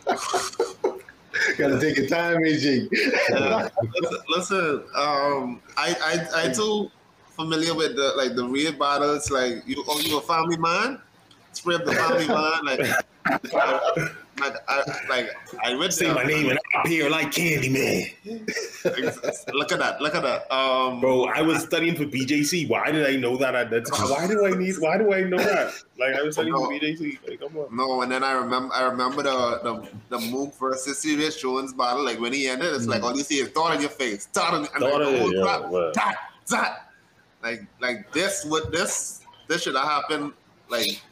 Gotta 1.58 1.80
take 1.80 1.96
your 1.96 2.06
time, 2.06 2.38
AJ. 2.42 2.88
Uh, 3.34 3.68
listen, 4.00 4.18
listen, 4.28 4.82
um, 4.96 5.60
I, 5.76 5.94
I, 6.34 6.44
I 6.44 6.52
too 6.52 6.90
familiar 7.36 7.74
with 7.74 7.96
the 7.96 8.12
like 8.16 8.34
the 8.34 8.44
real 8.44 8.72
bottles. 8.72 9.30
Like 9.30 9.62
you, 9.66 9.82
oh, 9.88 9.98
you 10.00 10.18
a 10.18 10.22
family 10.22 10.56
man? 10.58 11.00
Up 11.50 11.84
the 11.84 11.92
family 11.94 12.26
man. 12.26 12.64
Like 12.64 12.80
like 14.40 14.54
I 14.68 15.06
like 15.08 15.30
I 15.62 15.74
went 15.74 15.92
Say 15.92 16.12
my 16.12 16.24
name 16.24 16.48
and 16.48 16.58
I 16.58 16.80
appear 16.80 17.10
like 17.10 17.30
Candyman. 17.30 18.10
Look 19.52 19.72
at 19.72 19.78
that! 19.78 20.00
Look 20.00 20.14
at 20.14 20.22
that! 20.22 20.50
Um, 20.52 21.00
Bro, 21.00 21.26
I 21.26 21.42
was 21.42 21.62
studying 21.62 21.96
for 21.96 22.04
BJC. 22.04 22.68
Why 22.68 22.90
did 22.90 23.06
I 23.06 23.16
know 23.16 23.36
that 23.36 23.54
at 23.54 23.70
that 23.70 23.86
time? 23.86 24.08
Why 24.08 24.26
do 24.26 24.46
I 24.46 24.50
need 24.52 24.76
why 24.78 24.96
do 24.96 25.12
I 25.12 25.22
know 25.22 25.38
that? 25.38 25.74
Like 25.98 26.14
I 26.14 26.22
was 26.22 26.36
studying 26.36 26.54
for 26.54 26.68
BJC. 26.68 27.28
Like 27.28 27.40
come 27.40 27.56
on. 27.56 27.76
No, 27.76 28.02
and 28.02 28.10
then 28.10 28.24
I 28.24 28.32
remember 28.32 28.72
I 28.74 28.84
remember 28.84 29.22
the 29.22 29.60
the, 29.62 30.16
the 30.16 30.26
Mook 30.30 30.54
versus 30.58 30.98
Serious 30.98 31.40
Jones 31.40 31.74
battle. 31.74 32.04
Like 32.04 32.20
when 32.20 32.32
he 32.32 32.48
ended, 32.48 32.72
it's 32.74 32.86
like 32.86 33.02
all 33.02 33.14
you 33.16 33.22
see 33.22 33.40
is 33.40 33.50
thought 33.50 33.72
on 33.72 33.80
your 33.80 33.90
face, 33.90 34.26
thought 34.26 34.54
on, 34.54 34.60
and 34.60 34.68
Mm. 34.70 34.80
Thought 34.80 35.00
like, 35.00 35.12
the 35.12 35.18
whole 35.18 35.34
yeah, 35.34 35.42
crowd, 35.42 35.72
right. 35.72 35.94
that, 35.94 36.16
that. 36.48 36.92
Like 37.42 37.66
like 37.80 38.12
this 38.12 38.44
would 38.46 38.72
this 38.72 39.22
this 39.46 39.62
should 39.62 39.74
have 39.74 39.84
happened 39.84 40.32
like 40.68 41.02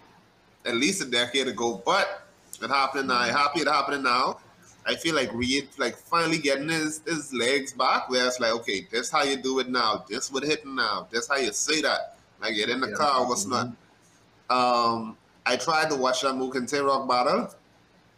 at 0.69 0.75
least 0.77 1.03
a 1.03 1.07
decade 1.07 1.49
ago, 1.49 1.83
but 1.85 2.23
it 2.63 2.69
happened. 2.69 3.09
Now. 3.09 3.19
I'm 3.21 3.33
happy 3.35 3.61
it 3.61 3.69
happened 3.69 4.05
now. 4.05 4.39
I 4.87 4.95
feel 4.97 5.15
like 5.15 5.33
Reed 5.35 5.69
like 5.79 5.97
finally 5.97 6.39
getting 6.39 6.69
his, 6.69 7.03
his 7.07 7.33
legs 7.33 7.73
back 7.73 8.09
where 8.09 8.27
it's 8.27 8.41
like, 8.41 8.53
okay, 8.53 8.87
this 8.91 9.11
how 9.11 9.23
you 9.23 9.37
do 9.37 9.59
it 9.61 9.69
now. 9.69 10.05
This 10.09 10.31
would 10.33 10.43
hit 10.45 10.65
now. 10.67 11.07
This 11.11 11.29
how 11.29 11.37
you 11.37 11.53
say 11.53 11.83
that. 11.83 12.17
Like 12.41 12.55
get 12.55 12.69
in 12.71 12.81
the 12.81 12.89
Yeah. 12.89 12.95
car, 12.97 13.29
what's 13.29 13.45
not. 13.47 13.69
Um, 14.51 15.17
I 15.45 15.57
tried 15.57 15.91
to 15.91 15.97
watch 15.97 16.23
that 16.23 16.35
Mook 16.35 16.55
and 16.55 16.69
Tay 16.69 16.79
Roc 16.81 17.09
battle, 17.09 17.53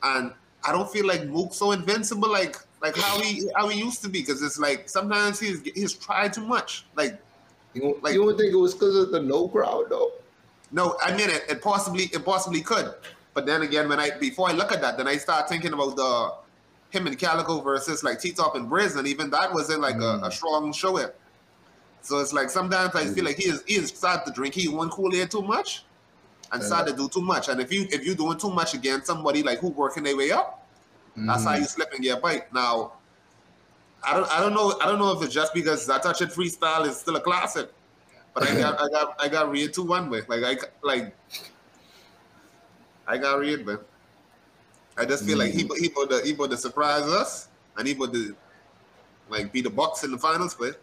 and 0.03 0.33
I 0.65 0.73
don't 0.73 0.91
feel 0.91 1.07
like 1.07 1.27
Mook's 1.27 1.57
so 1.57 1.73
invincible 1.73 2.31
like 2.31 2.57
like 2.83 2.97
how 2.97 3.21
he 3.21 3.49
how 3.57 3.69
he 3.69 3.79
used 3.81 4.03
to 4.03 4.09
be. 4.09 4.21
Because 4.21 4.43
it's 4.43 4.59
like 4.59 4.89
sometimes 4.89 5.41
he's 5.41 5.61
he's 5.75 5.93
tried 5.95 6.33
too 6.33 6.47
much. 6.47 6.87
Like 6.97 7.21
You 7.75 7.99
Like- 8.03 8.15
you 8.15 8.25
don't 8.25 8.37
think 8.37 8.53
it 8.53 8.57
was 8.57 8.75
because 8.75 8.97
of 8.97 9.11
the 9.13 9.21
no 9.23 9.49
crowd 9.49 9.87
though? 9.91 10.13
No, 10.73 10.97
I 11.03 11.17
mean 11.17 11.31
it, 11.31 11.45
it 11.49 11.63
possibly 11.63 12.05
it 12.05 12.25
possibly 12.25 12.61
could. 12.61 12.95
But 13.35 13.47
then 13.47 13.63
again, 13.63 13.89
when 13.89 14.01
I 14.01 14.11
before 14.19 14.49
I 14.49 14.53
look 14.53 14.73
at 14.73 14.81
that, 14.81 14.97
then 14.97 15.07
I 15.09 15.17
start 15.17 15.49
thinking 15.49 15.73
about 15.73 15.97
the 15.97 16.35
him 16.91 17.07
and 17.07 17.19
Calico 17.19 17.61
versus 17.61 18.03
like 18.03 18.21
T 18.21 18.33
Top 18.33 18.57
and 18.57 18.69
Briz, 18.69 18.97
and 18.97 19.07
even 19.07 19.31
that 19.31 19.53
wasn't 19.53 19.81
like 19.81 19.97
a, 19.97 19.99
a 19.99 20.29
mm. 20.29 20.33
strong 20.33 20.73
showing. 20.73 21.09
So 22.03 22.19
it's 22.19 22.33
like 22.33 22.51
sometimes 22.51 22.95
I 22.95 23.05
feel 23.07 23.25
mm. 23.25 23.29
like 23.29 23.37
he 23.37 23.49
is 23.49 23.63
he 23.67 23.75
is 23.77 23.89
started 23.89 24.27
to 24.27 24.33
drink 24.33 24.55
he 24.55 24.69
one 24.69 24.91
Kool 24.91 25.15
Aid 25.15 25.31
too 25.31 25.43
much, 25.43 25.85
and 26.53 26.63
started 26.63 26.93
to 26.93 26.97
do 26.97 27.09
too 27.09 27.23
much. 27.23 27.49
And 27.49 27.61
if 27.61 27.73
you 27.73 27.87
if 27.91 28.05
you 28.05 28.15
doing 28.15 28.39
too 28.39 28.51
much 28.51 28.75
against 28.75 29.07
somebody 29.07 29.43
like 29.43 29.59
who 29.59 29.69
working 29.69 30.03
their 30.03 30.17
way 30.17 30.31
up, 30.33 30.67
that's 31.17 31.45
how 31.45 31.55
you 31.55 31.63
mm. 31.63 31.69
slip 31.69 31.93
and 31.93 32.03
get 32.03 32.21
bite. 32.21 32.53
Now, 32.53 32.93
I 34.03 34.15
don't 34.15 34.31
I 34.31 34.41
don't 34.41 34.55
know 34.55 34.77
I 34.81 34.87
don't 34.87 34.99
know 34.99 35.13
if 35.13 35.23
it's 35.23 35.35
just 35.35 35.55
because 35.55 35.89
I 35.89 35.99
touch 36.01 36.23
it 36.23 36.31
freestyle 36.31 36.87
is 36.87 36.97
still 36.97 37.17
a 37.17 37.21
classic, 37.21 37.71
but 38.35 38.43
I 38.49 38.55
got 38.59 38.81
I 38.81 38.89
got 38.89 39.17
I 39.21 39.29
got 39.29 39.51
read 39.51 39.73
two 39.73 39.85
one 39.85 40.11
way 40.11 40.23
like 40.29 40.45
I 40.45 40.57
like 40.83 41.15
I 43.07 43.19
got 43.19 43.39
read 43.39 43.67
man. 43.67 43.79
I 44.97 45.05
just 45.05 45.25
feel 45.25 45.39
like 45.39 45.53
he 45.53 45.69
he 45.79 45.91
would 45.97 46.11
the 46.11 46.23
he 46.25 46.33
would 46.33 46.51
the 46.51 46.57
surprise 46.57 47.05
us 47.05 47.49
and 47.77 47.87
he 47.87 47.95
would 47.95 48.13
the 48.13 48.35
like 49.29 49.53
be 49.53 49.63
the 49.63 49.71
Bucks 49.71 50.05
in 50.05 50.11
the 50.11 50.19
finals 50.19 50.59
with. 50.59 50.77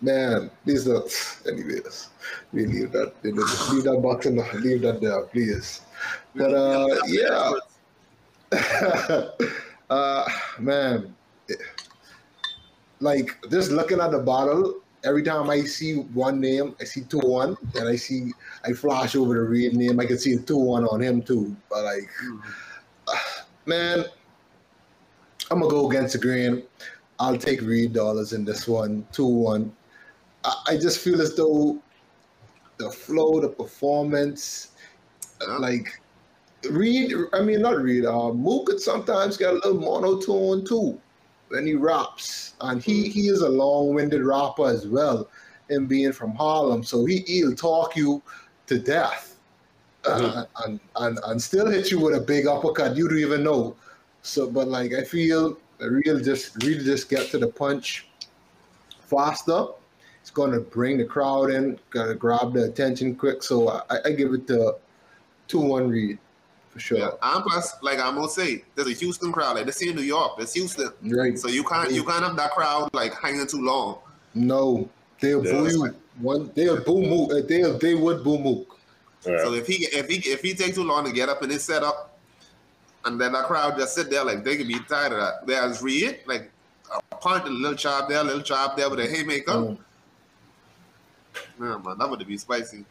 Man, 0.00 0.50
these 0.64 0.88
are 0.88 1.02
anyways. 1.46 2.08
We 2.52 2.66
leave 2.66 2.92
that 2.92 3.12
leave 3.24 3.36
that, 3.36 3.68
leave 3.72 3.84
that 3.84 4.00
box 4.00 4.26
in 4.26 4.36
the, 4.36 4.44
leave 4.60 4.82
that 4.82 5.00
there, 5.00 5.22
please. 5.22 5.80
But 6.34 6.54
uh 6.54 6.96
yeah. 7.06 7.52
uh 9.90 10.28
man. 10.58 11.14
Like 13.00 13.36
just 13.50 13.72
looking 13.72 14.00
at 14.00 14.12
the 14.12 14.20
bottle, 14.20 14.81
every 15.04 15.22
time 15.22 15.50
I 15.50 15.62
see 15.62 15.94
one 15.94 16.40
name, 16.40 16.74
I 16.80 16.84
see 16.84 17.02
two 17.02 17.18
one, 17.18 17.56
and 17.74 17.88
I 17.88 17.96
see 17.96 18.32
I 18.64 18.72
flash 18.72 19.14
over 19.16 19.34
the 19.34 19.42
real 19.42 19.72
name, 19.72 20.00
I 20.00 20.06
can 20.06 20.18
see 20.18 20.34
a 20.34 20.38
two 20.38 20.58
one 20.58 20.84
on 20.84 21.00
him 21.00 21.22
too. 21.22 21.56
But 21.68 21.84
like 21.84 22.08
man, 23.66 24.04
I'm 25.50 25.60
gonna 25.60 25.70
go 25.70 25.90
against 25.90 26.14
the 26.14 26.18
grain. 26.18 26.62
I'll 27.18 27.36
take 27.36 27.60
Reed 27.60 27.94
Dollaz 27.94 28.32
in 28.32 28.44
this 28.44 28.66
one, 28.66 29.06
two 29.12 29.26
one. 29.26 29.72
I, 30.44 30.54
I 30.68 30.76
just 30.76 31.00
feel 31.00 31.20
as 31.20 31.36
though 31.36 31.80
the 32.78 32.90
flow, 32.90 33.40
the 33.40 33.48
performance, 33.48 34.72
like 35.58 36.00
Reed. 36.70 37.12
I 37.32 37.42
mean, 37.42 37.62
not 37.62 37.80
Reed. 37.82 38.04
Uh, 38.04 38.32
Mook 38.32 38.66
could 38.66 38.80
sometimes 38.80 39.36
get 39.36 39.50
a 39.50 39.54
little 39.54 39.80
monotone 39.80 40.64
too 40.64 41.00
when 41.52 41.66
he 41.66 41.74
raps, 41.74 42.54
and 42.62 42.82
he 42.82 43.08
he 43.08 43.28
is 43.28 43.42
a 43.42 43.48
long-winded 43.48 44.22
rapper 44.22 44.66
as 44.68 44.86
well, 44.86 45.28
in 45.68 45.86
being 45.86 46.12
from 46.12 46.34
Harlem. 46.34 46.82
So 46.82 47.04
he 47.04 47.18
he'll 47.26 47.54
talk 47.54 47.94
you 47.94 48.22
to 48.68 48.78
death, 48.78 49.36
uh, 50.06 50.44
and, 50.64 50.80
and 50.96 51.18
and 51.26 51.40
still 51.40 51.68
hit 51.68 51.90
you 51.90 52.00
with 52.00 52.14
a 52.16 52.20
big 52.20 52.46
uppercut 52.46 52.96
you 52.96 53.06
don't 53.06 53.18
even 53.18 53.44
know. 53.44 53.76
So, 54.22 54.50
but 54.50 54.68
like 54.68 54.94
I 54.94 55.04
feel 55.04 55.58
real 55.78 56.18
just 56.20 56.62
really 56.64 56.84
just 56.84 57.10
get 57.10 57.30
to 57.32 57.38
the 57.38 57.48
punch 57.48 58.08
faster. 59.00 59.66
It's 60.22 60.30
gonna 60.30 60.60
bring 60.60 60.96
the 60.98 61.04
crowd 61.04 61.50
in, 61.50 61.78
gonna 61.90 62.14
grab 62.14 62.54
the 62.54 62.64
attention 62.64 63.14
quick. 63.14 63.42
So 63.42 63.68
I, 63.68 63.98
I 64.06 64.12
give 64.12 64.32
it 64.32 64.46
to 64.46 64.76
two 65.48 65.60
one 65.60 65.88
read 65.90 66.18
for 66.72 66.80
sure. 66.80 66.98
Yeah. 66.98 67.10
And 67.22 67.44
plus, 67.44 67.74
like 67.82 67.98
I'm 68.00 68.14
gonna 68.14 68.28
say, 68.28 68.64
there's 68.74 68.88
a 68.88 68.92
Houston 68.94 69.30
crowd. 69.32 69.56
Like 69.56 69.66
this 69.66 69.82
in 69.82 69.94
New 69.94 70.02
York, 70.02 70.38
there's 70.38 70.54
Houston. 70.54 70.90
Right. 71.02 71.38
So 71.38 71.48
you 71.48 71.62
can't 71.64 71.90
you 71.92 72.02
can't 72.04 72.24
have 72.24 72.36
that 72.36 72.50
crowd 72.52 72.88
like 72.94 73.12
hanging 73.14 73.46
too 73.46 73.60
long. 73.62 73.98
No, 74.34 74.88
they'll 75.20 75.44
Yeah. 75.44 75.52
boo 75.52 75.68
you. 75.70 75.94
One, 76.18 76.50
they'll 76.54 76.82
boo 76.82 77.02
Mook. 77.02 77.30
uh, 77.32 77.40
They 77.46 77.62
they 77.78 77.94
would 77.94 78.24
boo 78.24 78.38
Mook. 78.38 78.78
All 79.26 79.32
right. 79.32 79.40
So 79.42 79.52
if 79.54 79.66
he 79.66 79.84
if 79.92 80.08
he 80.08 80.16
if 80.30 80.40
he 80.40 80.54
takes 80.54 80.76
too 80.76 80.84
long 80.84 81.04
to 81.04 81.12
get 81.12 81.28
up 81.28 81.42
in 81.42 81.50
his 81.50 81.62
setup, 81.62 82.18
and 83.04 83.20
then 83.20 83.32
that 83.32 83.44
crowd 83.46 83.76
just 83.76 83.94
sit 83.94 84.08
there 84.10 84.24
like 84.24 84.42
they 84.44 84.56
can 84.56 84.66
be 84.66 84.78
tired 84.88 85.12
of 85.12 85.18
that. 85.18 85.34
Whereas 85.44 85.82
Reed, 85.82 86.20
like 86.26 86.50
a 86.94 87.14
punt, 87.16 87.46
a 87.46 87.50
little 87.50 87.76
chop 87.76 88.08
there, 88.08 88.20
a 88.20 88.24
little 88.24 88.42
chop 88.42 88.76
there 88.76 88.88
with 88.90 89.00
a 89.00 89.06
haymaker. 89.06 89.52
Um, 89.52 89.78
Yeah, 91.60 91.78
man, 91.84 91.96
that 91.98 92.08
would 92.10 92.26
be 92.26 92.36
spicy. 92.38 92.84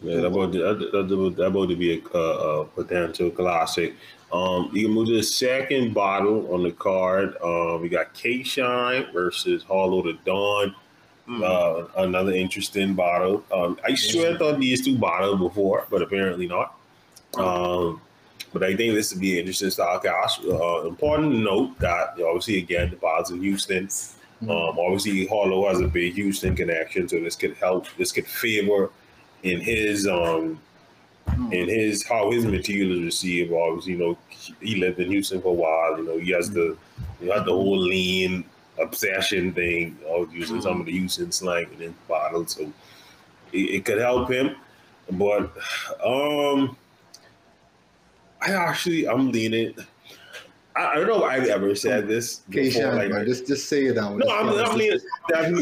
Yeah, 0.00 0.16
that 0.16 0.26
about 0.26 0.52
to, 0.52 0.58
that, 0.58 1.36
that, 1.36 1.44
about 1.44 1.68
to 1.68 1.76
be 1.76 1.98
a, 1.98 2.16
uh, 2.16 2.18
a 2.18 2.64
potential 2.66 3.30
classic. 3.30 3.94
Um, 4.32 4.70
you 4.72 4.86
can 4.86 4.94
move 4.94 5.08
to 5.08 5.14
the 5.14 5.22
second 5.22 5.94
bottle 5.94 6.52
on 6.52 6.62
the 6.62 6.72
card. 6.72 7.36
Um, 7.42 7.80
we 7.80 7.88
got 7.88 8.12
K 8.12 8.42
Shine 8.42 9.06
versus 9.12 9.62
Hollow 9.62 10.02
Da 10.02 10.18
Don. 10.24 10.74
Mm. 11.28 11.42
Uh, 11.42 11.88
another 12.02 12.32
interesting 12.32 12.94
bottle. 12.94 13.42
Um, 13.52 13.78
I 13.84 13.94
swear 13.94 14.34
I 14.34 14.38
thought 14.38 14.60
these 14.60 14.84
two 14.84 14.96
bottles 14.96 15.40
before, 15.40 15.86
but 15.90 16.02
apparently 16.02 16.46
not. 16.46 16.78
Um, 17.36 18.00
but 18.52 18.62
I 18.62 18.76
think 18.76 18.94
this 18.94 19.12
would 19.12 19.20
be 19.20 19.32
an 19.32 19.40
interesting 19.40 19.70
style 19.70 19.98
cast. 19.98 20.44
Uh, 20.44 20.86
important 20.86 21.32
to 21.32 21.38
note 21.38 21.78
that 21.78 22.10
obviously 22.20 22.58
again 22.58 22.90
the 22.90 22.96
bottles 22.96 23.30
in 23.30 23.40
Houston. 23.42 23.88
Um, 24.42 24.50
obviously 24.50 25.26
Hollow 25.26 25.66
has 25.68 25.80
a 25.80 25.88
big 25.88 26.14
Houston 26.14 26.54
connection, 26.54 27.08
so 27.08 27.18
this 27.20 27.36
could 27.36 27.56
help. 27.56 27.86
This 27.96 28.12
could 28.12 28.26
favor 28.26 28.90
in 29.42 29.60
his 29.60 30.06
um 30.06 30.60
in 31.50 31.68
his 31.68 32.06
how 32.06 32.30
his 32.30 32.44
material 32.44 32.98
is 32.98 33.04
received. 33.04 33.52
Obviously, 33.52 33.92
you 33.92 33.98
know 33.98 34.18
he 34.60 34.76
lived 34.76 34.98
in 35.00 35.10
Houston 35.10 35.40
for 35.40 35.48
a 35.48 35.52
while. 35.52 35.98
You 35.98 36.04
know 36.04 36.18
he 36.18 36.32
has 36.32 36.50
the 36.50 36.76
he 37.20 37.28
had 37.28 37.44
the 37.44 37.52
whole 37.52 37.78
lean 37.78 38.44
obsession 38.78 39.52
thing 39.52 39.98
of 40.08 40.32
using 40.34 40.60
some 40.60 40.80
of 40.80 40.86
the 40.86 40.92
Houston 40.92 41.32
slang 41.32 41.66
in 41.72 41.78
his 41.78 41.92
bottles, 42.08 42.52
so 42.52 42.72
it, 43.52 43.58
it 43.58 43.84
could 43.84 43.98
help 43.98 44.30
him. 44.30 44.56
But 45.12 45.52
um, 46.04 46.76
I 48.40 48.52
actually 48.52 49.08
I'm 49.08 49.30
leaning. 49.30 49.74
I, 50.74 50.86
I 50.86 50.94
don't 50.96 51.06
know 51.06 51.24
if 51.26 51.30
I've 51.30 51.48
ever 51.48 51.74
said 51.74 52.06
this 52.06 52.42
K 52.52 52.64
before. 52.64 52.94
Like, 52.94 53.10
man, 53.10 53.24
just 53.24 53.46
just 53.46 53.68
say 53.68 53.86
it 53.86 53.94
down. 53.94 54.18
no, 54.18 54.26
I'm, 54.28 54.48
I'm 54.48 54.76
leaning. 54.76 55.00
I, 55.34 55.52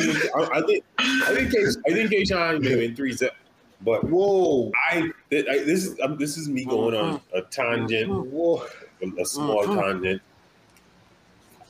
I 0.52 0.62
think 0.62 0.84
I 0.98 1.34
think 1.34 1.52
K, 1.52 1.66
I 1.86 1.92
think 1.92 2.10
K 2.10 2.24
Shine 2.24 2.60
maybe 2.60 2.86
in 2.86 2.96
three 2.96 3.12
sets, 3.12 3.34
but 3.84 4.04
Whoa, 4.04 4.72
I, 4.90 5.10
th- 5.30 5.46
I 5.48 5.58
this 5.64 5.84
is 5.86 6.00
um, 6.00 6.16
this 6.18 6.36
is 6.38 6.48
me 6.48 6.64
going 6.64 6.94
on 6.94 7.20
a 7.34 7.42
tangent, 7.42 8.10
whoa. 8.10 8.64
a, 9.02 9.22
a 9.22 9.24
small 9.26 9.64
Mhm. 9.66 9.80
tangent. 9.80 10.22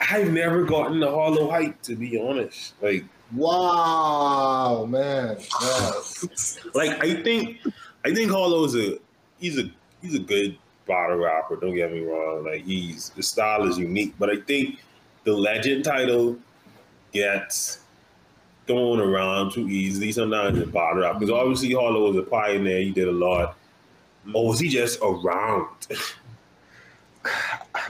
I've 0.00 0.30
never 0.32 0.64
gotten 0.64 1.00
the 1.00 1.10
Hollow 1.10 1.50
hype 1.50 1.80
to 1.82 1.96
be 1.96 2.18
honest. 2.20 2.74
Like 2.82 3.04
Wow, 3.34 4.86
man. 4.88 5.38
Wow. 5.60 6.02
like 6.74 7.02
I 7.02 7.22
think 7.22 7.58
I 8.04 8.14
think 8.14 8.30
Hollow's 8.30 8.76
a 8.76 8.98
he's 9.38 9.58
a 9.58 9.70
he's 10.02 10.14
a 10.14 10.18
good 10.20 10.56
bottle 10.86 11.16
rapper. 11.16 11.56
Don't 11.56 11.74
get 11.74 11.90
me 11.90 12.00
wrong. 12.00 12.44
Like 12.44 12.64
he's 12.64 13.10
the 13.10 13.22
style 13.22 13.66
is 13.68 13.78
unique, 13.78 14.14
but 14.18 14.28
I 14.30 14.36
think 14.42 14.78
the 15.24 15.32
legend 15.32 15.84
title 15.84 16.36
gets 17.12 17.80
thrown 18.66 19.00
around 19.00 19.52
too 19.52 19.68
easily 19.68 20.10
sometimes 20.12 20.58
in 20.58 20.70
bottle 20.70 21.02
rap 21.02 21.18
because 21.18 21.30
obviously 21.30 21.72
Hollow 21.74 22.08
was 22.08 22.16
a 22.16 22.22
pioneer. 22.22 22.80
He 22.80 22.90
did 22.92 23.08
a 23.08 23.12
lot. 23.12 23.56
Or 24.32 24.48
was 24.48 24.58
he 24.60 24.68
just 24.68 24.98
around? 25.02 25.68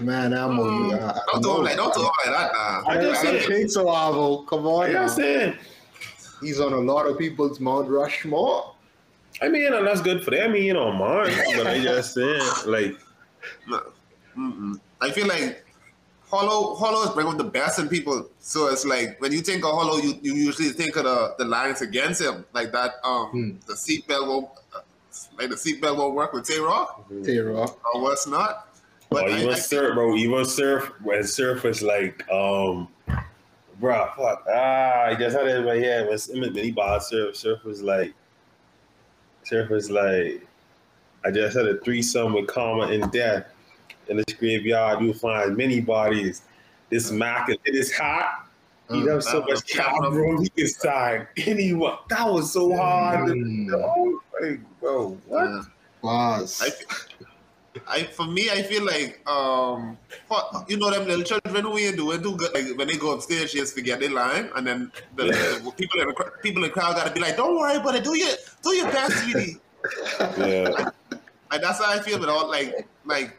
Man, 0.00 0.32
I'm 0.32 0.58
on 0.58 0.90
you. 0.90 0.96
Mm. 0.96 1.12
I, 1.12 1.40
Don't 1.40 1.42
do 1.42 1.64
like 1.64 1.76
don't 1.76 1.92
do 1.94 2.00
him 2.00 2.06
like 2.06 2.36
that. 2.36 2.52
Nah. 2.52 2.58
I, 2.58 2.82
I 2.86 2.98
I, 2.98 3.00
just 3.00 3.22
don't 3.22 3.38
said- 3.40 3.48
think 3.48 3.70
so, 3.70 3.86
Avo. 3.86 4.46
Come 4.46 4.66
on 4.66 4.88
You 4.88 4.94
now. 4.94 5.00
understand? 5.02 5.58
He's 6.40 6.60
on 6.60 6.72
a 6.72 6.78
lot 6.78 7.06
of 7.06 7.18
people's 7.18 7.58
Mount 7.60 7.88
Rushmore. 7.88 8.74
I 9.42 9.48
mean, 9.48 9.72
and 9.72 9.86
that's 9.86 10.00
good 10.00 10.22
for 10.24 10.30
them. 10.30 10.50
I 10.50 10.52
mean, 10.52 10.76
on 10.76 10.96
mine, 10.98 11.34
but 11.56 11.66
I 11.66 11.80
just 11.80 12.14
said, 12.14 12.40
like, 12.66 12.96
No. 13.68 13.82
I 15.00 15.10
feel 15.10 15.26
like 15.26 15.63
Hollow 16.34 16.74
Hollow 16.74 17.02
is 17.04 17.10
bringing 17.10 17.36
the 17.36 17.44
best 17.44 17.78
in 17.78 17.88
people. 17.88 18.28
So 18.40 18.68
it's 18.68 18.84
like 18.84 19.20
when 19.20 19.32
you 19.32 19.40
think 19.40 19.64
of 19.64 19.70
Hollow, 19.72 19.96
you, 19.98 20.18
you 20.22 20.34
usually 20.34 20.70
think 20.70 20.96
of 20.96 21.04
the, 21.04 21.34
the 21.38 21.44
lines 21.44 21.80
against 21.82 22.20
him, 22.20 22.44
like 22.52 22.72
that. 22.72 22.92
Um, 23.04 23.26
Hmm. 23.28 23.50
the 23.66 23.74
seatbelt 23.74 24.26
won't, 24.26 24.48
uh, 24.74 24.80
like 25.38 25.50
the 25.50 25.56
seatbelt 25.56 25.96
won't 25.96 26.14
work 26.14 26.32
with 26.32 26.46
Tay 26.46 26.58
Roc 26.60 27.08
Tara. 27.24 27.68
or 27.94 28.00
what's 28.02 28.26
not. 28.26 28.68
Oh, 29.12 29.16
But 29.20 29.30
I, 29.30 29.38
even 29.38 29.50
I, 29.54 29.58
surf, 29.58 29.94
bro. 29.94 30.16
Even 30.16 30.44
surf 30.44 30.90
when 31.02 31.22
surf 31.24 31.62
was 31.62 31.82
like, 31.82 32.28
um, 32.30 32.88
bro, 33.80 34.08
fuck. 34.16 34.44
Ah, 34.52 35.04
I 35.04 35.14
just 35.14 35.36
had 35.36 35.46
it 35.46 35.56
in 35.56 35.64
my 35.64 35.76
head 35.76 36.08
when 36.08 36.18
when 36.40 36.52
when 36.54 36.64
he 36.64 36.70
bought 36.72 37.02
surf. 37.04 37.36
Surf 37.36 37.62
was 37.64 37.82
like, 37.82 38.12
surf 39.44 39.70
was 39.70 39.90
like, 39.90 40.46
I 41.24 41.30
just 41.30 41.56
had 41.56 41.66
a 41.66 41.78
threesome 41.78 42.32
with 42.34 42.46
Karma 42.48 42.88
and 42.92 43.10
Death 43.12 43.46
in 44.08 44.16
this 44.18 44.34
graveyard. 44.38 45.00
You'll 45.02 45.14
find 45.14 45.56
many 45.56 45.80
bodies. 45.80 46.42
This 46.90 47.10
Mac 47.10 47.48
it 47.48 47.60
is 47.64 47.92
hot. 47.96 48.46
He 48.90 49.00
Mm. 49.00 49.06
does 49.06 49.24
so 49.30 49.40
that 49.40 49.48
was- 49.48 49.60
much 49.62 49.68
cow, 49.72 50.10
bro. 50.10 50.40
He 50.42 50.48
can 50.50 50.68
sign 50.68 51.26
anyone. 51.38 51.96
That 52.10 52.30
was 52.30 52.52
so 52.52 52.76
hard. 52.76 53.30
Mm. 53.30 53.72
Oh, 53.72 54.20
like, 54.40 54.60
bro, 54.80 55.18
what? 55.26 55.44
Yeah. 55.48 55.62
Was. 56.02 56.60
I, 56.62 56.68
I 57.88 58.04
for 58.04 58.26
me, 58.26 58.50
I 58.50 58.62
feel 58.62 58.84
like 58.84 59.20
um, 59.26 59.96
what- 60.28 60.66
you 60.68 60.76
know 60.76 60.90
them 60.90 61.06
little 61.08 61.24
children 61.24 61.64
who 61.64 61.78
ain't 61.78 61.96
doing 61.96 62.22
too 62.22 62.36
good. 62.36 62.52
Like 62.52 62.76
when 62.76 62.86
they 62.88 62.96
go 62.96 63.12
upstairs, 63.12 63.50
she 63.50 63.58
just 63.58 63.74
forget 63.74 64.00
their 64.00 64.10
line, 64.10 64.50
and 64.54 64.66
then 64.66 64.92
the, 65.16 65.24
the 65.64 65.72
people 65.76 66.00
in 66.00 66.06
the 66.08 66.30
people 66.42 66.62
in 66.62 66.68
the 66.68 66.72
crowd 66.74 66.94
got 66.94 67.06
to 67.06 67.12
be 67.12 67.20
like, 67.20 67.36
"Don't 67.38 67.56
worry 67.58 67.76
about 67.76 67.94
it. 67.96 68.04
Do 68.04 68.14
your 68.16 68.36
do 68.62 68.74
your 68.76 68.92
best, 68.92 69.16
sweetie." 69.24 69.56
Yeah. 70.38 70.90
Like 71.50 71.62
that's 71.62 71.78
how 71.82 71.90
I 71.90 72.00
feel. 72.00 72.18
But 72.18 72.28
all 72.28 72.48
like 72.48 72.86
like 73.06 73.34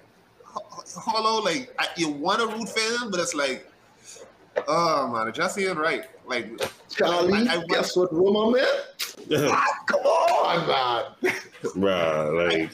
Ho- 0.55 0.83
Hollow, 0.99 1.43
like 1.43 1.73
I, 1.79 1.87
you 1.97 2.09
want 2.09 2.39
to 2.39 2.47
root 2.47 2.69
for 2.69 2.79
him, 2.79 3.11
but 3.11 3.19
it's 3.19 3.35
like, 3.35 3.69
oh 4.67 5.07
man, 5.07 5.27
it 5.27 5.35
just 5.35 5.59
ain't 5.59 5.77
right. 5.77 6.05
Like 6.25 6.49
Charlie, 6.89 7.33
I- 7.33 7.57
I- 7.57 7.63
guess 7.67 7.95
what 7.95 8.13
room 8.13 8.35
I'm? 8.35 8.55
Ah, 9.31 9.65
come 9.87 10.01
on, 10.01 10.67
man. 11.21 11.33
Bruh, 11.63 12.49
like, 12.49 12.71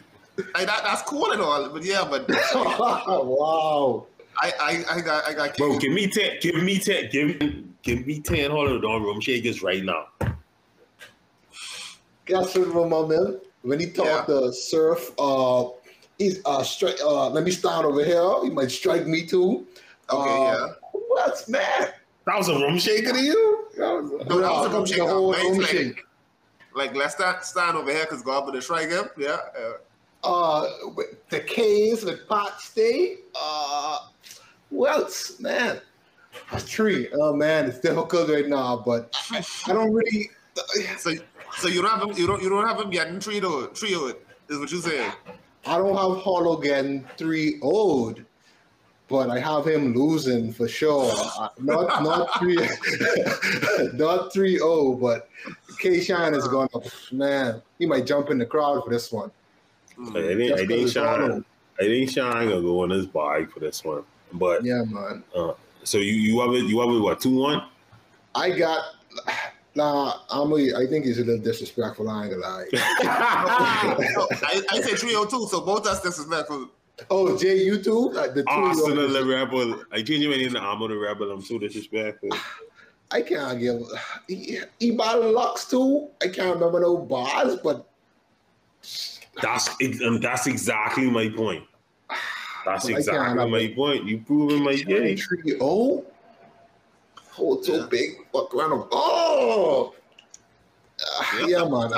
like 0.54 0.68
that, 0.68 0.84
that's 0.84 1.02
cool 1.04 1.32
and 1.32 1.42
all, 1.42 1.70
but 1.70 1.84
yeah, 1.84 2.06
but 2.10 2.30
wow. 2.54 4.06
I 4.38 4.54
I, 4.60 4.96
I 4.98 5.02
got 5.02 5.28
I 5.28 5.34
got 5.34 5.58
Bro, 5.58 5.80
give 5.80 5.92
me 5.92 6.08
ten. 6.08 6.38
Give 6.42 6.56
me 6.56 6.78
ten. 6.80 7.10
Give 7.12 7.42
me 7.42 7.66
give 7.82 8.06
me 8.06 8.20
ten. 8.22 8.52
Hold 8.52 8.70
on, 8.70 8.82
don't 8.82 9.04
room 9.04 9.20
shakers 9.20 9.62
right 9.62 9.84
now. 9.84 10.08
Guess 12.26 12.56
what 12.58 12.68
room 12.74 12.94
I'm? 12.94 13.40
When 13.64 13.80
he 13.80 13.92
talked 13.92 14.28
to 14.28 14.52
Surf, 14.54 15.12
uh, 15.20 15.66
he's 16.22 16.42
uh, 16.46 16.64
straight. 16.64 17.00
Uh, 17.02 17.30
let 17.30 17.44
me 17.44 17.52
stand 17.52 17.86
over 17.86 18.04
here. 18.04 18.44
He 18.44 18.50
might 18.50 18.72
strike 18.72 19.06
me 19.08 19.26
too. 19.26 19.66
Okay, 20.10 20.30
Uh, 20.30 20.54
yeah. 20.54 20.68
What's 20.92 21.48
man? 21.50 21.90
That 22.26 22.38
was 22.38 22.50
a 22.50 22.54
room 22.56 22.78
shaker 22.78 23.12
to 23.14 23.20
you. 23.20 23.66
No, 23.78 24.08
that 24.20 24.28
was 24.28 24.66
a 24.68 24.70
room 24.70 24.86
shake. 24.86 24.98
The 24.98 25.06
whole 25.08 25.34
room 25.34 25.58
Like- 25.58 25.68
shake. 25.70 26.04
Like 26.74 26.96
let's 26.96 27.16
stand 27.16 27.44
stand 27.44 27.76
over 27.76 27.92
here 27.92 28.06
because 28.06 28.22
God 28.22 28.46
will 28.46 28.62
strike 28.62 28.90
him. 28.90 29.10
Yeah. 29.18 29.38
Uh, 30.24 30.28
uh, 30.28 30.70
with 30.96 31.28
the 31.30 31.40
Kings 31.42 32.04
with 32.06 32.28
Pot 32.30 32.62
State. 32.62 33.26
Uh, 33.36 33.98
who 34.70 34.88
else, 34.88 35.40
man? 35.40 35.82
A 36.54 36.62
tree. 36.62 37.10
Oh 37.14 37.34
man, 37.34 37.66
it's 37.66 37.80
difficult 37.80 38.30
right 38.30 38.48
now, 38.48 38.82
but 38.86 39.14
I, 39.32 39.44
I 39.68 39.74
don't 39.74 39.92
really. 39.94 40.30
so 40.98 41.12
so 41.58 41.68
you 41.68 41.82
don't 41.82 41.92
have 41.92 42.04
him. 42.10 42.16
You 42.18 42.26
don't 42.28 42.42
you 42.42 42.50
don't 42.50 42.66
have 42.66 42.80
him 42.80 42.90
getting 42.90 43.20
trio 43.20 43.68
trio. 43.68 44.14
Is 44.50 44.58
what 44.60 44.72
you 44.72 44.80
saying? 44.80 45.12
I 45.66 45.78
don't 45.78 45.96
have 45.96 46.24
Hollow 46.24 46.58
getting 46.58 47.06
three 47.18 47.60
old, 47.62 48.22
but 49.08 49.30
I 49.30 49.40
have 49.40 49.68
him 49.68 49.94
losing 49.94 50.52
for 50.52 50.68
sure. 50.68 51.12
Uh, 51.14 51.50
Not 51.60 52.04
not 52.04 52.40
three, 52.40 52.58
not 53.94 54.34
three 54.34 54.58
zero, 54.58 54.94
but 54.94 55.30
K 55.80 56.02
Shine 56.02 56.34
is 56.34 56.48
gonna 56.48 56.70
man. 57.12 57.62
He 57.78 57.86
might 57.86 58.06
jump 58.06 58.30
in 58.32 58.38
the 58.40 58.46
crowd 58.46 58.84
for 58.84 58.90
this 58.90 59.12
one. 59.12 59.32
I 60.00 60.14
think 60.36 60.60
I 60.60 60.66
think. 60.66 60.94
Hollow. 60.96 61.44
I 61.80 61.84
think 61.84 62.10
Shine 62.10 62.50
gonna 62.50 62.62
go 62.62 62.82
on 62.84 62.90
his 62.90 63.06
bike 63.06 63.52
for 63.52 63.60
this 63.60 63.84
one. 63.84 64.04
But 64.34 64.64
Yeah, 64.64 64.84
man. 64.88 65.24
so 65.84 65.98
you 65.98 66.14
you 66.14 66.40
have 66.42 66.54
it. 66.54 66.66
You 66.66 66.80
have 66.80 66.90
it. 66.90 67.00
What 67.00 67.20
two 67.20 67.36
one? 67.36 67.64
I 68.34 68.50
got. 68.52 68.82
Nah, 69.74 70.20
I'm 70.30 70.52
a, 70.52 70.76
I 70.76 70.86
think 70.88 71.06
he's 71.06 71.20
a 71.20 71.24
little 71.24 71.42
disrespectful. 71.42 72.10
I 72.10 72.26
ain't 72.26 72.34
gonna 72.34 72.44
lie. 72.44 72.66
I, 72.74 74.62
I 74.70 74.82
said 74.82 75.00
302, 75.00 75.48
so 75.48 75.62
both 75.62 75.88
us 75.88 76.02
disrespectful. 76.02 76.70
Oh, 77.10 77.38
Jay, 77.38 77.64
you 77.64 77.82
too? 77.82 78.12
Uh, 78.16 78.28
the 78.32 78.44
Arsonal 78.44 78.98
oh, 78.98 79.08
the 79.08 79.26
rebel. 79.26 79.84
I 79.92 80.02
genuinely 80.02 80.46
in 80.46 80.54
the 80.54 80.60
arm 80.60 80.82
of 80.82 80.90
the 80.90 80.98
rebel. 80.98 81.32
I'm 81.32 81.42
so 81.42 81.58
disrespectful. 81.58 82.30
I 83.12 83.22
can't 83.22 83.60
give. 83.60 83.82
He, 84.28 84.60
he 84.80 84.92
battled 84.92 85.34
Lux 85.34 85.66
too. 85.66 86.10
I 86.22 86.28
can't 86.28 86.56
remember 86.56 86.80
no 86.80 86.98
bars, 86.98 87.58
but 87.58 87.86
that's 89.42 89.70
and 89.82 90.02
um, 90.04 90.20
that's 90.20 90.48
exactly 90.48 91.10
my 91.10 91.30
point. 91.30 91.64
That's 92.64 92.88
exactly 92.88 93.50
my 93.50 93.74
point. 93.76 94.06
You 94.06 94.20
proving 94.20 94.64
my 94.64 94.76
game. 94.76 95.18
3-0? 95.18 96.06
Hold 97.32 97.64
too 97.64 97.74
yeah. 97.74 97.88
big, 97.90 98.10
fuck 98.32 98.54
around. 98.54 98.72
Them. 98.72 98.88
Oh, 98.92 99.96
yeah, 101.48 101.64
man. 101.64 101.92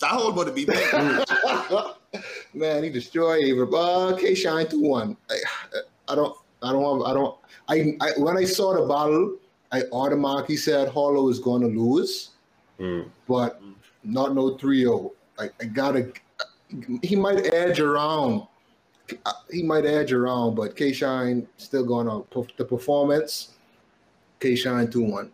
That, 0.00 0.10
whole 0.10 0.20
hole 0.20 0.30
about 0.32 0.46
to 0.46 0.52
be 0.52 0.64
big. 0.64 2.24
man, 2.54 2.84
he 2.84 2.90
destroyed 2.90 3.44
Aye 3.44 3.52
Verb. 3.52 3.74
Uh, 3.74 4.08
oh, 4.08 4.16
K 4.16 4.34
Shine 4.34 4.68
two 4.68 4.82
one. 4.82 5.16
I, 5.30 5.36
I 6.08 6.14
don't. 6.14 6.36
I 6.62 6.72
don't 6.72 6.82
want. 6.82 7.06
I 7.06 7.14
don't. 7.14 7.36
I, 7.68 7.96
I 8.06 8.20
when 8.20 8.36
I 8.36 8.44
saw 8.44 8.74
the 8.74 8.86
battle, 8.86 9.36
I 9.72 9.82
automatically 9.92 10.56
said 10.56 10.88
Hollow 10.88 11.28
is 11.28 11.38
going 11.38 11.62
to 11.62 11.68
lose, 11.68 12.30
mm. 12.78 13.08
but 13.26 13.62
mm. 13.62 13.74
not 14.04 14.34
no 14.34 14.54
3-0. 14.54 15.10
I, 15.38 15.50
I 15.60 15.64
gotta. 15.64 16.12
He 17.02 17.16
might 17.16 17.52
edge 17.54 17.80
around. 17.80 18.46
He 19.50 19.62
might 19.62 19.86
edge 19.86 20.12
around, 20.12 20.54
but 20.54 20.76
K 20.76 20.92
Shine 20.92 21.48
still 21.56 21.84
going 21.84 22.06
to 22.06 22.46
the 22.56 22.64
performance. 22.64 23.54
K 24.40 24.54
Shine 24.54 24.90
two 24.90 25.02
one. 25.02 25.30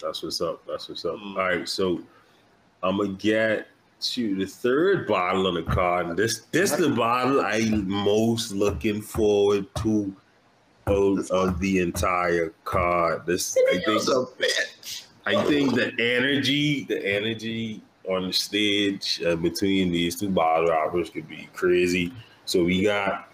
That's 0.00 0.22
what's 0.22 0.40
up. 0.40 0.62
That's 0.66 0.88
what's 0.88 1.04
up. 1.04 1.16
Mm. 1.16 1.36
All 1.36 1.36
right, 1.36 1.68
so 1.68 2.00
I'm 2.82 2.98
gonna 2.98 3.10
get 3.14 3.68
to 3.98 4.34
the 4.34 4.46
third 4.46 5.06
bottle 5.06 5.46
on 5.46 5.54
the 5.54 5.62
card. 5.62 6.16
This 6.16 6.40
this 6.52 6.72
the 6.72 6.90
bottle 6.90 7.40
I'm 7.40 7.88
most 7.88 8.52
looking 8.52 9.00
forward 9.00 9.66
to 9.76 10.14
of, 10.86 11.30
of 11.30 11.58
the 11.60 11.80
entire 11.80 12.52
card. 12.64 13.26
This 13.26 13.56
I 13.56 13.78
think 13.78 13.86
a 13.86 13.90
bitch. 13.90 15.06
I 15.24 15.42
think 15.44 15.74
the 15.74 15.92
energy, 15.98 16.84
the 16.84 17.04
energy 17.04 17.82
on 18.08 18.28
the 18.28 18.32
stage 18.32 19.20
uh, 19.26 19.34
between 19.34 19.90
these 19.90 20.20
two 20.20 20.30
bottle 20.30 20.68
rappers 20.68 21.10
could 21.10 21.28
be 21.28 21.48
crazy. 21.52 22.12
So 22.44 22.62
we 22.62 22.84
got 22.84 23.32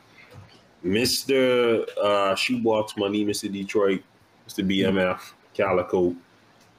Mr. 0.83 1.87
Uh, 2.03 2.35
Shoebox 2.35 2.97
Money, 2.97 3.27
Mr. 3.27 3.53
Detroit, 3.53 4.03
Mr. 4.49 4.67
BMF, 4.67 5.21
Calico, 5.55 6.15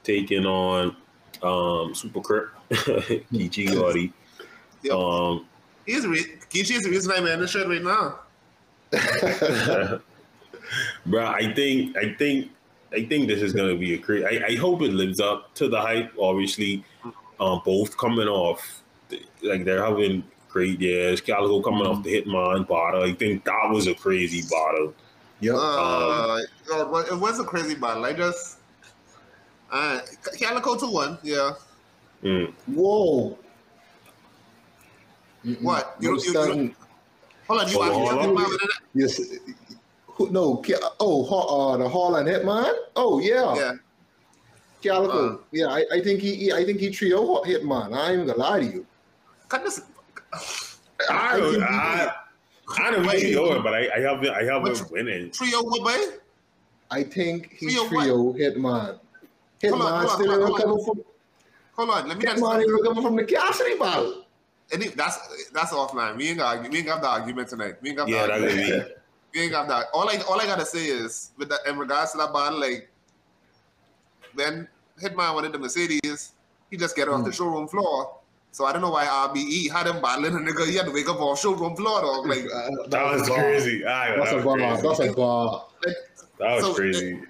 taking 0.02 0.46
on 0.46 0.96
um, 1.42 1.94
Super 1.94 2.20
Crip, 2.20 2.50
Geechee 2.70 3.68
Gotti. 3.68 4.12
Yep. 4.82 4.92
Um, 4.92 5.46
He's 5.86 6.02
the 6.02 6.08
re- 6.08 6.36
Kichi 6.50 6.76
is 6.76 6.84
the 6.84 6.90
reason 6.90 7.12
I'm 7.12 7.26
in 7.26 7.40
the 7.40 7.46
shirt 7.46 7.68
right 7.68 7.82
now. 7.82 8.20
bro, 11.06 11.26
I 11.26 11.52
think, 11.54 11.96
I 11.96 12.14
think, 12.14 12.50
I 12.92 13.04
think 13.04 13.28
this 13.28 13.42
is 13.42 13.52
gonna 13.52 13.76
be 13.76 13.94
a 13.94 13.98
great. 13.98 14.24
I, 14.24 14.52
I 14.52 14.56
hope 14.56 14.82
it 14.82 14.92
lives 14.92 15.20
up 15.20 15.54
to 15.56 15.68
the 15.68 15.80
hype. 15.80 16.12
Obviously, 16.18 16.84
um, 17.40 17.60
both 17.64 17.96
coming 17.98 18.28
off, 18.28 18.82
like 19.42 19.64
they're 19.64 19.84
having 19.84 20.22
great 20.48 20.80
years. 20.80 21.20
Calico 21.20 21.60
coming 21.60 21.86
off 21.86 22.04
the 22.04 22.22
Hitman 22.22 22.66
bottle. 22.66 23.02
I 23.02 23.12
think 23.12 23.44
that 23.44 23.68
was 23.70 23.88
a 23.88 23.94
crazy 23.94 24.42
bottle. 24.48 24.94
Yep. 25.44 25.54
Uh, 25.58 26.38
it 26.80 26.88
was- 26.88 27.08
it 27.08 27.18
was 27.18 27.38
a 27.40 27.44
crazy 27.44 27.74
battle. 27.74 28.04
I 28.04 28.12
just 28.14 28.58
uh, 29.70 30.00
Calico 30.40 30.76
two 30.76 30.90
one. 30.90 31.18
Yeah. 31.22 31.52
Mm. 32.22 32.52
Whoa. 32.66 33.36
Mm-mm. 35.44 35.60
What? 35.62 35.96
You- 36.00 36.16
No 36.16 36.22
you- 36.22 36.22
you- 36.62 36.74
Hold 37.46 37.60
on, 37.60 37.68
you 37.68 37.74
Hold 37.74 37.88
watch 37.90 38.08
something 38.08 38.28
hold 38.28 38.38
on. 38.38 38.44
about? 38.46 38.70
Yes. 38.94 39.20
Who- 40.06 40.30
No. 40.30 40.62
Oh, 41.00 41.24
Ho- 41.24 41.72
uh, 41.72 41.76
the 41.76 41.88
Holland 41.88 42.28
Hitman. 42.28 42.72
Oh 42.96 43.18
yeah. 43.18 43.54
Yeah. 43.54 43.72
Calico. 44.82 45.34
Uh. 45.34 45.38
yeah, 45.52 45.66
I, 45.66 45.84
I 45.92 46.00
think 46.00 46.20
he, 46.20 46.34
he. 46.36 46.52
I 46.52 46.64
think 46.64 46.78
he 46.80 46.90
trio 46.90 47.22
Hitman. 47.44 47.94
I 47.96 48.06
ain't 48.06 48.14
even 48.14 48.26
gonna 48.28 48.38
lie 48.38 48.60
to 48.60 48.66
you. 48.66 48.86
Cut 49.48 49.64
this. 49.64 49.82
I 51.10 51.38
don't, 51.38 51.52
think 51.52 51.62
I, 51.64 52.12
I 52.78 52.90
don't 52.90 53.06
Wait. 53.06 53.22
really 53.22 53.34
know 53.34 53.52
it, 53.52 53.62
but 53.62 53.74
I, 53.74 53.88
I 53.96 54.00
have 54.00 54.22
it. 54.24 54.30
I 54.30 54.44
have 54.44 54.62
Which- 54.62 54.80
it 54.80 54.90
winning. 54.90 55.30
Trio 55.30 55.62
what 55.62 55.82
way? 55.82 56.16
I 56.90 57.02
think 57.02 57.52
he's 57.52 57.74
Trio 57.74 57.88
trio, 57.88 58.22
what? 58.22 58.36
Hitman. 58.36 58.62
Hold 58.62 58.72
on, 58.92 59.00
Hitman 59.60 59.70
hold 59.70 59.82
on, 59.82 60.08
still 60.08 60.30
hold 60.30 60.42
on, 60.42 60.52
recover 60.52 60.84
from 60.84 61.04
Hold 61.76 61.90
on, 61.90 62.08
let 62.08 62.18
me 62.18 62.24
Hitman 62.24 62.60
ain't 62.60 62.70
recover 62.70 63.02
from 63.02 63.16
the 63.16 63.24
Cassidy 63.24 63.78
battle. 63.78 64.24
any, 64.72 64.88
that's 64.88 65.48
that's 65.52 65.72
offline. 65.72 66.16
We 66.16 66.28
ain't 66.28 66.38
got 66.38 66.68
we 66.70 66.78
ain't 66.78 66.86
got 66.86 67.00
the 67.02 67.08
argument 67.08 67.48
tonight. 67.48 67.76
We 67.82 67.90
ain't 67.90 67.98
got 67.98 68.08
Yeah, 68.08 68.22
the 68.22 68.26
that 68.28 68.42
argument. 68.42 68.68
could 68.68 68.86
be. 68.86 69.38
We 69.38 69.42
ain't 69.44 69.52
got 69.52 69.68
that. 69.68 69.86
All 69.92 70.08
I 70.08 70.18
all 70.28 70.40
I 70.40 70.46
gotta 70.46 70.64
say 70.66 70.86
is 70.86 71.32
with 71.36 71.48
that 71.48 71.60
in 71.66 71.76
regards 71.78 72.12
to 72.12 72.18
that 72.18 72.32
bottle, 72.32 72.60
like 72.60 72.88
when 74.34 74.68
Hitman 75.00 75.34
wanted 75.34 75.52
the 75.52 75.58
Mercedes, 75.58 76.32
he 76.70 76.76
just 76.76 76.94
get 76.94 77.08
off 77.08 77.24
the 77.24 77.30
hmm. 77.30 77.34
showroom 77.34 77.66
floor. 77.68 78.18
So 78.54 78.66
I 78.66 78.72
don't 78.72 78.82
know 78.82 78.90
why 78.90 79.04
RBE 79.06 79.68
had 79.72 79.88
him 79.88 80.00
battling 80.00 80.32
a 80.36 80.38
nigga. 80.38 80.64
He 80.68 80.76
had 80.76 80.86
to 80.86 80.92
wake 80.92 81.08
up 81.08 81.20
off 81.20 81.40
showroom 81.40 81.74
floor. 81.74 82.24
Like, 82.24 82.44
Uh, 82.54 82.86
That 82.86 83.02
was 83.12 83.26
a 83.26 83.30
bar. 83.32 83.38
crazy. 83.40 83.82
That's 83.82 84.30
that 84.30 84.32
a 84.32 84.36
was 84.36 84.44
bar. 84.44 84.56
crazy. 84.56 84.82
That's 84.86 85.00
a 85.00 85.12
bar. 85.12 85.66
like 85.84 85.96
That 86.38 86.54
was 86.54 86.64
So, 86.64 86.74
crazy. 86.74 87.20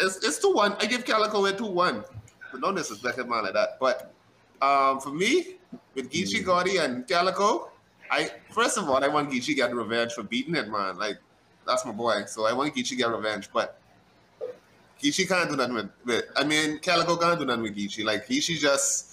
it's 0.00 0.16
it's 0.26 0.38
two 0.40 0.52
one. 0.52 0.72
I 0.80 0.86
give 0.86 1.04
Calico 1.04 1.44
a 1.44 1.52
two 1.52 1.66
one. 1.66 2.02
But 2.50 2.62
don't 2.62 2.74
disrespect 2.74 3.16
him 3.16 3.28
man 3.28 3.44
like 3.44 3.52
that. 3.54 3.78
But 3.78 4.12
um, 4.60 4.98
for 5.00 5.10
me, 5.10 5.58
with 5.94 6.10
Geechee 6.10 6.42
Gotti 6.44 6.84
and 6.84 7.06
Calico, 7.06 7.70
I 8.10 8.32
first 8.50 8.76
of 8.76 8.90
all 8.90 9.04
I 9.04 9.06
want 9.06 9.30
Geechee 9.30 9.54
get 9.54 9.72
revenge 9.72 10.14
for 10.14 10.24
beating 10.24 10.56
it, 10.56 10.68
man. 10.68 10.98
Like 10.98 11.18
that's 11.64 11.86
my 11.86 11.92
boy. 11.92 12.24
So 12.26 12.44
I 12.44 12.52
want 12.52 12.74
Geechee 12.74 12.96
get 12.96 13.08
revenge, 13.08 13.50
but 13.52 13.78
Geechee 15.00 15.28
can't 15.28 15.48
do 15.48 15.54
nothing 15.54 15.74
with, 15.74 15.90
with 16.04 16.24
I 16.34 16.42
mean 16.42 16.80
Calico 16.80 17.16
can't 17.16 17.38
do 17.38 17.44
nothing 17.44 17.62
with 17.62 17.76
Geechee. 17.76 18.04
Like 18.04 18.26
Geechee 18.26 18.58
just 18.58 19.12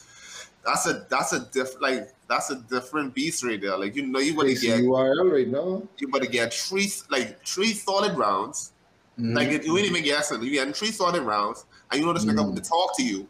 that's 0.66 0.88
a 0.88 1.06
that's 1.10 1.34
a 1.34 1.40
diff 1.52 1.80
like 1.82 2.10
that's 2.28 2.50
a 2.50 2.56
different 2.56 3.14
beast 3.14 3.44
right 3.44 3.60
there. 3.60 3.78
Like 3.78 3.96
you 3.96 4.06
know 4.08 4.20
you 4.20 4.36
would 4.36 4.48
Facing 4.48 4.70
get 4.70 4.84
URL 4.84 5.32
right 5.32 5.48
now. 5.48 5.84
you 5.98 6.08
better 6.08 6.26
get 6.26 6.54
three 6.54 6.92
like 7.10 7.46
three 7.46 7.74
solid 7.74 8.18
rounds. 8.18 8.72
Mhm. 9.20 9.36
Like 9.36 9.66
you 9.66 9.78
ain't 9.78 9.88
even 9.88 10.04
guessing. 10.04 10.42
You 10.42 10.52
getting 10.52 10.74
three 10.74 10.92
solid 10.92 11.22
rounds, 11.24 11.66
and 11.92 12.00
you 12.00 12.06
know 12.06 12.14
this 12.14 12.26
nigga 12.26 12.40
Mm. 12.40 12.46
want 12.46 12.64
to 12.64 12.70
talk 12.70 12.98
to 12.98 13.04
you, 13.04 13.28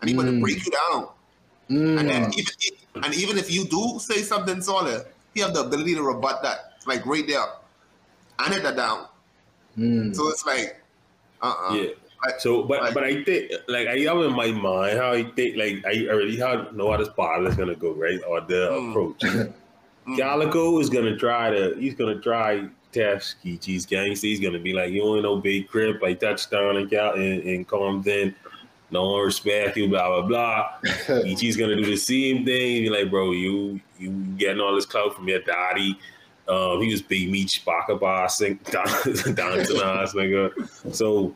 and 0.00 0.10
he 0.10 0.16
want 0.16 0.28
to 0.28 0.34
Mm. 0.34 0.40
break 0.40 0.64
you 0.64 0.72
down. 0.72 1.08
And 1.68 2.08
then 2.08 2.30
Mm. 2.30 2.38
even 2.38 2.54
and 3.04 3.14
even 3.14 3.38
if 3.38 3.50
you 3.50 3.64
do 3.64 3.98
say 3.98 4.22
something 4.22 4.60
solid, 4.60 5.06
he 5.34 5.40
have 5.40 5.54
the 5.54 5.60
ability 5.60 5.94
to 5.94 6.02
rebut 6.02 6.42
that, 6.42 6.74
like 6.86 7.06
right 7.06 7.26
there, 7.26 7.46
and 8.40 8.52
hit 8.52 8.62
that 8.64 8.76
down. 8.76 9.06
Mm. 9.78 10.14
So 10.14 10.28
it's 10.28 10.44
like, 10.44 10.82
uh, 11.40 11.54
uh 11.70 11.74
Yeah. 11.74 11.90
So, 12.38 12.62
but 12.64 12.80
like- 12.82 12.94
but 12.94 13.04
I 13.04 13.24
think 13.24 13.52
like 13.68 13.88
I 13.88 13.98
have 14.00 14.18
in 14.18 14.32
my 14.32 14.50
mind 14.52 14.98
how 14.98 15.12
I 15.12 15.24
think 15.24 15.56
like 15.56 15.84
I 15.86 16.06
already 16.08 16.36
have 16.38 16.72
know 16.74 16.90
how 16.90 16.96
this 16.96 17.08
bottle 17.08 17.46
is 17.46 17.56
gonna 17.56 17.74
go 17.74 17.92
right 17.92 18.20
or 18.28 18.40
the 18.40 18.70
Mm. 18.70 18.90
approach. 18.90 19.52
Mm. 20.04 20.18
Calico 20.18 20.80
is 20.80 20.90
gonna 20.90 21.16
try 21.16 21.48
to 21.50 21.76
he's 21.78 21.94
gonna 21.94 22.18
try 22.18 22.64
test 22.90 23.36
Geechee's 23.44 23.86
gangster. 23.86 24.26
He's 24.26 24.40
gonna 24.40 24.58
be 24.58 24.72
like 24.72 24.90
you 24.90 25.00
only 25.04 25.22
know 25.22 25.36
big 25.36 25.68
crip 25.68 26.02
like 26.02 26.18
touchdown 26.18 26.76
and 26.76 26.90
Cal 26.90 27.12
and, 27.14 27.40
and 27.44 27.68
Compton. 27.68 28.34
No 28.90 29.10
one 29.12 29.24
respect 29.24 29.76
you, 29.76 29.88
blah 29.88 30.08
blah 30.08 30.22
blah. 30.26 30.68
Geechee's 31.06 31.56
gonna 31.56 31.76
do 31.76 31.84
the 31.84 31.96
same 31.96 32.44
thing. 32.44 32.82
Be 32.82 32.90
like, 32.90 33.10
bro, 33.10 33.30
you 33.30 33.80
you 33.96 34.10
getting 34.36 34.60
all 34.60 34.74
this 34.74 34.86
clout 34.86 35.14
from 35.14 35.28
your 35.28 35.38
daddy. 35.38 35.96
Um, 36.48 36.82
he 36.82 36.90
was 36.90 37.00
big 37.00 37.30
meat 37.30 37.60
down 37.64 37.84
down 39.36 39.64
to 39.64 39.84
us, 39.84 40.14
nigga. 40.14 40.92
So 40.92 41.32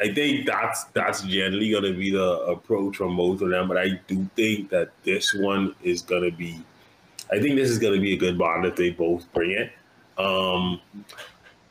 I 0.00 0.12
think 0.12 0.46
that's 0.46 0.84
that's 0.84 1.22
generally 1.22 1.70
gonna 1.70 1.92
be 1.92 2.10
the 2.10 2.40
approach 2.42 2.96
from 2.96 3.16
both 3.16 3.40
of 3.40 3.50
them. 3.50 3.68
But 3.68 3.78
I 3.78 4.00
do 4.06 4.28
think 4.36 4.70
that 4.70 4.90
this 5.04 5.32
one 5.34 5.74
is 5.82 6.02
gonna 6.02 6.30
be 6.30 6.60
I 7.30 7.40
think 7.40 7.56
this 7.56 7.70
is 7.70 7.78
gonna 7.78 8.00
be 8.00 8.14
a 8.14 8.16
good 8.16 8.36
bond 8.38 8.64
if 8.64 8.76
they 8.76 8.90
both 8.90 9.32
bring 9.32 9.52
it. 9.52 9.72
Um 10.18 10.80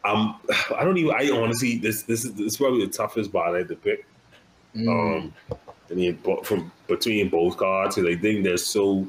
I'm 0.05 0.36
I 0.78 0.84
don't 0.84 0.97
even 0.97 1.13
I 1.13 1.30
honestly 1.32 1.78
this 1.78 2.03
this 2.03 2.26
is 2.26 2.34
this 2.34 2.53
is 2.53 2.57
probably 2.57 2.86
the 2.86 2.91
toughest 2.91 3.32
bond 3.32 3.55
I 3.55 3.59
had 3.59 3.67
to 3.69 3.76
pick 3.76 4.05
Mm. 4.76 4.88
um, 4.88 5.34
I 5.89 5.93
mean, 5.93 6.17
from 6.43 6.72
between 6.88 7.30
both 7.30 7.57
cards, 7.57 7.95
because 7.95 8.15
I 8.15 8.19
think 8.19 8.43
they're 8.43 8.57
so 8.57 9.05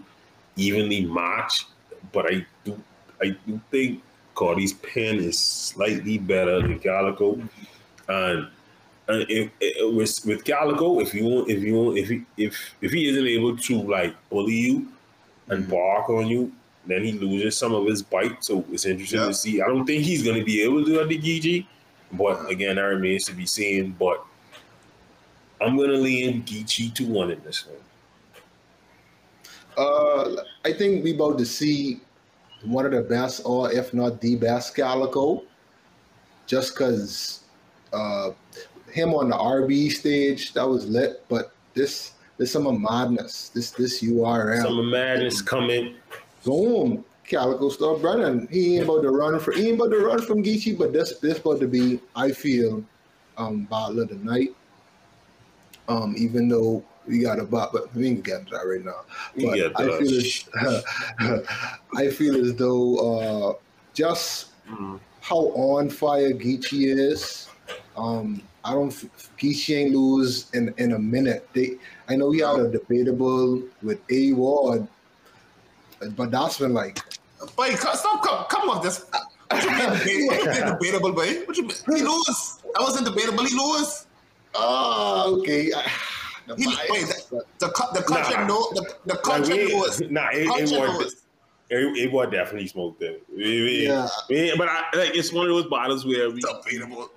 evenly 0.56 1.04
matched. 1.04 1.66
But 2.10 2.26
I 2.32 2.46
do, 2.64 2.80
I 3.20 3.36
do 3.46 3.60
think 3.70 4.02
Gotti's 4.34 4.72
pen 4.72 5.16
is 5.16 5.38
slightly 5.38 6.18
better 6.18 6.60
than 6.60 6.78
Calico, 6.78 7.40
and. 8.08 8.48
And 9.08 9.26
if, 9.28 9.50
if, 9.60 9.94
with 9.94 10.20
with 10.24 10.44
Calico, 10.44 11.00
if 11.00 11.12
you 11.12 11.24
want, 11.24 11.50
if 11.50 11.62
you 11.62 11.74
want, 11.74 11.98
if 11.98 12.08
he 12.08 12.24
if 12.36 12.74
if 12.80 12.92
he 12.92 13.08
isn't 13.08 13.26
able 13.26 13.56
to 13.56 13.82
like 13.82 14.14
bully 14.30 14.54
you 14.54 14.88
and 15.48 15.64
Mhm. 15.64 15.70
bark 15.70 16.08
on 16.08 16.28
you, 16.28 16.52
then 16.86 17.02
he 17.04 17.12
loses 17.12 17.56
some 17.56 17.74
of 17.74 17.84
his 17.86 18.02
bite. 18.02 18.42
So 18.44 18.64
it's 18.70 18.86
interesting 18.86 19.20
Yeah. 19.20 19.26
to 19.26 19.34
see. 19.34 19.60
I 19.60 19.66
don't 19.66 19.84
think 19.84 20.04
he's 20.04 20.22
going 20.22 20.38
to 20.38 20.44
be 20.44 20.62
able 20.62 20.80
to 20.80 20.86
do 20.86 20.98
that 20.98 21.08
to 21.08 21.18
Geechee, 21.18 21.66
but 22.12 22.48
again, 22.50 22.76
that 22.76 22.82
remains 22.82 23.24
to 23.24 23.32
be 23.32 23.46
seen. 23.46 23.94
But 23.98 24.24
I'm 25.60 25.76
gonna 25.76 25.92
lean 25.94 26.42
Geechee 26.44 26.94
to 26.94 27.06
one 27.06 27.30
in 27.30 27.42
this 27.44 27.66
one. 27.66 27.76
Uh, 29.76 30.42
I 30.64 30.72
think 30.72 31.02
we 31.04 31.14
about 31.14 31.38
to 31.38 31.46
see 31.46 32.00
one 32.64 32.84
of 32.86 32.92
the 32.92 33.02
best, 33.02 33.42
or 33.44 33.72
if 33.72 33.94
not 33.94 34.20
the 34.20 34.36
best, 34.36 34.74
Calico. 34.76 35.42
Just 36.46 36.74
because 36.74 37.40
uh, 37.92 38.30
him 38.92 39.14
on 39.14 39.30
the 39.30 39.36
RB 39.36 39.90
stage 39.90 40.52
that 40.52 40.68
was 40.68 40.86
lit, 40.86 41.24
but 41.28 41.52
this 41.74 42.12
this 42.36 42.52
summer 42.52 42.72
madness, 42.72 43.50
this 43.50 43.70
this 43.70 44.02
URL. 44.02 44.62
Summer 44.62 44.82
Madness 44.82 45.42
coming. 45.42 45.94
Boom. 46.44 47.04
Calico 47.24 47.68
start 47.70 48.02
running. 48.02 48.46
He 48.50 48.76
ain't 48.76 48.84
about 48.84 49.02
to 49.02 49.10
run 49.10 49.38
for 49.40 49.52
he 49.52 49.68
ain't 49.68 49.76
about 49.76 49.90
to 49.90 49.98
run 49.98 50.20
from 50.22 50.42
Geechee, 50.42 50.76
but 50.76 50.92
this 50.92 51.18
this 51.18 51.38
about 51.38 51.60
to 51.60 51.68
be, 51.68 52.00
I 52.14 52.32
feel, 52.32 52.84
um 53.38 53.64
battle 53.64 54.00
of 54.00 54.08
the 54.08 54.16
night. 54.16 54.54
Um, 55.88 56.14
even 56.16 56.48
though 56.48 56.84
we 57.06 57.20
got 57.20 57.38
a 57.38 57.44
bot, 57.44 57.72
but 57.72 57.94
we 57.94 58.08
ain't 58.08 58.26
into 58.26 58.50
that 58.50 58.66
right 58.66 58.84
now. 58.84 59.02
But 59.36 59.54
get 59.54 59.80
I 59.80 59.98
feel 59.98 60.18
as 60.18 61.46
I 61.96 62.08
feel 62.10 62.44
as 62.44 62.54
though 62.54 62.96
uh 62.98 63.54
just 63.94 64.50
mm, 64.68 65.00
how 65.20 65.48
on 65.54 65.88
fire 65.88 66.32
Geechee 66.32 66.96
is. 66.96 67.48
Um, 67.96 68.42
I 68.64 68.72
don't. 68.72 68.90
Geechee 69.38 69.76
ain't 69.76 69.94
lose 69.94 70.50
in 70.54 70.72
in 70.78 70.92
a 70.92 70.98
minute. 70.98 71.48
They, 71.52 71.76
I 72.08 72.16
know 72.16 72.30
he 72.30 72.40
had 72.40 72.60
a 72.60 72.68
debatable 72.70 73.62
with 73.82 74.00
A 74.10 74.32
Ward, 74.34 74.86
but 76.16 76.30
that's 76.30 76.58
been 76.58 76.72
like 76.74 76.98
boy, 77.56 77.70
stop, 77.74 78.22
come, 78.22 78.44
come 78.48 78.70
off 78.70 78.82
this. 78.82 79.04
What 79.50 79.64
you 79.64 79.70
mean 79.70 79.78
debate- 79.98 80.26
what 80.28 80.44
you 80.44 80.50
mean 80.50 80.66
debatable, 80.78 81.12
boy? 81.12 81.34
What 81.44 81.56
you 81.56 81.62
mean? 81.64 81.76
He 81.96 82.02
lose. 82.02 82.58
That 82.74 82.80
wasn't 82.80 83.06
debatable. 83.06 83.44
He 83.44 83.54
lose. 83.56 84.06
Oh, 84.54 85.38
okay. 85.40 85.72
The 86.44 86.56
He, 86.56 86.64
bias, 86.64 86.88
wait, 86.90 87.06
the, 87.30 87.44
the, 87.60 87.88
the 87.94 88.02
country 88.02 88.34
Nah. 88.34 88.46
know 88.48 88.68
the, 88.74 88.94
the 89.06 89.14
Like, 89.14 89.22
country 89.22 89.66
we- 89.66 89.72
knows. 89.74 90.00
nah, 90.10 90.28
it, 90.32 90.48
Country 90.48 90.76
it, 90.76 90.80
was, 90.88 90.98
knows. 90.98 91.16
it, 91.70 91.76
it 91.98 92.12
was 92.12 92.30
definitely 92.32 92.66
smoked 92.66 93.00
it. 93.00 93.22
We- 93.30 93.36
we- 93.62 93.86
yeah. 93.86 94.08
we- 94.28 94.52
but 94.58 94.68
I, 94.68 94.82
like, 94.96 95.14
it's 95.16 95.32
one 95.32 95.46
of 95.46 95.52
those 95.52 95.66
bottles 95.66 96.04
where 96.04 96.28
we, 96.32 96.40
Debatable. 96.40 97.10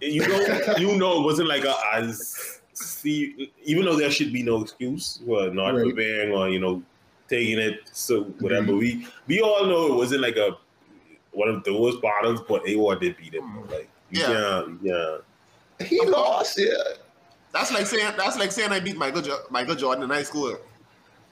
You 0.00 0.26
know, 0.26 0.74
you 0.78 0.96
know, 0.96 1.20
it 1.20 1.24
wasn't 1.24 1.48
like 1.48 1.64
a 1.64 1.74
as 1.92 2.60
see, 2.72 3.50
even 3.64 3.84
though 3.84 3.96
there 3.96 4.10
should 4.10 4.32
be 4.32 4.42
no 4.42 4.62
excuse 4.62 5.20
for 5.26 5.50
not 5.50 5.74
Right. 5.74 5.84
preparing 5.84 6.32
or 6.32 6.48
you 6.48 6.58
know 6.58 6.82
taking 7.28 7.58
it 7.58 7.80
so 7.92 8.24
whatever. 8.40 8.72
Mhm. 8.72 8.78
We 8.78 9.06
we 9.26 9.40
all 9.40 9.66
know 9.66 9.86
it 9.92 9.94
wasn't 9.96 10.22
like 10.22 10.36
a 10.36 10.56
one 11.32 11.48
of 11.48 11.62
those 11.64 11.96
bottles, 12.00 12.40
but 12.48 12.64
AWAR 12.64 12.98
did 13.00 13.16
beat 13.16 13.34
him. 13.34 13.68
Like 13.68 13.88
you 14.10 14.20
Yeah. 14.22 14.26
can't, 14.66 14.78
yeah. 14.82 15.16
He 15.86 16.00
lost. 16.06 16.58
Yeah. 16.58 16.74
That's 17.52 17.72
like 17.72 17.86
saying 17.86 18.14
that's 18.16 18.38
like 18.38 18.52
saying 18.52 18.70
I 18.72 18.80
beat 18.80 18.96
Michael 18.96 19.22
jo- 19.22 19.42
Michael 19.50 19.74
Jordan 19.74 20.04
in 20.04 20.10
high 20.10 20.22
school. 20.24 20.56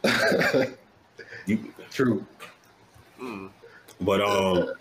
You, 1.46 1.72
True. 1.90 2.24
Mm. 3.20 3.48
But 4.02 4.20
um, 4.20 4.72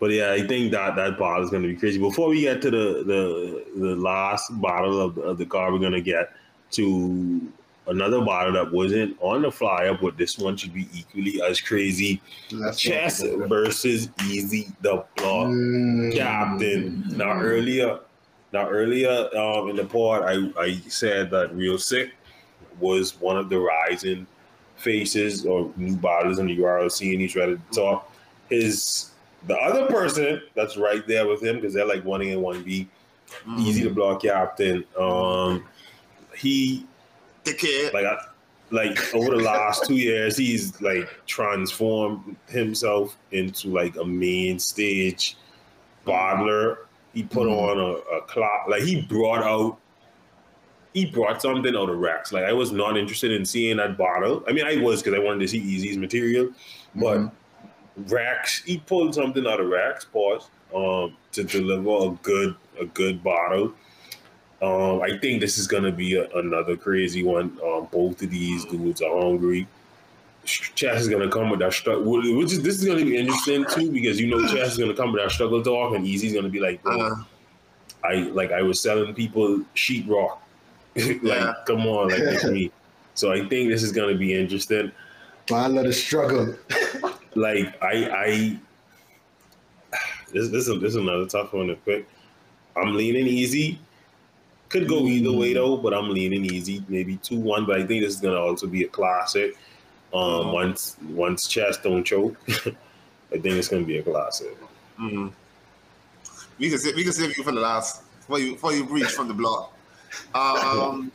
but 0.00 0.10
yeah, 0.10 0.32
I 0.32 0.46
think 0.46 0.72
that 0.72 0.96
that 0.96 1.18
bottle 1.18 1.44
is 1.44 1.50
going 1.50 1.62
to 1.62 1.68
be 1.68 1.76
crazy. 1.76 1.98
Before 1.98 2.28
we 2.28 2.40
get 2.42 2.60
to 2.62 2.70
the 2.70 3.04
the 3.04 3.64
the 3.80 3.96
last 3.96 4.50
bottle 4.60 5.00
of 5.00 5.14
the, 5.14 5.22
of 5.22 5.38
the 5.38 5.46
car, 5.46 5.72
we're 5.72 5.78
going 5.78 5.92
to 5.92 6.00
get 6.02 6.32
to 6.72 7.40
another 7.86 8.20
bottle 8.22 8.52
that 8.54 8.72
wasn't 8.72 9.16
on 9.20 9.42
the 9.42 9.52
flyer, 9.52 9.96
but 10.00 10.16
this 10.16 10.38
one 10.38 10.56
should 10.56 10.72
be 10.72 10.88
equally 10.94 11.42
as 11.42 11.60
crazy. 11.60 12.20
Let's 12.50 12.80
Chess 12.80 13.20
talk 13.20 13.30
about 13.32 13.44
it. 13.44 13.48
versus 13.48 14.08
Easy 14.26 14.68
the 14.80 15.04
Block 15.16 15.48
Mm. 15.48 16.14
Captain. 16.16 17.04
Now 17.16 17.38
earlier, 17.40 17.98
now 18.52 18.68
earlier 18.68 19.28
um, 19.36 19.68
in 19.70 19.76
the 19.76 19.84
pod, 19.84 20.22
I 20.24 20.50
I 20.60 20.74
said 20.88 21.30
that 21.30 21.54
Real 21.54 21.78
Sikh 21.78 22.12
was 22.80 23.20
one 23.20 23.36
of 23.36 23.48
the 23.50 23.58
rising 23.58 24.26
faces 24.76 25.46
or 25.46 25.70
new 25.76 25.96
bottles 25.96 26.38
in 26.38 26.46
the 26.46 26.56
URL 26.58 26.90
scene. 26.90 27.20
He's 27.20 27.36
ready 27.36 27.56
to 27.56 27.62
talk. 27.78 28.10
His 28.50 29.10
the 29.46 29.56
other 29.56 29.86
person 29.86 30.40
that's 30.54 30.76
right 30.76 31.06
there 31.06 31.26
with 31.28 31.42
him 31.42 31.56
because 31.56 31.74
they're 31.74 31.86
like 31.86 32.04
one 32.04 32.22
A 32.22 32.30
and 32.30 32.42
one 32.42 32.62
B. 32.62 32.88
Mm. 33.46 33.60
Easy 33.60 33.82
to 33.82 33.90
Block 33.90 34.22
Captain. 34.22 34.84
Um, 34.98 35.64
he 36.36 36.86
Dickhead. 37.44 37.92
like 37.92 38.06
I, 38.06 38.16
like 38.70 39.14
over 39.14 39.36
the 39.36 39.42
last 39.42 39.84
two 39.84 39.94
years, 39.94 40.36
he's 40.36 40.80
like 40.80 41.08
transformed 41.26 42.36
himself 42.48 43.16
into 43.32 43.68
like 43.68 43.96
a 43.96 44.04
main 44.04 44.58
stage 44.58 45.36
bottler. 46.06 46.78
He 47.12 47.22
put 47.22 47.46
Mhm. 47.46 47.56
on 47.70 47.78
a, 47.78 48.16
a 48.16 48.20
clock, 48.22 48.66
like 48.68 48.82
he 48.82 49.02
brought 49.02 49.42
out 49.42 49.78
he 50.92 51.04
brought 51.06 51.42
something 51.42 51.74
out 51.74 51.90
of 51.90 51.98
Rex. 51.98 52.32
Like 52.32 52.44
I 52.44 52.52
was 52.52 52.70
not 52.70 52.96
interested 52.96 53.32
in 53.32 53.44
seeing 53.44 53.78
that 53.78 53.98
bottle. 53.98 54.44
I 54.48 54.52
mean, 54.52 54.64
I 54.64 54.76
was 54.76 55.02
because 55.02 55.18
I 55.18 55.22
wanted 55.22 55.40
to 55.40 55.48
see 55.48 55.58
Easy's 55.58 55.96
material, 55.98 56.50
but 56.94 57.18
mm-hmm. 57.18 57.34
Rex 57.96 58.62
he 58.64 58.78
pulled 58.78 59.14
something 59.14 59.46
out 59.46 59.60
of 59.60 59.68
Rex 59.68 60.04
pause, 60.04 60.48
um, 60.74 61.16
to 61.32 61.44
deliver 61.44 62.08
a 62.08 62.18
good 62.22 62.56
a 62.80 62.86
good 62.86 63.22
bottle. 63.22 63.72
Um, 64.62 65.02
I 65.02 65.18
think 65.18 65.40
this 65.40 65.58
is 65.58 65.66
gonna 65.66 65.92
be 65.92 66.16
a, 66.16 66.28
another 66.30 66.76
crazy 66.76 67.22
one. 67.22 67.58
Um, 67.64 67.88
both 67.92 68.22
of 68.22 68.30
these 68.30 68.64
dudes 68.64 69.02
are 69.02 69.20
hungry. 69.20 69.66
Chess 70.44 71.02
is 71.02 71.08
gonna 71.08 71.30
come 71.30 71.50
with 71.50 71.60
that 71.60 71.72
struggle, 71.72 72.04
which 72.36 72.52
is 72.52 72.62
this 72.62 72.78
is 72.78 72.84
gonna 72.84 73.04
be 73.04 73.16
interesting 73.16 73.64
too 73.70 73.90
because 73.90 74.20
you 74.20 74.26
know 74.26 74.46
Chess 74.48 74.72
is 74.72 74.78
gonna 74.78 74.94
come 74.94 75.12
with 75.12 75.22
that 75.22 75.30
struggle 75.30 75.62
talk, 75.62 75.94
and 75.94 76.06
Easy's 76.06 76.34
gonna 76.34 76.48
be 76.48 76.60
like, 76.60 76.80
uh-huh. 76.84 77.22
I 78.02 78.14
like 78.30 78.52
I 78.52 78.62
was 78.62 78.80
selling 78.80 79.14
people 79.14 79.60
sheetrock, 79.74 80.38
like 80.96 81.22
yeah. 81.22 81.54
come 81.66 81.86
on, 81.86 82.08
like 82.08 82.20
it's 82.20 82.44
me. 82.44 82.70
So 83.16 83.30
I 83.30 83.46
think 83.46 83.68
this 83.68 83.84
is 83.84 83.92
gonna 83.92 84.16
be 84.16 84.34
interesting. 84.34 84.90
But 85.46 85.54
I 85.54 85.68
let 85.68 85.86
it 85.86 85.92
struggle. 85.92 86.52
like 87.36 87.82
I, 87.82 88.10
I 88.10 88.60
this 90.32 90.48
this 90.48 90.68
is, 90.68 90.80
this 90.80 90.90
is 90.90 90.96
another 90.96 91.26
tough 91.26 91.52
one 91.52 91.68
to 91.68 91.74
pick. 91.74 92.06
I'm 92.76 92.94
leaning 92.94 93.26
easy. 93.26 93.78
Could 94.68 94.88
go 94.88 95.06
either 95.06 95.32
way 95.32 95.52
mm. 95.52 95.54
though, 95.54 95.76
but 95.76 95.94
I'm 95.94 96.10
leaning 96.10 96.44
easy. 96.44 96.84
Maybe 96.88 97.16
two 97.18 97.38
one, 97.38 97.66
but 97.66 97.80
I 97.80 97.86
think 97.86 98.02
this 98.02 98.14
is 98.14 98.20
gonna 98.20 98.40
also 98.40 98.66
be 98.66 98.84
a 98.84 98.88
classic. 98.88 99.56
Um, 100.12 100.20
mm-hmm. 100.20 100.52
once 100.52 100.96
once 101.10 101.48
Chess 101.48 101.78
don't 101.78 102.04
choke, 102.04 102.36
I 102.48 103.38
think 103.38 103.46
it's 103.46 103.68
gonna 103.68 103.84
be 103.84 103.98
a 103.98 104.02
classic. 104.02 104.56
Mm-hmm. 105.00 105.28
We 106.58 106.70
can 106.70 106.78
save, 106.78 106.94
we 106.94 107.02
can 107.02 107.12
save 107.12 107.36
you 107.36 107.44
for 107.44 107.52
the 107.52 107.60
last 107.60 108.02
before 108.18 108.38
you 108.38 108.52
before 108.52 108.72
you 108.72 108.84
breach 108.84 109.10
from 109.10 109.28
the 109.28 109.34
block. 109.34 109.70
Um, 110.32 111.10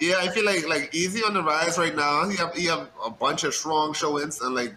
yeah, 0.00 0.16
I 0.18 0.28
feel 0.28 0.44
like 0.44 0.66
like 0.68 0.94
easy 0.94 1.22
on 1.22 1.34
the 1.34 1.42
rise 1.42 1.78
right 1.78 1.94
now. 1.94 2.28
He 2.28 2.36
have 2.36 2.58
you 2.58 2.70
have 2.70 2.88
a 3.04 3.10
bunch 3.10 3.44
of 3.44 3.54
strong 3.54 3.92
showings 3.92 4.40
and 4.40 4.54
like 4.54 4.74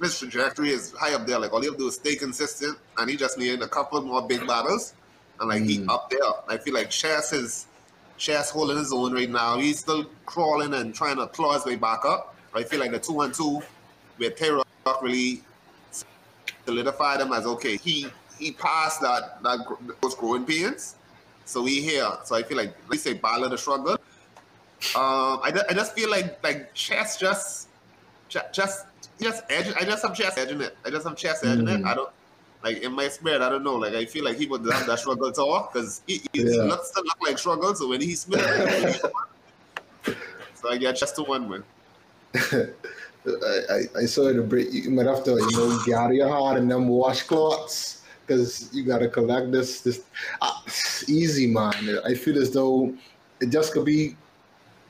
his 0.00 0.18
trajectory 0.18 0.70
is 0.70 0.92
high 0.92 1.14
up 1.14 1.26
there. 1.26 1.38
Like 1.38 1.52
all 1.52 1.62
you 1.62 1.70
have 1.70 1.78
to 1.78 1.84
do 1.84 1.88
is 1.88 1.96
stay 1.96 2.16
consistent, 2.16 2.78
and 2.98 3.10
he 3.10 3.16
just 3.16 3.38
needed 3.38 3.62
a 3.62 3.68
couple 3.68 4.00
more 4.02 4.26
big 4.26 4.46
battles, 4.46 4.94
and 5.40 5.48
like 5.48 5.62
mm. 5.62 5.68
he 5.68 5.86
up 5.88 6.10
there. 6.10 6.20
I 6.48 6.58
feel 6.58 6.74
like 6.74 6.90
Chess 6.90 7.32
is 7.32 7.66
Chess 8.16 8.50
holding 8.50 8.78
his 8.78 8.92
own 8.92 9.12
right 9.12 9.30
now. 9.30 9.58
He's 9.58 9.80
still 9.80 10.06
crawling 10.26 10.74
and 10.74 10.94
trying 10.94 11.16
to 11.16 11.26
claw 11.26 11.54
his 11.54 11.64
way 11.64 11.76
back 11.76 12.04
up. 12.04 12.36
I 12.54 12.62
feel 12.62 12.78
like 12.78 12.92
the 12.92 13.00
two 13.00 13.20
and 13.22 13.34
two 13.34 13.60
with 14.18 14.36
Tay 14.36 14.50
really 15.02 15.42
solidified 16.64 17.20
him 17.20 17.32
as 17.32 17.46
okay. 17.46 17.76
He 17.76 18.06
he 18.38 18.52
passed 18.52 19.00
that 19.00 19.42
that 19.42 19.58
those 20.00 20.14
growing 20.14 20.44
pains, 20.44 20.96
so 21.44 21.64
he 21.64 21.80
here. 21.80 22.10
So 22.24 22.36
I 22.36 22.42
feel 22.42 22.56
like 22.56 22.74
let's 22.88 23.02
say 23.02 23.14
battle 23.14 23.48
the 23.48 23.58
struggle. 23.58 23.92
Um, 24.94 25.40
I, 25.42 25.52
I 25.68 25.72
just 25.72 25.94
feel 25.94 26.10
like 26.10 26.42
like 26.42 26.74
chess 26.74 27.18
just 27.18 27.68
just 28.28 28.86
just 29.20 29.44
edge. 29.48 29.72
I 29.76 29.84
just 29.84 30.02
have 30.02 30.14
chess 30.14 30.36
edging 30.36 30.60
it. 30.60 30.76
I 30.84 30.90
just 30.90 31.06
have 31.06 31.16
chess 31.16 31.44
edging 31.44 31.66
mm-hmm. 31.66 31.86
it. 31.86 31.88
I 31.88 31.94
don't 31.94 32.10
like 32.62 32.82
in 32.82 32.92
my 32.92 33.08
spirit. 33.08 33.42
I 33.42 33.48
don't 33.48 33.62
know. 33.62 33.76
Like 33.76 33.94
I 33.94 34.04
feel 34.04 34.24
like 34.24 34.36
he 34.36 34.46
would 34.46 34.64
have 34.72 34.86
that 34.86 34.98
struggle 34.98 35.30
talk 35.32 35.72
because 35.72 36.02
he, 36.06 36.20
he 36.32 36.42
yeah. 36.42 36.62
looks 36.62 36.90
to 36.90 37.00
look 37.00 37.18
like 37.22 37.38
struggle. 37.38 37.74
So 37.74 37.88
when 37.88 38.00
he 38.00 38.14
smith, 38.14 38.40
so 40.54 40.70
I 40.70 40.76
get 40.76 40.96
just 40.96 41.16
to 41.16 41.22
one 41.22 41.48
win. 41.48 41.64
I, 43.26 43.60
I, 43.70 44.00
I 44.00 44.04
saw 44.04 44.30
the 44.32 44.42
break. 44.42 44.72
You 44.72 44.90
might 44.90 45.06
have 45.06 45.24
to, 45.24 45.30
you 45.30 45.56
know, 45.56 45.78
gather 45.86 46.12
your 46.12 46.28
heart 46.28 46.58
and 46.58 46.70
them 46.70 46.88
washcloths 46.88 48.03
because 48.26 48.70
you 48.72 48.84
got 48.84 48.98
to 48.98 49.08
collect 49.08 49.52
this. 49.52 49.80
This 49.80 50.02
uh, 50.40 50.60
easy, 51.08 51.46
man. 51.46 51.98
I 52.04 52.14
feel 52.14 52.38
as 52.38 52.50
though 52.52 52.94
it 53.40 53.50
just 53.50 53.72
could 53.72 53.84
be. 53.84 54.16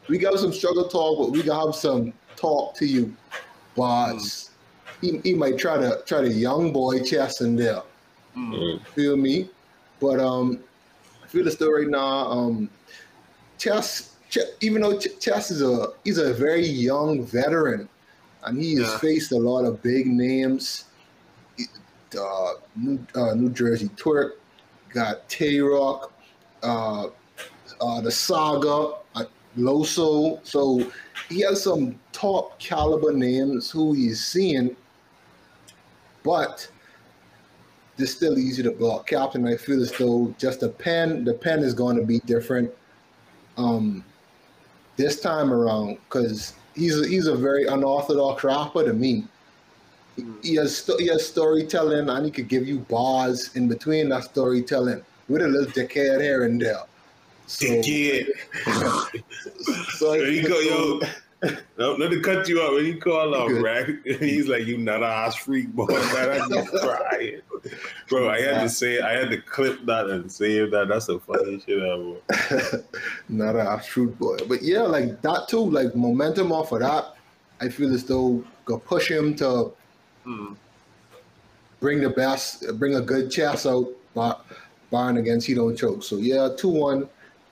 We 0.08 0.18
got 0.18 0.38
some 0.38 0.52
struggle 0.52 0.88
talk, 0.88 1.18
but 1.18 1.30
we 1.30 1.42
got 1.42 1.66
have 1.66 1.74
some 1.74 2.12
talk 2.36 2.74
to 2.76 2.86
you. 2.86 3.14
But 3.74 4.14
mm. 4.16 4.50
he, 5.00 5.18
he 5.24 5.34
might 5.34 5.58
try 5.58 5.78
to 5.78 6.02
try 6.06 6.20
to 6.20 6.28
young 6.28 6.72
boy 6.72 7.02
chess 7.02 7.40
in 7.40 7.56
there. 7.56 7.82
Mm. 8.36 8.84
Feel 8.88 9.16
me? 9.16 9.48
But 10.00 10.20
um, 10.20 10.60
I 11.22 11.26
feel 11.26 11.46
as 11.48 11.56
though 11.56 11.72
right 11.72 11.88
now, 11.88 12.26
um, 12.26 12.68
chess, 13.58 14.16
chess 14.28 14.44
even 14.60 14.82
though 14.82 14.98
ch- 14.98 15.18
chess 15.20 15.50
is 15.50 15.62
a 15.62 15.88
he's 16.04 16.18
a 16.18 16.34
very 16.34 16.66
young 16.66 17.24
veteran, 17.24 17.88
and 18.44 18.60
he 18.60 18.74
has 18.76 18.88
yeah. 18.88 18.98
faced 18.98 19.32
a 19.32 19.38
lot 19.38 19.64
of 19.64 19.82
big 19.82 20.06
names 20.06 20.84
uh, 22.16 22.54
New, 22.76 22.98
uh, 23.14 23.34
New 23.34 23.50
Jersey 23.50 23.88
Twork, 23.96 24.32
got 24.92 25.28
Tay 25.28 25.60
Roc, 25.60 26.12
uh, 26.62 27.08
uh, 27.80 28.00
the 28.00 28.10
Saga, 28.10 28.94
uh, 29.14 29.24
Loso. 29.56 30.40
So 30.46 30.90
he 31.28 31.40
has 31.40 31.62
some 31.62 31.98
top 32.12 32.58
caliber 32.58 33.12
names 33.12 33.70
who 33.70 33.92
he's 33.92 34.24
seeing, 34.24 34.76
but 36.22 36.68
it's 37.98 38.12
still 38.12 38.38
easy 38.38 38.62
to 38.62 38.70
block 38.70 39.06
captain. 39.06 39.46
I 39.46 39.56
feel 39.56 39.82
as 39.82 39.92
though 39.92 40.34
just 40.38 40.60
the 40.60 40.68
pen, 40.68 41.24
the 41.24 41.34
pen 41.34 41.60
is 41.60 41.74
going 41.74 41.96
to 41.96 42.04
be 42.04 42.18
different 42.20 42.70
um, 43.56 44.04
this 44.96 45.20
time 45.20 45.52
around 45.52 45.98
because 46.04 46.54
he's 46.74 47.06
he's 47.06 47.26
a 47.26 47.36
very 47.36 47.66
unorthodox 47.66 48.44
rapper 48.44 48.84
to 48.84 48.92
me 48.92 49.24
he 50.42 50.54
has 50.56 50.90
he 50.98 51.06
has 51.08 51.26
storytelling 51.26 52.08
and 52.08 52.24
he 52.24 52.30
could 52.30 52.48
give 52.48 52.66
you 52.66 52.78
bars 52.80 53.54
in 53.56 53.68
between 53.68 54.08
that 54.10 54.24
storytelling 54.24 55.02
with 55.28 55.42
a 55.42 55.48
little 55.48 55.70
decade 55.72 56.20
here 56.20 56.44
and 56.44 56.60
there. 56.60 56.82
So, 57.46 57.66
decade. 57.66 58.30
so 59.98 60.12
there 60.12 60.30
you 60.30 60.48
go, 60.48 60.60
yo. 60.60 61.00
No, 61.76 61.96
not 61.96 62.10
to 62.10 62.20
cut 62.20 62.48
you 62.48 62.62
up. 62.62 62.72
When 62.72 62.86
you 62.86 62.98
call 62.98 63.34
him 63.34 63.62
rack, 63.62 63.86
he's 64.04 64.48
like, 64.48 64.64
"You 64.64 64.78
not 64.78 65.02
a 65.02 65.06
ass 65.06 65.36
freak, 65.36 65.68
boy." 65.74 65.86
Man, 65.88 66.40
I 66.40 66.64
crying, 66.64 67.40
bro. 68.08 68.30
I 68.30 68.40
had 68.40 68.62
to 68.62 68.68
say, 68.70 69.00
I 69.00 69.12
had 69.12 69.28
to 69.30 69.38
clip 69.42 69.84
that 69.84 70.08
and 70.08 70.30
save 70.32 70.70
that. 70.70 70.88
That's 70.88 71.06
the 71.06 71.18
funny 71.18 71.60
shit 71.60 71.82
ever. 71.82 72.82
not 73.28 73.56
a 73.56 73.60
ass 73.60 73.86
freak, 73.86 74.18
boy, 74.18 74.38
but 74.48 74.62
yeah, 74.62 74.82
like 74.82 75.20
that 75.20 75.48
too. 75.48 75.68
Like 75.68 75.94
momentum 75.94 76.50
off 76.50 76.72
of 76.72 76.80
that, 76.80 77.14
I 77.60 77.68
feel 77.68 77.92
as 77.92 78.04
though 78.04 78.42
could 78.64 78.82
push 78.84 79.10
him 79.10 79.34
to 79.36 79.72
Mm. 80.26 80.56
Bring 81.80 82.00
the 82.00 82.10
best, 82.10 82.66
bring 82.78 82.94
a 82.94 83.00
good 83.00 83.30
Chess 83.30 83.66
out, 83.66 83.88
but 84.14 84.44
barring 84.90 85.18
against 85.18 85.46
he 85.46 85.54
don't 85.54 85.76
choke. 85.76 86.02
So 86.02 86.16
yeah, 86.16 86.48
two 86.56 86.68
one, 86.68 87.08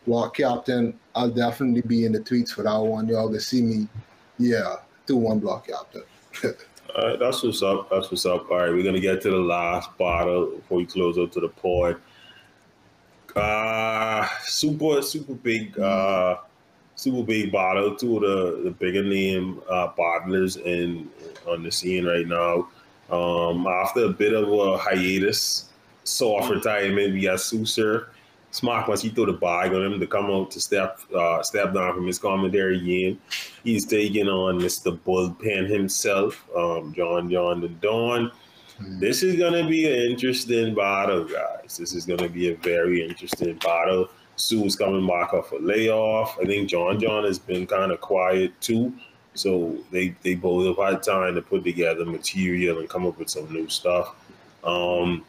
block 0.07 0.37
captain. 0.37 0.99
I'll 1.15 1.31
definitely 1.31 1.83
be 1.83 2.07
in 2.07 2.13
the 2.13 2.21
tweets 2.21 2.51
for 2.51 2.63
that 2.63 2.79
one. 2.79 3.09
Y'all 3.09 3.29
can 3.29 3.41
see 3.41 3.63
me. 3.63 3.89
Yeah, 4.39 4.77
two 5.07 5.17
one 5.17 5.39
block 5.39 5.67
captain. 5.67 6.05
All 6.97 7.09
right, 7.09 7.19
that's 7.19 7.43
what's 7.43 7.63
up. 7.63 7.89
That's 7.91 8.11
what's 8.11 8.27
up. 8.27 8.51
All 8.51 8.59
right, 8.59 8.71
we're 8.71 8.85
gonna 8.85 9.01
get 9.01 9.23
to 9.23 9.31
the 9.31 9.37
last 9.37 9.97
bottle 9.97 10.57
before 10.57 10.79
we 10.79 10.87
close 10.87 11.19
out 11.19 11.33
to 11.33 11.41
the 11.41 11.49
pod. 11.49 11.97
Uh 13.35 14.29
super 14.43 15.01
super 15.01 15.33
big 15.33 15.79
uh 15.79 16.37
super 17.03 17.23
big 17.25 17.51
bottle. 17.51 17.97
Two 17.97 18.17
of 18.17 18.23
the, 18.23 18.63
the 18.65 18.71
bigger 18.71 19.03
name 19.03 19.61
uh 19.69 19.89
bottlers 19.99 20.57
in 20.65 21.11
on 21.47 21.63
the 21.63 21.71
scene 21.71 22.05
right 22.07 22.27
now. 22.27 22.69
Um, 23.11 23.67
after 23.67 24.05
a 24.05 24.09
bit 24.09 24.33
of 24.33 24.51
a 24.51 24.79
hiatus, 24.79 25.71
soft 26.05 26.51
retirement, 26.51 27.13
we 27.13 27.23
got 27.23 27.41
Tsu 27.41 27.65
Surf. 27.67 28.05
Smart 28.53 28.87
once 28.87 29.01
he 29.01 29.09
threw 29.09 29.27
the 29.27 29.33
bag 29.33 29.73
on 29.73 29.83
him 29.83 29.99
to 29.99 30.07
come 30.07 30.27
out 30.27 30.51
to 30.51 30.61
step 30.61 31.01
uh, 31.17 31.43
step 31.43 31.73
down 31.73 31.95
from 31.95 32.07
his 32.07 32.19
commentary 32.19 32.77
again. 32.77 33.19
He's 33.65 33.87
taking 33.87 34.29
on 34.29 34.61
Mr. 34.61 34.97
Bullpen 34.99 35.69
himself, 35.69 36.47
um, 36.55 36.93
John 36.95 37.31
John 37.31 37.63
Da 37.63 37.69
Don. 37.81 38.31
Mm-hmm. 38.79 39.01
This 39.01 39.23
is 39.23 39.39
gonna 39.39 39.67
be 39.67 39.87
an 39.87 40.11
interesting 40.11 40.75
battle, 40.75 41.25
guys. 41.25 41.79
This 41.79 41.95
is 41.95 42.05
gonna 42.05 42.29
be 42.29 42.51
a 42.51 42.57
very 42.57 43.07
interesting 43.07 43.57
battle. 43.57 44.09
Tsu's 44.37 44.77
coming 44.77 45.07
back 45.07 45.35
off 45.35 45.53
a 45.53 45.57
layoff. 45.57 46.39
I 46.41 46.45
think 46.45 46.69
John 46.69 46.99
John 47.01 47.25
has 47.25 47.39
been 47.39 47.67
kind 47.67 47.93
of 47.93 48.01
quiet 48.01 48.59
too. 48.61 48.93
So 49.35 49.77
they 49.91 50.15
they 50.23 50.35
both 50.35 50.67
have 50.67 50.95
had 50.95 51.03
time 51.03 51.35
to 51.35 51.43
put 51.43 51.65
together 51.65 52.05
material 52.05 52.79
and 52.79 52.89
come 52.89 53.07
up 53.07 53.19
with 53.19 53.31
some 53.31 53.53
new 53.53 53.69
stuff. 53.69 54.15
Um, 54.65 55.25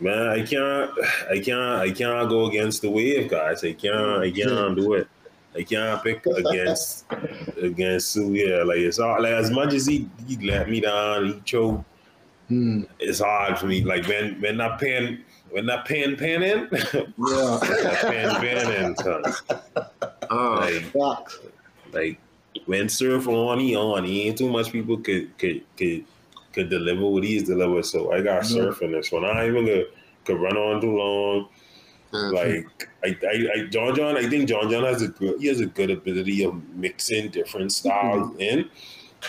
man, 0.00 0.28
I 0.28 0.44
can't, 0.44 0.90
I 1.30 1.38
can't, 1.38 1.80
I 1.80 1.90
can't 1.90 2.28
go 2.28 2.46
against 2.46 2.82
the 2.82 2.90
wave, 2.90 3.30
guys. 3.30 3.64
I 3.64 3.72
can't, 3.72 4.22
I 4.22 4.30
can't 4.30 4.76
do 4.76 4.94
it. 4.94 5.08
I 5.54 5.62
can't 5.62 6.02
pick 6.02 6.26
against 6.26 7.06
against 7.60 8.10
Sue. 8.10 8.34
Yeah, 8.34 8.62
like 8.62 8.78
it's 8.78 8.98
all 8.98 9.22
like 9.22 9.32
as 9.32 9.50
much 9.50 9.72
as 9.72 9.86
he 9.86 10.08
he 10.26 10.36
let 10.46 10.68
me 10.68 10.80
down, 10.80 11.26
he 11.26 11.40
choked. 11.44 11.84
Hmm. 12.48 12.82
It's 12.98 13.20
hard 13.20 13.58
for 13.58 13.66
me. 13.66 13.82
Like 13.82 14.06
when 14.06 14.40
when 14.40 14.58
that 14.58 14.78
pen 14.78 15.24
when 15.50 15.66
that 15.66 15.84
pen 15.86 16.16
pan 16.16 16.42
in, 16.42 16.68
yeah, 16.72 17.58
pan 18.02 18.34
pen 18.36 18.84
in, 18.84 18.96
son. 18.96 19.22
Uh, 20.30 20.70
like, 20.94 21.28
like 21.92 22.20
when 22.66 22.88
surf 22.88 23.28
on, 23.28 23.60
he 23.60 23.76
on. 23.76 24.04
He 24.04 24.22
ain't 24.22 24.38
too 24.38 24.50
much 24.50 24.72
people 24.72 24.98
could 24.98 25.36
could 25.38 25.62
could 25.76 26.04
could 26.52 26.70
deliver 26.70 27.06
what 27.06 27.24
he's 27.24 27.44
delivered. 27.44 27.84
So 27.84 28.12
I 28.12 28.22
got 28.22 28.42
mm-hmm. 28.42 28.84
surfing 28.84 28.92
this 28.92 29.12
one. 29.12 29.24
I 29.24 29.46
even 29.46 29.66
gonna 29.66 29.84
could 30.24 30.40
run 30.40 30.56
on 30.56 30.80
too 30.80 30.96
long. 30.96 31.48
Like 32.12 32.88
I, 33.04 33.08
I, 33.08 33.48
I, 33.54 33.66
John 33.66 33.94
John, 33.94 34.16
I 34.16 34.28
think 34.28 34.48
John 34.48 34.70
John 34.70 34.84
has 34.84 35.02
a 35.02 35.08
good, 35.08 35.40
he 35.40 35.48
has 35.48 35.60
a 35.60 35.66
good 35.66 35.90
ability 35.90 36.44
of 36.44 36.54
mixing 36.74 37.30
different 37.30 37.72
styles 37.72 38.34
in. 38.38 38.70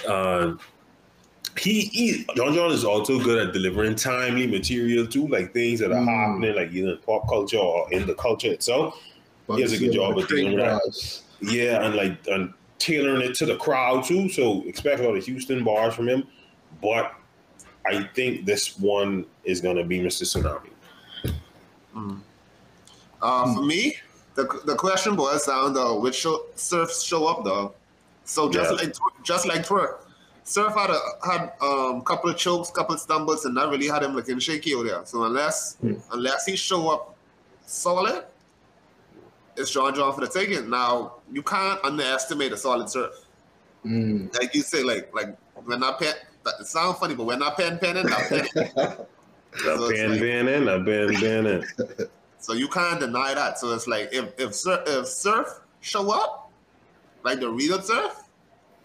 Um, 0.08 0.60
he, 1.60 1.82
he, 1.86 2.26
John 2.36 2.54
John 2.54 2.72
is 2.72 2.84
also 2.84 3.20
good 3.20 3.48
at 3.48 3.54
delivering 3.54 3.96
timely 3.96 4.48
material 4.48 5.08
too, 5.08 5.28
like 5.28 5.54
things 5.54 5.80
that 5.80 5.92
are 5.92 5.96
Mm. 6.02 6.06
happening, 6.06 6.56
like 6.56 6.72
either 6.72 6.92
in 6.92 6.98
pop 7.00 7.28
culture 7.28 7.58
or 7.58 7.92
in 7.92 8.06
the 8.06 8.14
culture 8.16 8.52
itself. 8.52 8.96
He 9.56 9.62
has 9.62 9.72
a 9.74 9.78
good 9.78 9.94
job 9.94 10.18
of 10.18 10.28
doing 10.28 10.58
that. 10.58 10.82
Yeah, 11.42 11.84
and 11.86 11.96
like 11.96 12.18
and 12.28 12.54
tailoring 12.80 13.22
it 13.22 13.34
to 13.36 13.46
the 13.46 13.56
crowd 13.56 14.04
too. 14.04 14.28
So 14.30 14.64
expect 14.68 15.00
a 15.00 15.08
lot 15.08 15.16
of 15.18 15.26
Houston 15.26 15.64
bars 15.64 15.94
from 15.96 16.08
him. 16.10 16.24
But 16.82 17.14
I 17.86 18.04
think 18.14 18.46
this 18.46 18.78
one 18.78 19.26
is 19.46 19.62
gonna 19.62 19.84
be 19.84 20.00
Mr. 20.00 20.24
Tsunami. 20.24 20.70
Uh, 23.22 23.54
for 23.56 23.62
me, 23.64 23.96
the, 24.36 24.44
the 24.66 24.76
question 24.76 25.16
boils 25.16 25.46
down 25.48 25.74
to 25.74 26.00
which 26.00 26.16
show, 26.16 26.42
surfs 26.56 27.02
show 27.02 27.26
up 27.26 27.44
though. 27.44 27.74
So 28.26 28.50
just 28.52 28.72
Yeah. 28.72 28.78
like 28.78 28.96
just 29.24 29.48
like 29.48 29.66
Twork, 29.66 30.00
surf 30.48 30.74
had 30.76 30.90
a 30.90 31.00
had 31.26 31.52
um 31.62 32.02
couple 32.02 32.30
of 32.30 32.38
chokes, 32.38 32.72
couple 32.72 32.96
of 32.96 33.02
stumbles, 33.02 33.46
and 33.46 33.56
that 33.58 33.70
really 33.70 33.88
had 33.88 34.04
him 34.04 34.14
looking 34.16 34.40
shaky 34.40 34.74
out 34.76 34.86
there. 34.86 35.06
So 35.06 35.24
unless 35.26 35.76
Hmm. 35.82 35.96
unless 36.14 36.46
he 36.46 36.56
show 36.56 36.90
up 36.90 37.16
solid, 37.66 38.24
it's 39.56 39.72
John 39.72 39.94
John 39.94 40.14
for 40.14 40.22
the 40.22 40.28
taking. 40.28 40.70
Now 40.70 41.16
you 41.32 41.42
can't 41.44 41.84
underestimate 41.84 42.52
a 42.54 42.58
solid 42.58 42.90
surf. 42.90 43.12
Mm. 43.86 44.34
Like 44.40 44.56
you 44.56 44.62
say, 44.62 44.84
like 44.84 45.14
like 45.14 45.38
when 45.66 45.84
I 45.84 45.92
pen, 45.94 46.14
that 46.44 46.54
it 46.62 46.68
sounds 46.68 46.98
funny, 47.00 47.16
but 47.16 47.26
when 47.26 47.44
I 47.44 47.50
pen 47.52 47.78
penning, 47.80 48.06
I 48.12 48.22
pen. 48.28 48.48
I've 48.56 48.98
So 49.64 49.86
it's 49.90 50.00
been 50.00 50.12
like- 50.12 50.20
been 50.22 50.48
in, 50.48 50.70
I've 50.70 50.86
been 50.86 51.08
been 51.20 51.46
in. 51.48 51.66
So 52.40 52.54
you 52.54 52.68
can't 52.68 53.00
deny 53.00 53.34
that. 53.34 53.58
So 53.60 53.74
it's 53.74 53.88
like 53.88 54.10
if 54.14 54.26
if 54.40 54.54
surf, 54.56 54.82
if 54.88 55.08
surf 55.08 55.48
show 55.82 56.12
up, 56.12 56.52
like 57.24 57.40
the 57.40 57.50
real 57.50 57.82
surf, 57.82 58.14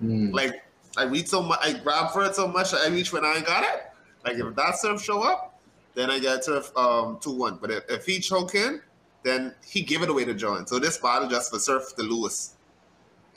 Mm. 0.02 0.32
like 0.32 0.62
I 0.96 1.04
read 1.04 1.28
so 1.28 1.42
much, 1.42 1.58
I 1.62 1.72
grab 1.72 2.12
for 2.12 2.24
it 2.24 2.34
so 2.34 2.46
much, 2.48 2.74
I 2.74 2.88
reach 2.88 3.12
when 3.12 3.24
I 3.24 3.36
ain't 3.36 3.46
got 3.46 3.64
it. 3.64 3.82
Like 4.24 4.36
if 4.36 4.54
that 4.56 4.76
surf 4.78 5.02
show 5.02 5.22
up, 5.22 5.60
then 5.94 6.10
I 6.10 6.18
get 6.18 6.44
surf 6.44 6.70
um 6.76 7.18
two 7.20 7.32
one. 7.32 7.58
But 7.60 7.70
if, 7.70 7.84
if 7.90 8.06
he 8.06 8.20
choke 8.20 8.54
in, 8.54 8.80
then 9.24 9.54
he 9.64 9.82
give 9.82 10.02
it 10.02 10.10
away 10.10 10.24
to 10.24 10.34
John. 10.34 10.66
So 10.66 10.78
this 10.78 10.98
battle 10.98 11.28
just 11.28 11.50
for 11.50 11.58
surf 11.58 11.94
to 11.96 12.02
Lewis. 12.02 12.56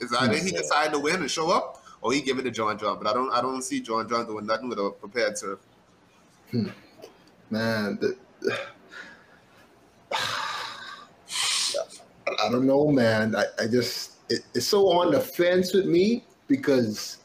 Is 0.00 0.12
either 0.12 0.36
he 0.36 0.50
Hmm. 0.50 0.56
decide 0.56 0.92
to 0.92 0.98
win 0.98 1.16
and 1.16 1.30
show 1.30 1.50
up, 1.50 1.82
or 2.02 2.12
he 2.12 2.20
give 2.20 2.38
it 2.38 2.42
to 2.42 2.50
John 2.50 2.78
John. 2.78 2.98
But 2.98 3.06
I 3.08 3.14
don't 3.14 3.32
I 3.32 3.40
don't 3.40 3.62
see 3.62 3.80
John 3.80 4.08
John 4.08 4.26
doing 4.26 4.46
nothing 4.46 4.68
with 4.68 4.78
a 4.78 4.90
prepared 4.90 5.38
surf. 5.38 5.58
Man, 7.50 7.98
the, 8.00 8.16
I 12.44 12.50
don't 12.50 12.66
know, 12.66 12.88
man. 12.88 13.34
I, 13.36 13.44
I 13.58 13.66
just 13.66 14.12
it, 14.28 14.40
it's 14.54 14.66
so 14.66 14.88
on 14.88 15.12
the 15.12 15.20
fence 15.20 15.72
with 15.72 15.86
me 15.86 16.24
because 16.48 17.18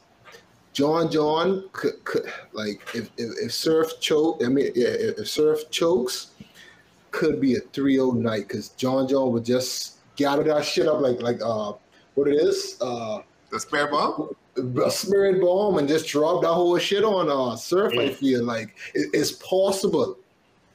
John 0.73 1.11
John 1.11 1.69
could, 1.73 2.03
could 2.05 2.31
like 2.53 2.81
if, 2.93 3.09
if 3.17 3.31
if 3.43 3.53
Surf 3.53 3.99
choke, 3.99 4.41
I 4.43 4.47
mean 4.47 4.71
yeah, 4.75 4.87
if, 4.89 5.27
Surf 5.27 5.69
chokes, 5.69 6.31
could 7.11 7.41
be 7.41 7.55
a 7.55 7.59
3-0 7.59 8.15
night 8.15 8.47
because 8.47 8.69
John 8.69 9.07
John 9.07 9.31
would 9.33 9.43
just 9.45 9.97
gather 10.15 10.43
that 10.43 10.63
shit 10.65 10.87
up 10.87 11.01
like 11.01 11.21
like 11.21 11.41
uh 11.41 11.73
what 12.15 12.27
it 12.27 12.35
is 12.35 12.77
uh 12.81 13.19
The 13.49 13.59
spare 13.59 13.87
bomb. 13.87 14.29
a 14.57 14.91
spirit 14.91 15.41
bomb 15.41 15.77
and 15.77 15.87
just 15.87 16.07
drop 16.07 16.41
that 16.41 16.53
whole 16.53 16.77
shit 16.77 17.03
on 17.03 17.29
uh 17.29 17.55
surf 17.55 17.93
i 17.97 18.09
feel 18.09 18.43
like 18.43 18.75
it, 18.93 19.09
it's 19.13 19.31
possible. 19.33 20.17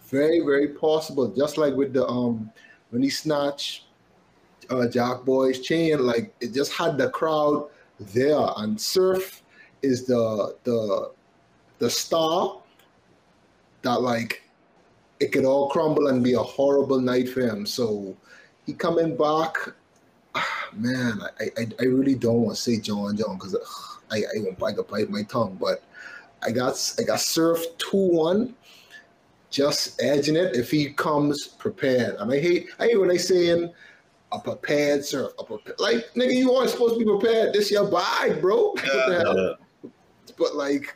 Very 0.09 0.41
very 0.41 0.69
possible. 0.69 1.29
Just 1.29 1.57
like 1.59 1.75
with 1.75 1.93
the 1.93 2.07
um 2.07 2.51
when 2.91 3.03
he 3.03 3.09
snatched 3.11 3.85
uh 4.71 4.87
jack 4.89 5.25
boy's 5.25 5.61
chain 5.61 6.05
like 6.05 6.35
it 6.41 6.53
just 6.53 6.73
had 6.73 6.99
the 6.99 7.09
crowd 7.11 7.69
there. 7.99 8.47
And 8.59 8.79
surf 8.81 9.43
is 9.83 10.07
the 10.07 10.57
the 10.65 11.11
the 11.79 11.91
star 11.91 12.59
that 13.83 14.01
like 14.03 14.43
it 15.21 15.33
could 15.33 15.45
all 15.45 15.69
crumble 15.69 16.09
and 16.09 16.23
be 16.23 16.35
a 16.35 16.39
horrible 16.39 17.01
night 17.01 17.29
for 17.29 17.41
him 17.41 17.65
so 17.67 18.17
he 18.65 18.73
coming 18.73 19.17
back 19.17 19.57
man, 20.73 21.21
I, 21.41 21.45
I, 21.59 21.67
I 21.81 21.85
really 21.85 22.15
don't 22.15 22.43
want 22.43 22.57
to 22.57 22.63
say 22.63 22.79
John 22.79 23.17
John 23.17 23.37
because 23.37 23.57
I, 24.11 24.19
I 24.19 24.39
won't 24.39 24.59
bite 24.59 25.11
my 25.11 25.23
tongue, 25.23 25.57
but 25.61 25.83
I 26.43 26.51
got 26.51 26.95
I 26.99 27.03
got 27.03 27.21
Surf 27.21 27.65
two 27.79 27.97
one, 27.97 28.55
just 29.51 30.01
edging 30.03 30.37
it 30.37 30.57
if 30.57 30.71
he 30.71 30.93
comes 30.93 31.47
prepared. 31.47 32.17
And 32.17 32.33
I 32.33 32.41
hate 32.41 32.69
I 32.79 32.89
hate 32.89 33.01
when 33.01 33.09
they 33.09 33.19
saying 33.19 33.73
a 34.33 34.39
prepared 34.39 35.05
surf, 35.05 35.33
a 35.39 35.45
prepared, 35.45 35.79
like 35.79 36.13
nigga, 36.15 36.35
you 36.35 36.53
aren't 36.53 36.71
supposed 36.71 36.95
to 36.95 36.99
be 36.99 37.05
prepared. 37.05 37.53
This 37.53 37.71
your 37.71 37.91
bag, 37.91 38.41
bro. 38.41 38.75
Uh, 38.87 39.55
But 40.37 40.55
like, 40.55 40.95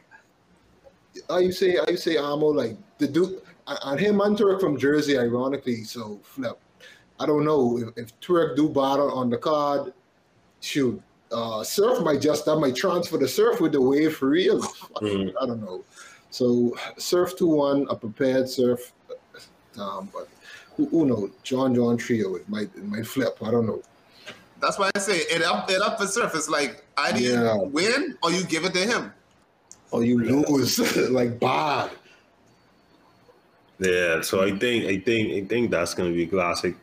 I 1.28 1.40
you 1.40 1.52
say 1.52 1.78
I 1.78 1.94
say 1.94 2.16
Amo 2.16 2.46
like 2.46 2.76
the 2.98 3.08
dude 3.08 3.42
and 3.66 4.00
him 4.00 4.20
and 4.20 4.36
Twork 4.36 4.60
from 4.60 4.78
Jersey, 4.78 5.18
ironically. 5.18 5.84
So 5.84 6.20
flip. 6.22 6.58
I 7.18 7.26
don't 7.26 7.44
know 7.44 7.78
if, 7.78 7.88
if 7.96 8.20
Twork 8.20 8.56
do 8.56 8.68
battle 8.68 9.10
on 9.12 9.30
the 9.30 9.36
card. 9.38 9.92
Shoot, 10.60 11.00
uh, 11.32 11.62
Surf 11.64 12.02
might 12.02 12.20
just 12.20 12.44
that 12.46 12.56
might 12.56 12.76
transfer 12.76 13.16
the 13.16 13.28
Surf 13.28 13.60
with 13.60 13.72
the 13.72 13.80
wave 13.80 14.16
for 14.16 14.28
real. 14.28 14.60
mm. 14.96 15.32
I 15.40 15.46
don't 15.46 15.60
know. 15.60 15.84
So 16.30 16.76
Surf 16.98 17.36
two 17.36 17.48
one 17.48 17.86
a 17.90 17.96
prepared 17.96 18.48
Surf. 18.48 18.92
Um, 19.78 20.10
but 20.12 20.28
who, 20.76 20.86
who 20.86 21.06
knows? 21.06 21.30
John 21.42 21.74
John 21.74 21.96
trio 21.96 22.34
it 22.34 22.48
might 22.48 22.70
it 22.76 22.84
might 22.84 23.06
flip. 23.06 23.38
I 23.42 23.50
don't 23.50 23.66
know. 23.66 23.82
That's 24.60 24.78
why 24.78 24.90
I 24.94 24.98
say 24.98 25.18
it 25.18 25.42
up 25.42 25.70
it 25.70 25.80
up 25.80 25.98
for 25.98 26.06
surf. 26.06 26.34
It's 26.34 26.48
like 26.48 26.84
I 26.96 27.10
either 27.10 27.20
Yeah. 27.20 27.54
you 27.54 27.62
win 27.62 28.18
or 28.22 28.30
you 28.30 28.44
give 28.44 28.64
it 28.64 28.74
to 28.74 28.80
him. 28.80 29.12
Or 29.90 30.04
you 30.04 30.18
lose 30.22 30.78
like 31.10 31.38
bad. 31.40 31.90
Yeah, 33.80 34.20
so 34.20 34.42
I 34.42 34.56
think 34.56 34.84
I 34.84 34.98
think 34.98 35.32
I 35.32 35.46
think 35.46 35.70
that's 35.70 35.94
gonna 35.94 36.12
be 36.12 36.24
a 36.24 36.26
classic. 36.26 36.74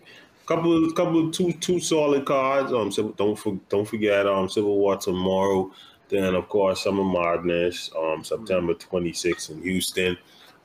Couple 0.48 0.92
couple 0.94 1.32
two 1.32 1.54
two 1.54 1.80
solid 1.80 2.26
cards. 2.26 2.74
Um, 2.74 2.92
so 2.92 3.10
don't 3.10 3.36
for, 3.38 3.60
don't 3.70 3.88
forget 3.88 4.26
um 4.26 4.50
Civil 4.50 4.78
War 4.78 4.98
tomorrow. 4.98 5.72
Then 6.10 6.36
of 6.36 6.50
course 6.50 6.84
Summer 6.84 7.04
Madness 7.04 7.92
um 7.98 8.24
September 8.24 8.74
26th 8.74 9.52
in 9.52 9.62
Houston. 9.62 10.18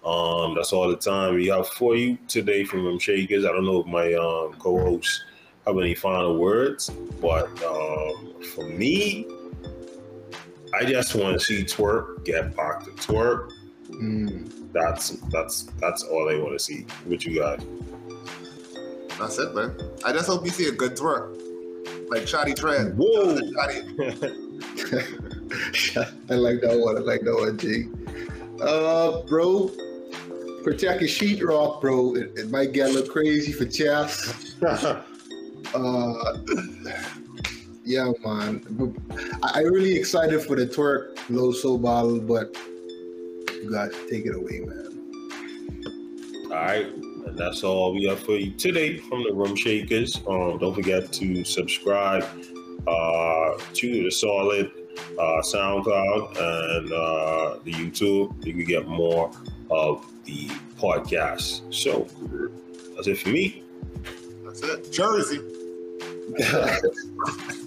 Um, 0.04 0.54
that's 0.54 0.72
all 0.72 0.88
the 0.88 0.96
time 0.96 1.34
we 1.34 1.46
have 1.48 1.68
for 1.68 1.94
you 1.94 2.18
today 2.28 2.64
from 2.64 2.84
them 2.84 2.98
Shakers. 2.98 3.44
I 3.44 3.52
don't 3.52 3.66
know 3.66 3.80
if 3.80 3.86
my 3.86 4.14
um 4.14 4.54
co-hosts 4.58 5.24
have 5.66 5.76
any 5.78 5.94
final 5.94 6.38
words, 6.38 6.90
but 7.20 7.46
um 7.64 8.34
for 8.54 8.64
me, 8.64 9.26
I 10.74 10.84
just 10.84 11.14
want 11.14 11.38
to 11.38 11.44
see 11.44 11.64
Twork 11.64 12.24
get 12.24 12.56
back 12.56 12.84
to 12.84 12.90
Twork 12.92 13.50
Mm. 13.90 14.72
that's 14.72 15.10
that's 15.30 15.64
that's 15.78 16.02
all 16.04 16.30
I 16.30 16.38
want 16.38 16.52
to 16.54 16.58
see. 16.58 16.86
What 17.04 17.24
you 17.26 17.38
got? 17.40 17.62
That's 19.18 19.38
it, 19.38 19.54
man. 19.54 19.76
I 20.04 20.12
just 20.12 20.26
hope 20.28 20.44
you 20.46 20.50
see 20.50 20.68
a 20.68 20.72
good 20.72 20.96
Twork. 20.96 21.36
Like 22.08 22.22
Shotty 22.22 22.56
Tread. 22.56 22.96
Whoa! 22.96 23.36
Shotty. 23.36 23.82
I 26.30 26.34
like 26.34 26.60
that 26.62 26.78
one. 26.78 26.96
I 26.96 27.00
like 27.00 27.20
that 27.22 27.34
one, 27.34 27.58
G. 27.58 27.88
Uh, 28.62 29.22
bro, 29.22 29.70
protect 30.62 31.00
your 31.02 31.10
sheetrock, 31.10 31.80
bro. 31.82 32.14
It, 32.16 32.32
it 32.36 32.50
might 32.50 32.72
get 32.72 32.88
a 32.88 32.92
little 32.92 33.12
crazy 33.12 33.52
for 33.52 33.66
chess. 33.66 34.56
Uh, 35.74 36.36
yeah, 37.92 38.10
man. 38.24 38.96
I, 39.42 39.58
I 39.58 39.60
really 39.60 39.94
excited 39.94 40.40
for 40.42 40.56
the 40.56 40.66
Twork 40.66 41.18
low 41.28 41.52
soul 41.52 41.76
battle, 41.76 42.20
but 42.20 42.56
you 43.52 43.70
guys 43.70 43.92
take 44.08 44.24
it 44.24 44.34
away, 44.34 44.60
man. 44.60 44.88
all 46.46 46.50
right, 46.50 46.86
and 46.86 47.36
that's 47.38 47.62
all 47.62 47.92
we 47.92 48.06
have 48.06 48.20
for 48.20 48.32
you 48.32 48.52
today 48.52 48.96
from 48.96 49.24
the 49.24 49.32
Room 49.34 49.54
Shakers. 49.54 50.22
Um, 50.26 50.58
don't 50.58 50.74
forget 50.74 51.12
to 51.12 51.44
subscribe 51.44 52.24
uh, 52.86 53.58
to 53.74 54.04
the 54.04 54.10
Solid 54.10 54.72
uh, 55.18 55.42
SoundCloud 55.42 56.30
and 56.40 56.92
uh, 56.92 57.58
the 57.64 57.72
YouTube. 57.72 58.44
You 58.46 58.54
can 58.54 58.64
get 58.64 58.88
more 58.88 59.30
of 59.70 60.10
the 60.24 60.48
podcast. 60.78 61.72
So 61.74 62.08
that's 62.94 63.06
it 63.06 63.18
for 63.18 63.28
me. 63.28 63.62
That's 64.44 64.62
it. 64.62 64.90
Jersey. 64.90 65.40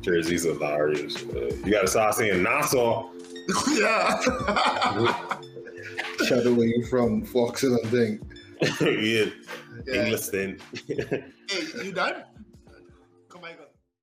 Jersey's 0.00 0.44
hilarious. 0.44 1.16
Uh, 1.16 1.56
you 1.64 1.72
got 1.72 1.82
to 1.82 1.88
start 1.88 2.14
saying 2.14 2.42
Nassau. 2.42 3.10
yeah. 3.72 4.20
Shut 6.26 6.46
away 6.46 6.82
from 6.90 7.24
Foxes 7.24 7.72
and 7.72 7.90
thing. 7.90 8.20
yeah, 8.80 9.26
yeah. 9.86 10.04
English 10.04 10.26
then. 10.28 10.58
Hey, 10.86 11.24
you 11.82 11.92
done? 11.92 12.24